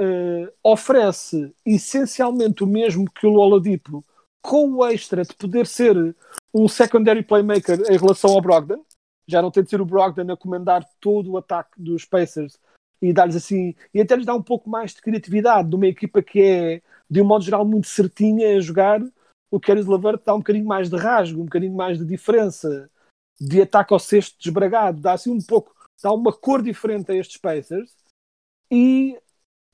uh, 0.00 0.52
oferece 0.62 1.54
essencialmente 1.64 2.62
o 2.62 2.66
mesmo 2.66 3.10
que 3.10 3.26
o 3.26 3.34
Oladipo, 3.34 4.04
com 4.42 4.70
o 4.74 4.84
extra 4.86 5.22
de 5.22 5.34
poder 5.34 5.66
ser 5.66 6.14
um 6.54 6.68
secondary 6.68 7.22
playmaker 7.22 7.80
em 7.90 7.96
relação 7.96 8.30
ao 8.30 8.40
Brogdon, 8.40 8.84
já 9.28 9.42
não 9.42 9.50
tem 9.50 9.62
de 9.62 9.70
ser 9.70 9.80
o 9.80 9.86
Brogdon 9.86 10.32
a 10.32 10.36
comandar 10.36 10.88
todo 11.00 11.32
o 11.32 11.38
ataque 11.38 11.70
dos 11.76 12.04
Pacers, 12.04 12.58
e 13.00 13.12
dar-lhes 13.12 13.36
assim, 13.36 13.74
e 13.92 14.00
até 14.00 14.16
lhes 14.16 14.26
dá 14.26 14.34
um 14.34 14.42
pouco 14.42 14.68
mais 14.70 14.94
de 14.94 15.02
criatividade 15.02 15.68
de 15.68 15.76
uma 15.76 15.86
equipa 15.86 16.22
que 16.22 16.42
é, 16.42 16.82
de 17.10 17.20
um 17.20 17.24
modo 17.24 17.44
geral, 17.44 17.64
muito 17.64 17.86
certinha 17.88 18.56
a 18.56 18.60
jogar. 18.60 19.00
O 19.50 19.60
Caris 19.60 19.86
Lavert 19.86 20.22
dá 20.24 20.34
um 20.34 20.38
bocadinho 20.38 20.66
mais 20.66 20.88
de 20.88 20.96
rasgo, 20.96 21.40
um 21.40 21.44
bocadinho 21.44 21.74
mais 21.74 21.98
de 21.98 22.04
diferença, 22.04 22.90
de 23.40 23.62
ataque 23.62 23.92
ao 23.92 23.98
sexto 23.98 24.38
desbragado, 24.38 25.00
dá 25.00 25.12
assim 25.12 25.30
um 25.30 25.40
pouco, 25.40 25.74
dá 26.02 26.12
uma 26.12 26.32
cor 26.32 26.62
diferente 26.62 27.12
a 27.12 27.14
estes 27.14 27.36
Pacers. 27.36 27.94
E 28.70 29.18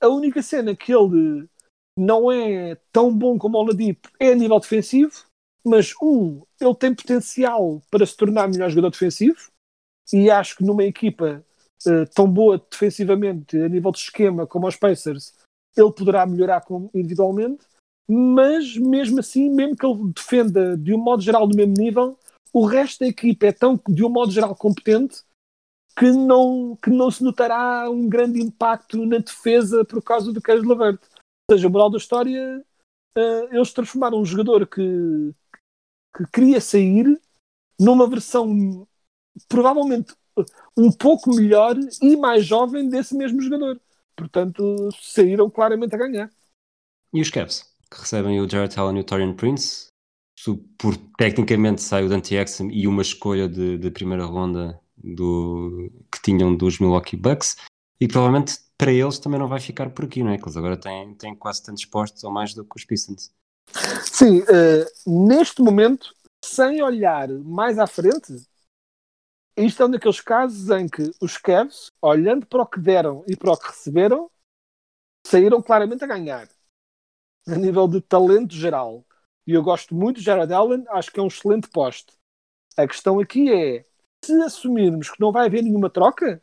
a 0.01 0.09
única 0.09 0.41
cena 0.41 0.75
que 0.75 0.93
ele 0.93 1.47
não 1.97 2.31
é 2.31 2.75
tão 2.91 3.15
bom 3.15 3.37
como 3.37 3.57
o 3.57 3.61
Oladipo 3.61 4.09
é 4.19 4.31
a 4.31 4.35
nível 4.35 4.59
defensivo, 4.59 5.25
mas 5.65 5.93
um, 6.01 6.41
ele 6.59 6.75
tem 6.75 6.93
potencial 6.93 7.81
para 7.89 8.05
se 8.05 8.15
tornar 8.17 8.47
melhor 8.47 8.69
jogador 8.69 8.89
defensivo, 8.89 9.51
e 10.11 10.29
acho 10.29 10.57
que 10.57 10.63
numa 10.63 10.83
equipa 10.83 11.43
uh, 11.85 12.05
tão 12.13 12.29
boa 12.29 12.61
defensivamente 12.69 13.57
a 13.57 13.69
nível 13.69 13.91
de 13.91 13.99
esquema 13.99 14.45
como 14.45 14.67
os 14.67 14.75
Pacers, 14.75 15.33
ele 15.75 15.91
poderá 15.91 16.25
melhorar 16.25 16.63
individualmente, 16.93 17.65
mas 18.07 18.75
mesmo 18.77 19.19
assim, 19.19 19.49
mesmo 19.49 19.75
que 19.75 19.85
ele 19.85 20.11
defenda 20.13 20.77
de 20.77 20.93
um 20.93 20.97
modo 20.97 21.21
geral 21.21 21.47
no 21.47 21.55
mesmo 21.55 21.73
nível, 21.77 22.19
o 22.51 22.65
resto 22.65 22.99
da 22.99 23.07
equipa 23.07 23.47
é 23.47 23.51
tão, 23.51 23.79
de 23.87 24.03
um 24.03 24.09
modo 24.09 24.31
geral, 24.31 24.55
competente 24.55 25.23
que 25.97 26.11
não, 26.11 26.75
que 26.81 26.89
não 26.89 27.09
se 27.09 27.23
notará 27.23 27.89
um 27.89 28.07
grande 28.09 28.41
impacto 28.41 29.05
na 29.05 29.19
defesa 29.19 29.85
por 29.85 30.01
causa 30.01 30.33
do 30.33 30.41
Carlos 30.41 30.67
Lavert. 30.67 30.99
Ou 31.49 31.55
seja, 31.55 31.67
a 31.67 31.69
moral 31.69 31.89
da 31.89 31.97
história, 31.97 32.65
uh, 33.17 33.55
eles 33.55 33.73
transformaram 33.73 34.19
um 34.19 34.25
jogador 34.25 34.65
que, 34.67 34.81
que 36.15 36.25
queria 36.31 36.61
sair 36.61 37.05
numa 37.79 38.07
versão 38.07 38.87
provavelmente 39.47 40.13
um 40.77 40.91
pouco 40.91 41.33
melhor 41.33 41.75
e 42.01 42.15
mais 42.15 42.45
jovem 42.45 42.89
desse 42.89 43.15
mesmo 43.15 43.41
jogador. 43.41 43.79
Portanto, 44.15 44.89
saíram 45.01 45.49
claramente 45.49 45.95
a 45.95 45.97
ganhar. 45.97 46.31
E 47.13 47.21
os 47.21 47.29
Cavs, 47.29 47.63
que 47.91 47.99
recebem 47.99 48.39
o 48.39 48.49
Jared 48.49 48.77
Allen 48.79 48.97
e 48.97 49.01
o 49.01 49.03
Torian 49.03 49.33
Prince, 49.33 49.87
por 50.77 50.97
tecnicamente 51.17 51.81
sai 51.81 52.03
o 52.03 52.09
Dante 52.09 52.35
Exum 52.35 52.69
e 52.69 52.87
uma 52.87 53.01
escolha 53.01 53.47
de, 53.47 53.77
de, 53.77 53.91
primeira 53.91 54.25
ronda 54.25 54.79
do, 54.97 55.89
que 56.11 56.21
tinham 56.21 56.55
dos 56.55 56.79
Milwaukee 56.79 57.15
Bucks, 57.15 57.57
e 57.99 58.07
provavelmente 58.07 58.57
para 58.77 58.91
eles 58.91 59.19
também 59.19 59.39
não 59.39 59.47
vai 59.47 59.59
ficar 59.59 59.89
por 59.89 60.05
aqui, 60.05 60.23
não 60.23 60.31
é? 60.31 60.37
Que 60.37 60.43
eles 60.43 60.57
agora 60.57 60.77
têm, 60.77 61.13
têm 61.15 61.35
quase 61.35 61.63
tantos 61.63 61.85
postos 61.85 62.23
ou 62.23 62.31
mais 62.31 62.53
do 62.53 62.65
que 62.65 62.77
os 62.77 62.85
Pistons. 62.85 63.31
Sim, 64.11 64.39
uh, 64.41 65.27
neste 65.27 65.61
momento, 65.61 66.13
sem 66.43 66.81
olhar 66.81 67.27
mais 67.29 67.79
à 67.79 67.87
frente, 67.87 68.35
isto 69.55 69.83
é 69.83 69.85
um 69.85 69.91
daqueles 69.91 70.19
casos 70.19 70.69
em 70.69 70.87
que 70.87 71.11
os 71.21 71.37
Cavs, 71.37 71.91
olhando 72.01 72.45
para 72.45 72.63
o 72.63 72.67
que 72.67 72.79
deram 72.79 73.23
e 73.27 73.35
para 73.35 73.51
o 73.51 73.57
que 73.57 73.67
receberam, 73.67 74.29
saíram 75.25 75.61
claramente 75.61 76.03
a 76.03 76.07
ganhar. 76.07 76.49
A 77.47 77.55
nível 77.55 77.87
de 77.87 78.01
talento 78.01 78.53
geral. 78.53 79.05
E 79.45 79.53
eu 79.53 79.61
gosto 79.61 79.93
muito 79.93 80.17
de 80.17 80.23
Jared 80.23 80.51
Allen, 80.51 80.85
acho 80.89 81.11
que 81.11 81.19
é 81.19 81.23
um 81.23 81.27
excelente 81.27 81.67
poste. 81.69 82.13
A 82.77 82.87
questão 82.87 83.19
aqui 83.19 83.51
é, 83.51 83.85
se 84.23 84.33
assumirmos 84.41 85.11
que 85.11 85.19
não 85.19 85.31
vai 85.31 85.47
haver 85.47 85.61
nenhuma 85.61 85.89
troca, 85.89 86.41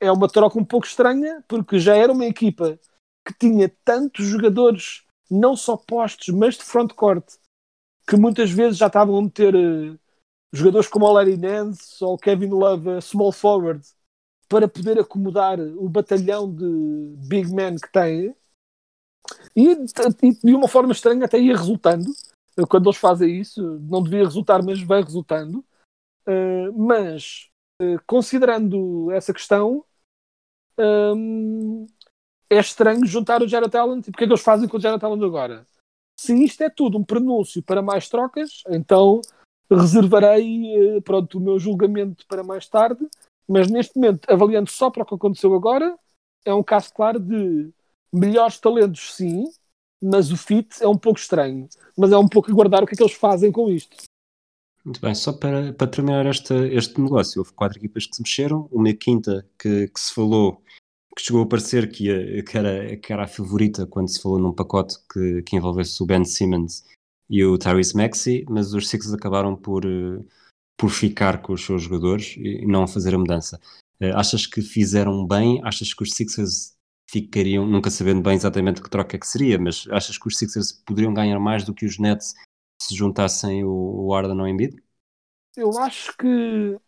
é 0.00 0.12
uma 0.12 0.28
troca 0.28 0.58
um 0.58 0.64
pouco 0.64 0.86
estranha, 0.86 1.44
porque 1.48 1.78
já 1.78 1.96
era 1.96 2.12
uma 2.12 2.26
equipa 2.26 2.78
que 3.26 3.34
tinha 3.38 3.72
tantos 3.84 4.26
jogadores, 4.26 5.04
não 5.30 5.56
só 5.56 5.76
postos, 5.76 6.28
mas 6.28 6.56
de 6.56 6.64
frontcourt, 6.64 7.24
que 8.08 8.16
muitas 8.16 8.50
vezes 8.50 8.78
já 8.78 8.86
estavam 8.86 9.18
a 9.18 9.22
meter... 9.22 9.54
Uh, 9.54 9.98
jogadores 10.52 10.88
como 10.88 11.04
o 11.04 11.12
Larry 11.12 11.36
Nance 11.36 12.02
ou 12.02 12.14
o 12.14 12.18
Kevin 12.18 12.48
Love, 12.48 13.02
small 13.02 13.32
forward, 13.32 13.86
para 14.48 14.66
poder 14.66 14.98
acomodar 14.98 15.60
o 15.60 15.88
batalhão 15.88 16.50
de 16.50 17.14
big 17.28 17.52
men 17.52 17.76
que 17.76 17.92
tem. 17.92 18.34
E, 19.54 19.74
de 19.74 20.54
uma 20.54 20.68
forma 20.68 20.92
estranha 20.92 21.24
até 21.26 21.38
ia 21.38 21.54
resultando. 21.54 22.06
Quando 22.70 22.86
eles 22.86 22.96
fazem 22.96 23.38
isso, 23.38 23.60
não 23.80 24.02
devia 24.02 24.24
resultar, 24.24 24.62
mas 24.62 24.80
vai 24.80 25.02
resultando. 25.02 25.62
Mas, 26.74 27.50
considerando 28.06 29.10
essa 29.12 29.32
questão, 29.32 29.84
um, 30.78 31.86
é 32.50 32.58
estranho 32.58 33.04
juntar 33.06 33.42
o 33.42 33.48
Jared 33.48 33.76
Allen. 33.76 34.00
Tipo, 34.00 34.16
que 34.16 34.24
é 34.24 34.26
que 34.26 34.32
eles 34.32 34.42
fazem 34.42 34.68
com 34.68 34.76
o 34.76 34.80
Jared 34.80 35.04
Allen 35.04 35.24
agora? 35.24 35.66
Se 36.18 36.32
isto 36.42 36.62
é 36.62 36.70
tudo 36.70 36.98
um 36.98 37.04
prenúncio 37.04 37.62
para 37.62 37.82
mais 37.82 38.08
trocas, 38.08 38.62
então 38.68 39.20
reservarei 39.70 40.96
eh, 40.96 41.00
pronto, 41.00 41.38
o 41.38 41.40
meu 41.40 41.58
julgamento 41.58 42.24
para 42.26 42.42
mais 42.42 42.68
tarde, 42.68 43.06
mas 43.46 43.70
neste 43.70 43.96
momento, 43.96 44.30
avaliando 44.30 44.70
só 44.70 44.90
para 44.90 45.02
o 45.02 45.06
que 45.06 45.14
aconteceu 45.14 45.54
agora, 45.54 45.96
é 46.44 46.54
um 46.54 46.62
caso 46.62 46.92
claro 46.94 47.20
de 47.20 47.70
melhores 48.12 48.58
talentos, 48.58 49.14
sim, 49.14 49.44
mas 50.02 50.30
o 50.30 50.36
fit 50.36 50.82
é 50.82 50.88
um 50.88 50.96
pouco 50.96 51.18
estranho. 51.18 51.68
Mas 51.96 52.12
é 52.12 52.18
um 52.18 52.28
pouco 52.28 52.50
aguardar 52.50 52.82
o 52.82 52.86
que 52.86 52.94
é 52.94 52.96
que 52.96 53.02
eles 53.02 53.14
fazem 53.14 53.52
com 53.52 53.68
isto. 53.68 53.96
Muito 54.86 55.00
bem, 55.00 55.16
só 55.16 55.32
para, 55.32 55.72
para 55.72 55.88
terminar 55.88 56.26
esta, 56.26 56.54
este 56.68 57.00
negócio, 57.00 57.40
houve 57.40 57.52
quatro 57.54 57.76
equipas 57.76 58.06
que 58.06 58.14
se 58.14 58.22
mexeram, 58.22 58.68
uma 58.70 58.92
quinta 58.92 59.44
que, 59.58 59.88
que 59.88 59.98
se 59.98 60.14
falou 60.14 60.62
que 61.16 61.22
chegou 61.24 61.42
a 61.42 61.48
parecer 61.48 61.90
que, 61.90 62.04
ia, 62.04 62.44
que, 62.44 62.56
era, 62.56 62.96
que 62.96 63.12
era 63.12 63.24
a 63.24 63.26
favorita 63.26 63.84
quando 63.84 64.08
se 64.08 64.22
falou 64.22 64.38
num 64.38 64.52
pacote 64.52 64.94
que, 65.12 65.42
que 65.42 65.56
envolvesse 65.56 66.00
o 66.00 66.06
Ben 66.06 66.24
Simmons 66.24 66.84
e 67.28 67.44
o 67.44 67.58
Tyrese 67.58 67.96
Maxey, 67.96 68.44
mas 68.48 68.74
os 68.74 68.88
Sixers 68.88 69.12
acabaram 69.12 69.56
por, 69.56 69.84
eh, 69.84 70.22
por 70.76 70.90
ficar 70.90 71.42
com 71.42 71.54
os 71.54 71.64
seus 71.64 71.82
jogadores 71.82 72.36
e 72.36 72.64
não 72.64 72.86
fazer 72.86 73.12
a 73.12 73.18
mudança. 73.18 73.58
Eh, 73.98 74.12
achas 74.12 74.46
que 74.46 74.62
fizeram 74.62 75.26
bem? 75.26 75.60
Achas 75.64 75.92
que 75.92 76.04
os 76.04 76.12
Sixers 76.12 76.76
ficariam, 77.10 77.66
nunca 77.66 77.90
sabendo 77.90 78.22
bem 78.22 78.34
exatamente 78.34 78.80
que 78.80 78.90
troca 78.90 79.16
é 79.16 79.18
que 79.18 79.26
seria, 79.26 79.58
mas 79.58 79.84
achas 79.90 80.16
que 80.16 80.28
os 80.28 80.38
Sixers 80.38 80.70
poderiam 80.86 81.12
ganhar 81.12 81.40
mais 81.40 81.64
do 81.64 81.74
que 81.74 81.86
os 81.86 81.98
Nets 81.98 82.34
se 82.80 82.94
juntassem 82.94 83.64
o, 83.64 84.06
o 84.06 84.14
Arden 84.14 84.40
ao 84.40 84.48
Embiid? 84.48 84.82
Eu 85.56 85.78
acho 85.78 86.16
que 86.16 86.78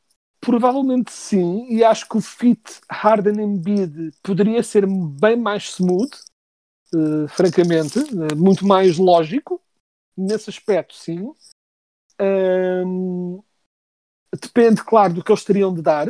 provavelmente 0.40 1.12
sim, 1.12 1.66
e 1.68 1.82
acho 1.82 2.08
que 2.08 2.16
o 2.16 2.20
fit 2.20 2.80
Harden-Embiid 2.90 4.12
poderia 4.22 4.62
ser 4.62 4.86
bem 4.86 5.36
mais 5.36 5.64
smooth, 5.70 6.10
uh, 6.94 7.28
francamente, 7.28 7.98
uh, 7.98 8.36
muito 8.36 8.66
mais 8.66 8.98
lógico, 8.98 9.60
nesse 10.16 10.50
aspecto 10.50 10.94
sim. 10.94 11.32
Um, 12.20 13.42
depende, 14.40 14.84
claro, 14.84 15.14
do 15.14 15.24
que 15.24 15.32
eles 15.32 15.44
teriam 15.44 15.74
de 15.74 15.82
dar. 15.82 16.08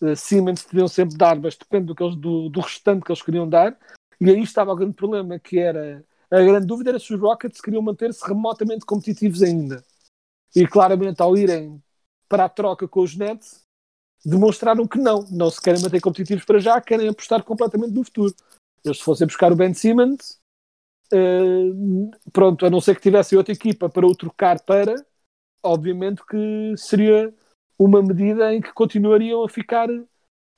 Uh, 0.00 0.16
Siemens 0.16 0.64
teriam 0.64 0.88
sempre 0.88 1.12
de 1.12 1.18
dar, 1.18 1.38
mas 1.38 1.56
depende 1.56 1.86
do, 1.86 1.94
que 1.94 2.02
eles, 2.02 2.16
do, 2.16 2.48
do 2.48 2.60
restante 2.60 3.04
que 3.04 3.12
eles 3.12 3.22
queriam 3.22 3.48
dar. 3.48 3.78
E 4.20 4.30
aí 4.30 4.42
estava 4.42 4.72
o 4.72 4.76
grande 4.76 4.94
problema, 4.94 5.38
que 5.38 5.58
era 5.58 6.04
a 6.30 6.42
grande 6.42 6.66
dúvida 6.66 6.90
era 6.90 6.98
se 6.98 7.14
os 7.14 7.20
Rockets 7.20 7.60
queriam 7.60 7.82
manter-se 7.82 8.26
remotamente 8.26 8.84
competitivos 8.84 9.42
ainda. 9.42 9.84
E 10.54 10.66
claramente, 10.66 11.20
ao 11.20 11.36
irem 11.36 11.82
para 12.28 12.44
a 12.44 12.48
troca 12.48 12.86
com 12.86 13.00
os 13.00 13.16
Nets, 13.16 13.64
demonstraram 14.24 14.86
que 14.86 14.98
não, 14.98 15.22
não 15.30 15.50
se 15.50 15.60
querem 15.60 15.82
manter 15.82 16.00
competitivos 16.00 16.44
para 16.44 16.58
já, 16.58 16.80
querem 16.80 17.08
apostar 17.08 17.42
completamente 17.42 17.92
no 17.92 18.04
futuro. 18.04 18.34
Eles, 18.84 18.98
se 18.98 19.04
fossem 19.04 19.26
buscar 19.26 19.52
o 19.52 19.56
Ben 19.56 19.74
Simmons, 19.74 20.38
uh, 21.12 22.10
pronto, 22.32 22.64
a 22.64 22.70
não 22.70 22.80
ser 22.80 22.96
que 22.96 23.02
tivessem 23.02 23.36
outra 23.36 23.52
equipa 23.52 23.88
para 23.88 24.06
o 24.06 24.14
trocar 24.14 24.60
para, 24.62 24.94
obviamente 25.62 26.24
que 26.26 26.74
seria 26.76 27.32
uma 27.78 28.02
medida 28.02 28.54
em 28.54 28.60
que 28.60 28.72
continuariam 28.72 29.42
a 29.42 29.48
ficar 29.48 29.88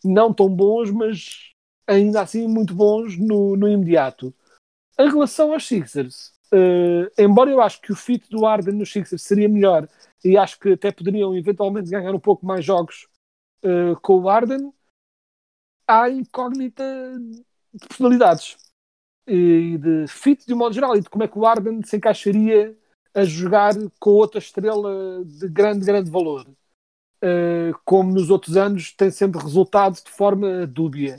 não 0.05 0.33
tão 0.33 0.49
bons, 0.49 0.91
mas 0.91 1.53
ainda 1.87 2.21
assim 2.21 2.47
muito 2.47 2.75
bons 2.75 3.17
no, 3.17 3.57
no 3.57 3.69
imediato. 3.69 4.35
Em 4.99 5.11
relação 5.11 5.53
aos 5.53 5.67
Sixers, 5.67 6.33
uh, 6.53 7.11
embora 7.19 7.51
eu 7.51 7.61
acho 7.61 7.81
que 7.83 7.93
o 7.93 7.97
fit 7.97 8.29
do 8.31 8.47
Arden 8.47 8.75
nos 8.75 8.91
Sixers 8.91 9.23
seria 9.23 9.49
melhor 9.49 9.87
e 10.25 10.37
acho 10.37 10.59
que 10.59 10.73
até 10.73 10.91
poderiam 10.91 11.37
eventualmente 11.37 11.91
ganhar 11.91 12.15
um 12.15 12.21
pouco 12.21 12.47
mais 12.47 12.65
jogos 12.65 13.07
uh, 13.63 14.01
com 14.01 14.21
o 14.21 14.29
Arden, 14.29 14.73
há 15.87 16.09
incógnita 16.09 16.85
de 17.75 17.87
personalidades 17.87 18.57
e 19.27 19.77
de 19.79 20.07
fit 20.09 20.47
de 20.47 20.55
um 20.55 20.59
modo 20.59 20.75
geral 20.75 20.97
e 20.97 21.01
de 21.01 21.11
como 21.11 21.25
é 21.25 21.29
que 21.29 21.39
o 21.39 21.47
Arden 21.47 21.83
se 21.83 21.97
encaixaria 21.97 22.77
a 23.15 23.25
jogar 23.25 23.75
com 23.99 24.11
outra 24.11 24.39
estrela 24.39 25.25
de 25.25 25.49
grande, 25.49 25.85
grande 25.85 26.11
valor. 26.11 26.47
Uh, 27.23 27.73
como 27.85 28.13
nos 28.13 28.29
outros 28.31 28.57
anos 28.57 28.93
tem 28.93 29.11
sempre 29.11 29.43
resultado 29.43 29.95
de 29.95 30.11
forma 30.11 30.67
dúbia. 30.67 31.17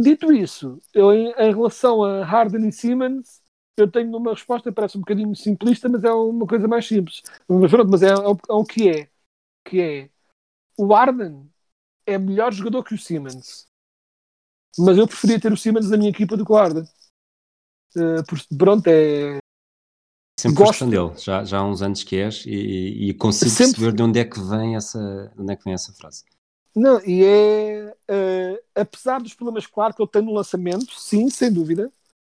Dito 0.00 0.32
isso, 0.32 0.80
eu, 0.94 1.12
em, 1.12 1.30
em, 1.32 1.54
relação 1.54 2.02
a 2.02 2.24
Harden 2.24 2.68
e 2.68 2.72
Simmons, 2.72 3.42
eu 3.76 3.90
tenho 3.90 4.16
uma 4.16 4.32
resposta, 4.32 4.72
parece 4.72 4.96
um 4.96 5.00
bocadinho 5.00 5.34
simplista, 5.36 5.88
mas 5.88 6.02
é 6.04 6.12
uma 6.12 6.46
coisa 6.46 6.66
mais 6.66 6.86
simples. 6.86 7.22
Mas, 7.48 7.70
pronto, 7.70 7.90
mas 7.90 8.02
é, 8.02 8.08
é, 8.08 8.12
é 8.12 8.52
o 8.52 8.64
que 8.64 8.88
é. 8.88 9.10
Que 9.64 9.80
é 9.80 10.10
o 10.78 10.86
Harden 10.86 11.50
é 12.06 12.18
melhor 12.18 12.52
jogador 12.52 12.82
que 12.82 12.94
o 12.94 12.98
Simmons. 12.98 13.66
Mas 14.78 14.96
eu 14.96 15.06
preferia 15.06 15.38
ter 15.38 15.52
o 15.52 15.56
Simmons 15.56 15.90
na 15.90 15.96
minha 15.98 16.10
equipa 16.10 16.36
do 16.36 16.44
que 16.44 16.52
o 16.52 16.56
Harden. 16.56 16.84
Uh, 17.94 18.56
pronto, 18.56 18.86
é. 18.86 19.38
Sempre 20.38 20.64
Gosto... 20.64 20.86
dele, 20.86 21.12
já, 21.18 21.44
já 21.44 21.58
há 21.58 21.64
uns 21.64 21.82
anos 21.82 22.02
que 22.02 22.16
és, 22.16 22.46
e, 22.46 23.10
e 23.10 23.14
consigo 23.14 23.50
Sempre... 23.50 23.72
perceber 23.72 23.92
de 23.94 24.02
onde 24.02 24.18
é 24.20 24.24
que 24.24 24.40
vem 24.40 24.74
essa, 24.74 25.30
de 25.34 25.42
onde 25.42 25.52
é 25.52 25.56
que 25.56 25.64
vem 25.64 25.74
essa 25.74 25.92
frase. 25.92 26.24
Não, 26.74 27.00
e 27.04 27.24
é. 27.24 27.94
Uh, 28.08 28.62
apesar 28.74 29.20
dos 29.20 29.34
problemas, 29.34 29.66
claro, 29.66 29.94
que 29.94 30.02
ele 30.02 30.10
tem 30.10 30.22
no 30.22 30.32
lançamento, 30.32 30.92
sim, 30.98 31.28
sem 31.28 31.52
dúvida, 31.52 31.90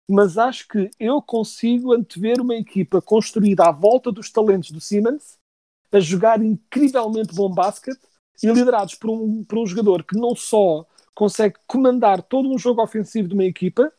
mas 0.09 0.37
acho 0.37 0.67
que 0.67 0.89
eu 0.99 1.21
consigo 1.21 1.93
antever 1.93 2.39
uma 2.39 2.55
equipa 2.55 3.01
construída 3.01 3.65
à 3.65 3.71
volta 3.71 4.11
dos 4.11 4.31
talentos 4.31 4.71
do 4.71 4.79
Simmons 4.79 5.37
a 5.91 5.99
jogar 5.99 6.41
incrivelmente 6.41 7.33
bom 7.33 7.49
basquete 7.49 7.99
e 8.41 8.47
liderados 8.47 8.95
por 8.95 9.09
um, 9.09 9.43
por 9.43 9.59
um 9.59 9.65
jogador 9.65 10.03
que 10.03 10.17
não 10.17 10.35
só 10.35 10.85
consegue 11.15 11.55
comandar 11.65 12.21
todo 12.21 12.49
um 12.49 12.57
jogo 12.57 12.81
ofensivo 12.81 13.27
de 13.27 13.33
uma 13.33 13.43
equipa 13.43 13.91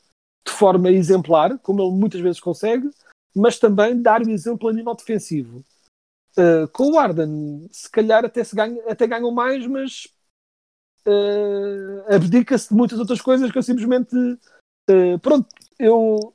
de 0.47 0.53
forma 0.53 0.91
exemplar, 0.91 1.59
como 1.59 1.83
ele 1.83 1.93
muitas 1.93 2.21
vezes 2.21 2.41
consegue, 2.41 2.89
mas 3.35 3.59
também 3.59 4.01
dar 4.01 4.23
o 4.23 4.31
exemplo 4.31 4.69
a 4.69 4.73
nível 4.73 4.95
defensivo. 4.95 5.65
Uh, 6.37 6.69
com 6.73 6.93
o 6.93 6.99
Arden, 6.99 7.69
se 7.73 7.91
calhar 7.91 8.25
até, 8.25 8.45
se 8.45 8.55
ganha, 8.55 8.81
até 8.89 9.07
ganham 9.07 9.31
mais, 9.31 9.67
mas 9.67 10.07
uh, 11.09 12.15
abdica-se 12.15 12.69
de 12.69 12.75
muitas 12.75 12.99
outras 12.99 13.21
coisas 13.21 13.51
que 13.51 13.59
eu 13.59 13.63
simplesmente. 13.63 14.15
Uh, 14.17 15.19
pronto, 15.21 15.49
eu. 15.79 16.35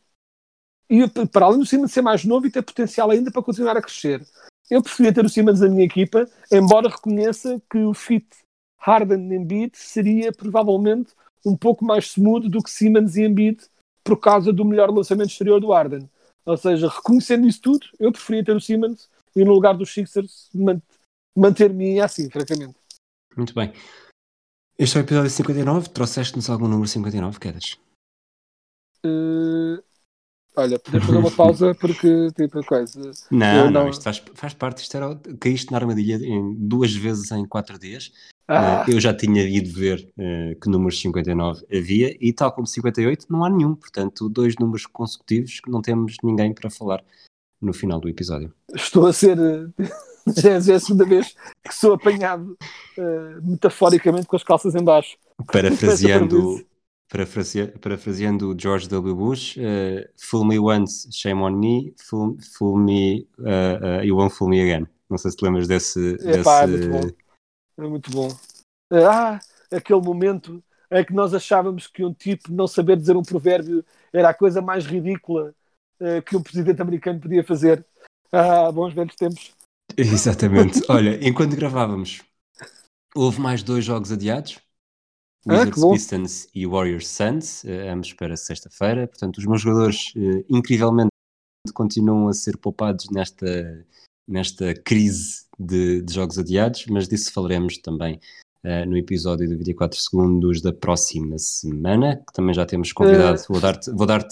E 0.90 1.08
para 1.28 1.46
além 1.46 1.60
do 1.60 1.66
Simmons 1.66 1.92
ser 1.92 2.02
mais 2.02 2.26
novo 2.26 2.46
e 2.46 2.52
ter 2.52 2.62
potencial 2.62 3.10
ainda 3.10 3.32
para 3.32 3.42
continuar 3.42 3.78
a 3.78 3.82
crescer, 3.82 4.26
eu 4.70 4.82
preferia 4.82 5.14
ter 5.14 5.26
o 5.26 5.30
Simmons 5.30 5.60
na 5.62 5.70
minha 5.70 5.86
equipa, 5.86 6.28
embora 6.52 6.90
reconheça 6.90 7.62
que 7.70 7.80
o 7.80 7.94
fit 7.94 8.28
Harden 8.78 9.34
Embiid 9.34 9.78
seria 9.78 10.32
provavelmente 10.32 11.14
um 11.46 11.56
pouco 11.56 11.86
mais 11.86 12.06
smooth 12.06 12.50
do 12.50 12.62
que 12.62 12.70
Simmons 12.70 13.16
e 13.16 13.24
Embiid 13.24 13.64
por 14.04 14.18
causa 14.18 14.52
do 14.52 14.66
melhor 14.66 14.90
lançamento 14.90 15.30
exterior 15.30 15.60
do 15.60 15.72
Harden. 15.72 16.10
Ou 16.46 16.58
seja, 16.58 16.90
reconhecendo 16.90 17.48
isso 17.48 17.62
tudo, 17.62 17.88
eu 18.00 18.12
preferia 18.12 18.44
ter 18.44 18.56
o 18.56 18.62
Simmons 18.62 19.10
e 19.36 19.44
no 19.44 19.54
lugar 19.54 19.76
dos 19.76 19.92
Sixers 19.94 20.50
manter-me 21.36 22.00
assim, 22.02 22.30
francamente. 22.30 22.76
Muito 23.36 23.54
bem. 23.54 23.74
Este 24.78 24.98
é 24.98 25.02
o 25.02 25.04
episódio 25.04 25.30
59. 25.30 25.90
Trouxeste-nos 25.90 26.50
algum 26.50 26.68
número 26.68 26.88
59, 26.88 27.40
Quedas? 27.40 27.78
Uh, 29.06 29.84
olha, 30.56 30.80
podemos 30.80 31.06
fazer 31.06 31.18
uma 31.20 31.30
pausa 31.36 31.76
porque, 31.76 32.32
tipo, 32.36 32.64
coisa. 32.66 33.12
Não, 33.30 33.66
não, 33.66 33.72
não, 33.72 33.90
isto 33.90 34.04
faz, 34.04 34.24
faz 34.34 34.54
parte. 34.56 34.82
Isto 34.82 34.98
era, 34.98 35.16
caíste 35.40 35.72
na 35.72 35.78
armadilha 35.78 36.16
em, 36.16 36.56
duas 36.56 36.92
vezes 36.92 37.32
em 37.32 37.46
quatro 37.46 37.78
dias. 37.78 38.12
Ah. 38.48 38.84
Uh, 38.88 38.92
eu 38.94 39.00
já 39.00 39.14
tinha 39.14 39.44
ido 39.44 39.72
ver 39.72 40.12
uh, 40.18 40.60
que 40.60 40.68
números 40.70 41.00
59 41.00 41.66
havia 41.72 42.18
e, 42.20 42.34
tal 42.34 42.52
como 42.52 42.66
58, 42.66 43.28
não 43.30 43.46
há 43.46 43.50
nenhum. 43.52 43.76
Portanto, 43.76 44.28
dois 44.28 44.56
números 44.58 44.88
consecutivos 44.88 45.60
que 45.60 45.70
não 45.70 45.84
temos 45.84 46.16
ninguém 46.24 46.52
para 46.52 46.72
falar 46.72 47.04
no 47.62 47.74
final 47.74 48.00
do 48.00 48.10
episódio. 48.10 48.52
Estou 48.74 49.06
a 49.06 49.14
ser. 49.14 49.38
Já 50.38 50.74
é 50.74 50.76
a 50.76 50.80
segunda 50.80 51.06
vez 51.06 51.36
que 51.64 51.74
sou 51.74 51.94
apanhado 51.94 52.58
uh, 52.98 53.42
metaforicamente 53.42 54.26
com 54.26 54.36
as 54.36 54.44
calças 54.44 54.74
em 54.76 54.84
baixo. 54.84 55.18
Parafraseando, 55.52 56.66
parafrase, 57.10 57.68
parafraseando 57.80 58.56
George 58.58 58.88
W. 58.88 59.16
Bush, 59.16 59.58
uh, 59.58 60.08
fool 60.18 60.46
me 60.46 60.60
once, 60.60 61.10
shame 61.12 61.42
on 61.42 61.52
me, 61.52 61.94
fool, 61.98 62.38
fool 62.58 62.78
me, 62.78 63.28
uh, 63.40 64.00
uh, 64.00 64.04
you 64.04 64.16
won't 64.16 64.34
fool 64.34 64.50
me 64.50 64.62
again. 64.62 64.88
Não 65.10 65.18
sei 65.18 65.32
se 65.32 65.38
te 65.38 65.44
lembras 65.44 65.68
desse... 65.68 66.16
Epá, 66.22 66.66
desse... 66.66 66.86
É 66.86 66.88
muito 66.88 66.90
bom. 66.90 67.10
É 67.78 67.88
muito 67.88 68.12
bom. 68.12 68.28
Ah, 68.92 69.40
aquele 69.72 70.02
momento 70.02 70.64
em 70.90 71.04
que 71.04 71.14
nós 71.14 71.34
achávamos 71.34 71.88
que 71.88 72.04
um 72.04 72.14
tipo 72.14 72.52
não 72.52 72.68
saber 72.68 72.96
dizer 72.96 73.18
um 73.18 73.24
provérbio 73.24 73.84
era 74.12 74.30
a 74.30 74.34
coisa 74.34 74.62
mais 74.62 74.86
ridícula 74.86 75.54
que 76.26 76.36
um 76.36 76.44
presidente 76.44 76.82
americano 76.82 77.20
podia 77.20 77.44
fazer. 77.44 77.86
Ah, 78.32 78.72
bons 78.72 78.94
velhos 78.94 79.16
tempos. 79.16 79.54
Exatamente. 79.98 80.82
Olha, 80.90 81.20
enquanto 81.28 81.56
gravávamos, 81.56 82.22
houve 83.16 83.40
mais 83.40 83.64
dois 83.64 83.86
jogos 83.86 84.12
adiados. 84.12 84.60
Ah, 85.48 85.54
Wizards 85.54 85.84
ah, 85.84 85.90
Pistons 85.92 86.48
e 86.56 86.66
Warriors 86.66 87.08
Suns, 87.08 87.64
uh, 87.64 87.90
ambos 87.92 88.14
para 88.14 88.38
sexta-feira. 88.38 89.08
Portanto, 89.08 89.38
os 89.38 89.46
meus 89.46 89.62
jogadores 89.62 90.14
uh, 90.16 90.46
incrivelmente 90.50 91.10
continuam 91.74 92.28
a 92.28 92.34
ser 92.34 92.58
poupados 92.58 93.10
nesta, 93.10 93.86
nesta 94.28 94.74
crise 94.74 95.46
de, 95.60 96.02
de 96.02 96.14
jogos 96.14 96.38
adiados, 96.38 96.86
mas 96.88 97.08
disso 97.08 97.32
falaremos 97.32 97.78
também 97.78 98.20
uh, 98.64 98.90
no 98.90 98.98
episódio 98.98 99.48
de 99.48 99.56
24 99.56 100.00
segundos 100.00 100.62
da 100.62 100.72
próxima 100.72 101.38
semana, 101.38 102.18
que 102.18 102.34
também 102.34 102.54
já 102.54 102.66
temos 102.66 102.92
convidado. 102.92 103.40
Uh... 103.42 103.46
Vou 103.50 103.60
dar-te 103.62 103.92
vou 103.92 104.06
dar 104.08 104.28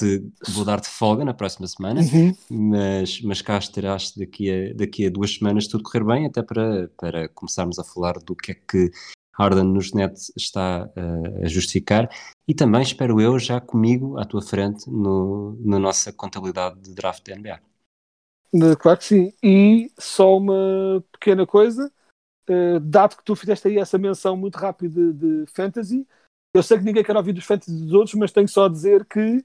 vou 0.49 0.65
dar 0.65 0.83
folga 0.83 1.25
na 1.25 1.33
próxima 1.33 1.67
semana, 1.67 2.01
uhum. 2.01 2.33
mas, 2.49 3.21
mas 3.21 3.41
cá 3.41 3.57
estarás 3.57 4.13
daqui 4.15 4.49
a, 4.49 4.73
daqui 4.73 5.05
a 5.05 5.09
duas 5.09 5.35
semanas, 5.35 5.67
tudo 5.67 5.83
correr 5.83 6.03
bem, 6.03 6.25
até 6.25 6.41
para, 6.41 6.89
para 6.97 7.29
começarmos 7.29 7.79
a 7.79 7.83
falar 7.83 8.13
do 8.19 8.35
que 8.35 8.51
é 8.51 8.55
que 8.55 8.91
Harden 9.33 9.63
nos 9.63 9.93
nets 9.93 10.31
está 10.37 10.89
uh, 10.95 11.45
a 11.45 11.47
justificar 11.47 12.09
e 12.47 12.53
também, 12.53 12.81
espero 12.81 13.21
eu, 13.21 13.39
já 13.39 13.61
comigo 13.61 14.17
à 14.19 14.25
tua 14.25 14.41
frente 14.41 14.89
no, 14.89 15.57
na 15.63 15.79
nossa 15.79 16.11
contabilidade 16.11 16.79
de 16.81 16.93
draft 16.93 17.25
da 17.27 17.35
NBA. 17.35 17.59
Claro 18.79 18.97
que 18.97 19.05
sim. 19.05 19.33
E 19.41 19.91
só 19.97 20.37
uma 20.37 21.01
pequena 21.13 21.47
coisa: 21.47 21.91
eh, 22.51 22.79
dado 22.81 23.15
que 23.15 23.23
tu 23.23 23.33
fizeste 23.33 23.69
aí 23.69 23.77
essa 23.77 23.97
menção 23.97 24.35
muito 24.35 24.57
rápida 24.57 25.13
de, 25.13 25.45
de 25.45 25.51
fantasy, 25.51 26.05
Eu 26.53 26.61
sei 26.61 26.77
que 26.77 26.83
ninguém 26.83 27.01
quer 27.03 27.15
ouvir 27.15 27.31
dos 27.31 27.45
fantasy 27.45 27.71
dos 27.71 27.93
outros, 27.93 28.15
mas 28.15 28.33
tenho 28.33 28.47
só 28.47 28.65
a 28.65 28.69
dizer 28.69 29.05
que 29.05 29.37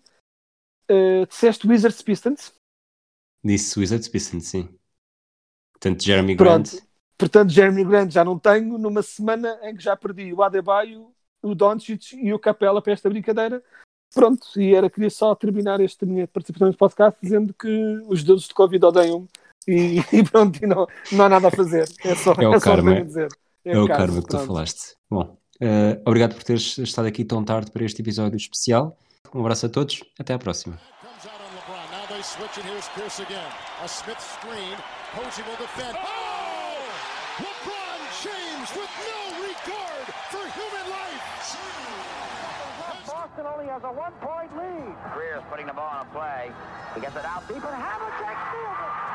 uh, 0.90 1.26
disseste 1.28 1.68
Wizards 1.68 2.02
Pistons. 2.02 2.52
Disse 3.44 3.78
Wizards 3.78 4.08
Pistons, 4.08 4.48
sim. 4.48 4.68
Portanto, 5.72 6.02
Jeremy 6.02 6.34
Grant. 6.34 6.70
Pronto. 6.70 6.86
Portanto, 7.16 7.50
Jeremy 7.50 7.84
Grant 7.84 8.10
já 8.10 8.24
não 8.24 8.36
tenho 8.38 8.76
numa 8.76 9.02
semana 9.02 9.56
em 9.62 9.76
que 9.76 9.84
já 9.84 9.96
perdi 9.96 10.32
o 10.32 10.42
Adebayo, 10.42 11.14
o 11.40 11.54
Doncic 11.54 12.12
e 12.14 12.34
o 12.34 12.40
Capela 12.40 12.82
para 12.82 12.92
esta 12.92 13.08
brincadeira. 13.08 13.62
Pronto, 14.12 14.48
e 14.60 14.74
era, 14.74 14.90
queria 14.90 15.10
só 15.10 15.32
terminar 15.34 15.80
esta 15.80 16.04
minha 16.04 16.26
participação 16.26 16.66
neste 16.66 16.78
podcast 16.78 17.18
dizendo 17.22 17.54
que 17.54 18.02
os 18.08 18.24
deuses 18.24 18.48
de 18.48 18.54
Covid 18.54 18.84
odeiam-me 18.84 19.28
e, 19.66 20.02
e, 20.12 20.22
pronto, 20.22 20.58
e 20.62 20.66
não, 20.66 20.86
não 21.12 21.24
há 21.24 21.28
nada 21.28 21.48
a 21.48 21.50
fazer. 21.50 21.88
É 22.04 22.14
só, 22.14 22.32
é 22.38 22.48
o 22.48 22.54
é 22.54 22.60
karma. 22.60 22.96
Só 22.96 23.02
dizer. 23.02 23.28
É, 23.64 23.72
é 23.72 23.78
o 23.78 23.86
caso, 23.86 23.98
karma 23.98 24.20
que 24.22 24.28
pronto. 24.28 24.42
tu 24.42 24.46
falaste. 24.46 24.96
Bom, 25.10 25.36
uh, 25.62 26.02
obrigado 26.04 26.34
por 26.34 26.44
teres 26.44 26.78
estado 26.78 27.06
aqui 27.06 27.24
tão 27.24 27.44
tarde 27.44 27.70
para 27.70 27.84
este 27.84 28.00
episódio 28.00 28.36
especial. 28.36 28.96
Um 29.34 29.40
abraço 29.40 29.66
a 29.66 29.68
todos, 29.68 30.02
até 30.18 30.34
à 30.34 30.38
próxima. 30.38 30.78
Boston 43.06 43.46
only 43.46 43.66
has 43.70 43.84
a 43.84 43.92
one-point 43.92 44.50
lead. 44.56 44.96
Greer's 45.14 45.42
putting 45.50 45.66
the 45.66 45.72
ball 45.72 45.90
on 45.92 46.06
a 46.06 46.10
play. 46.10 46.50
He 46.94 47.00
gets 47.00 47.16
it 47.16 47.24
out 47.24 47.46
deep, 47.46 47.56
and 47.56 47.64
Havlicek 47.64 48.36
steals 48.50 48.80
it. 48.82 49.05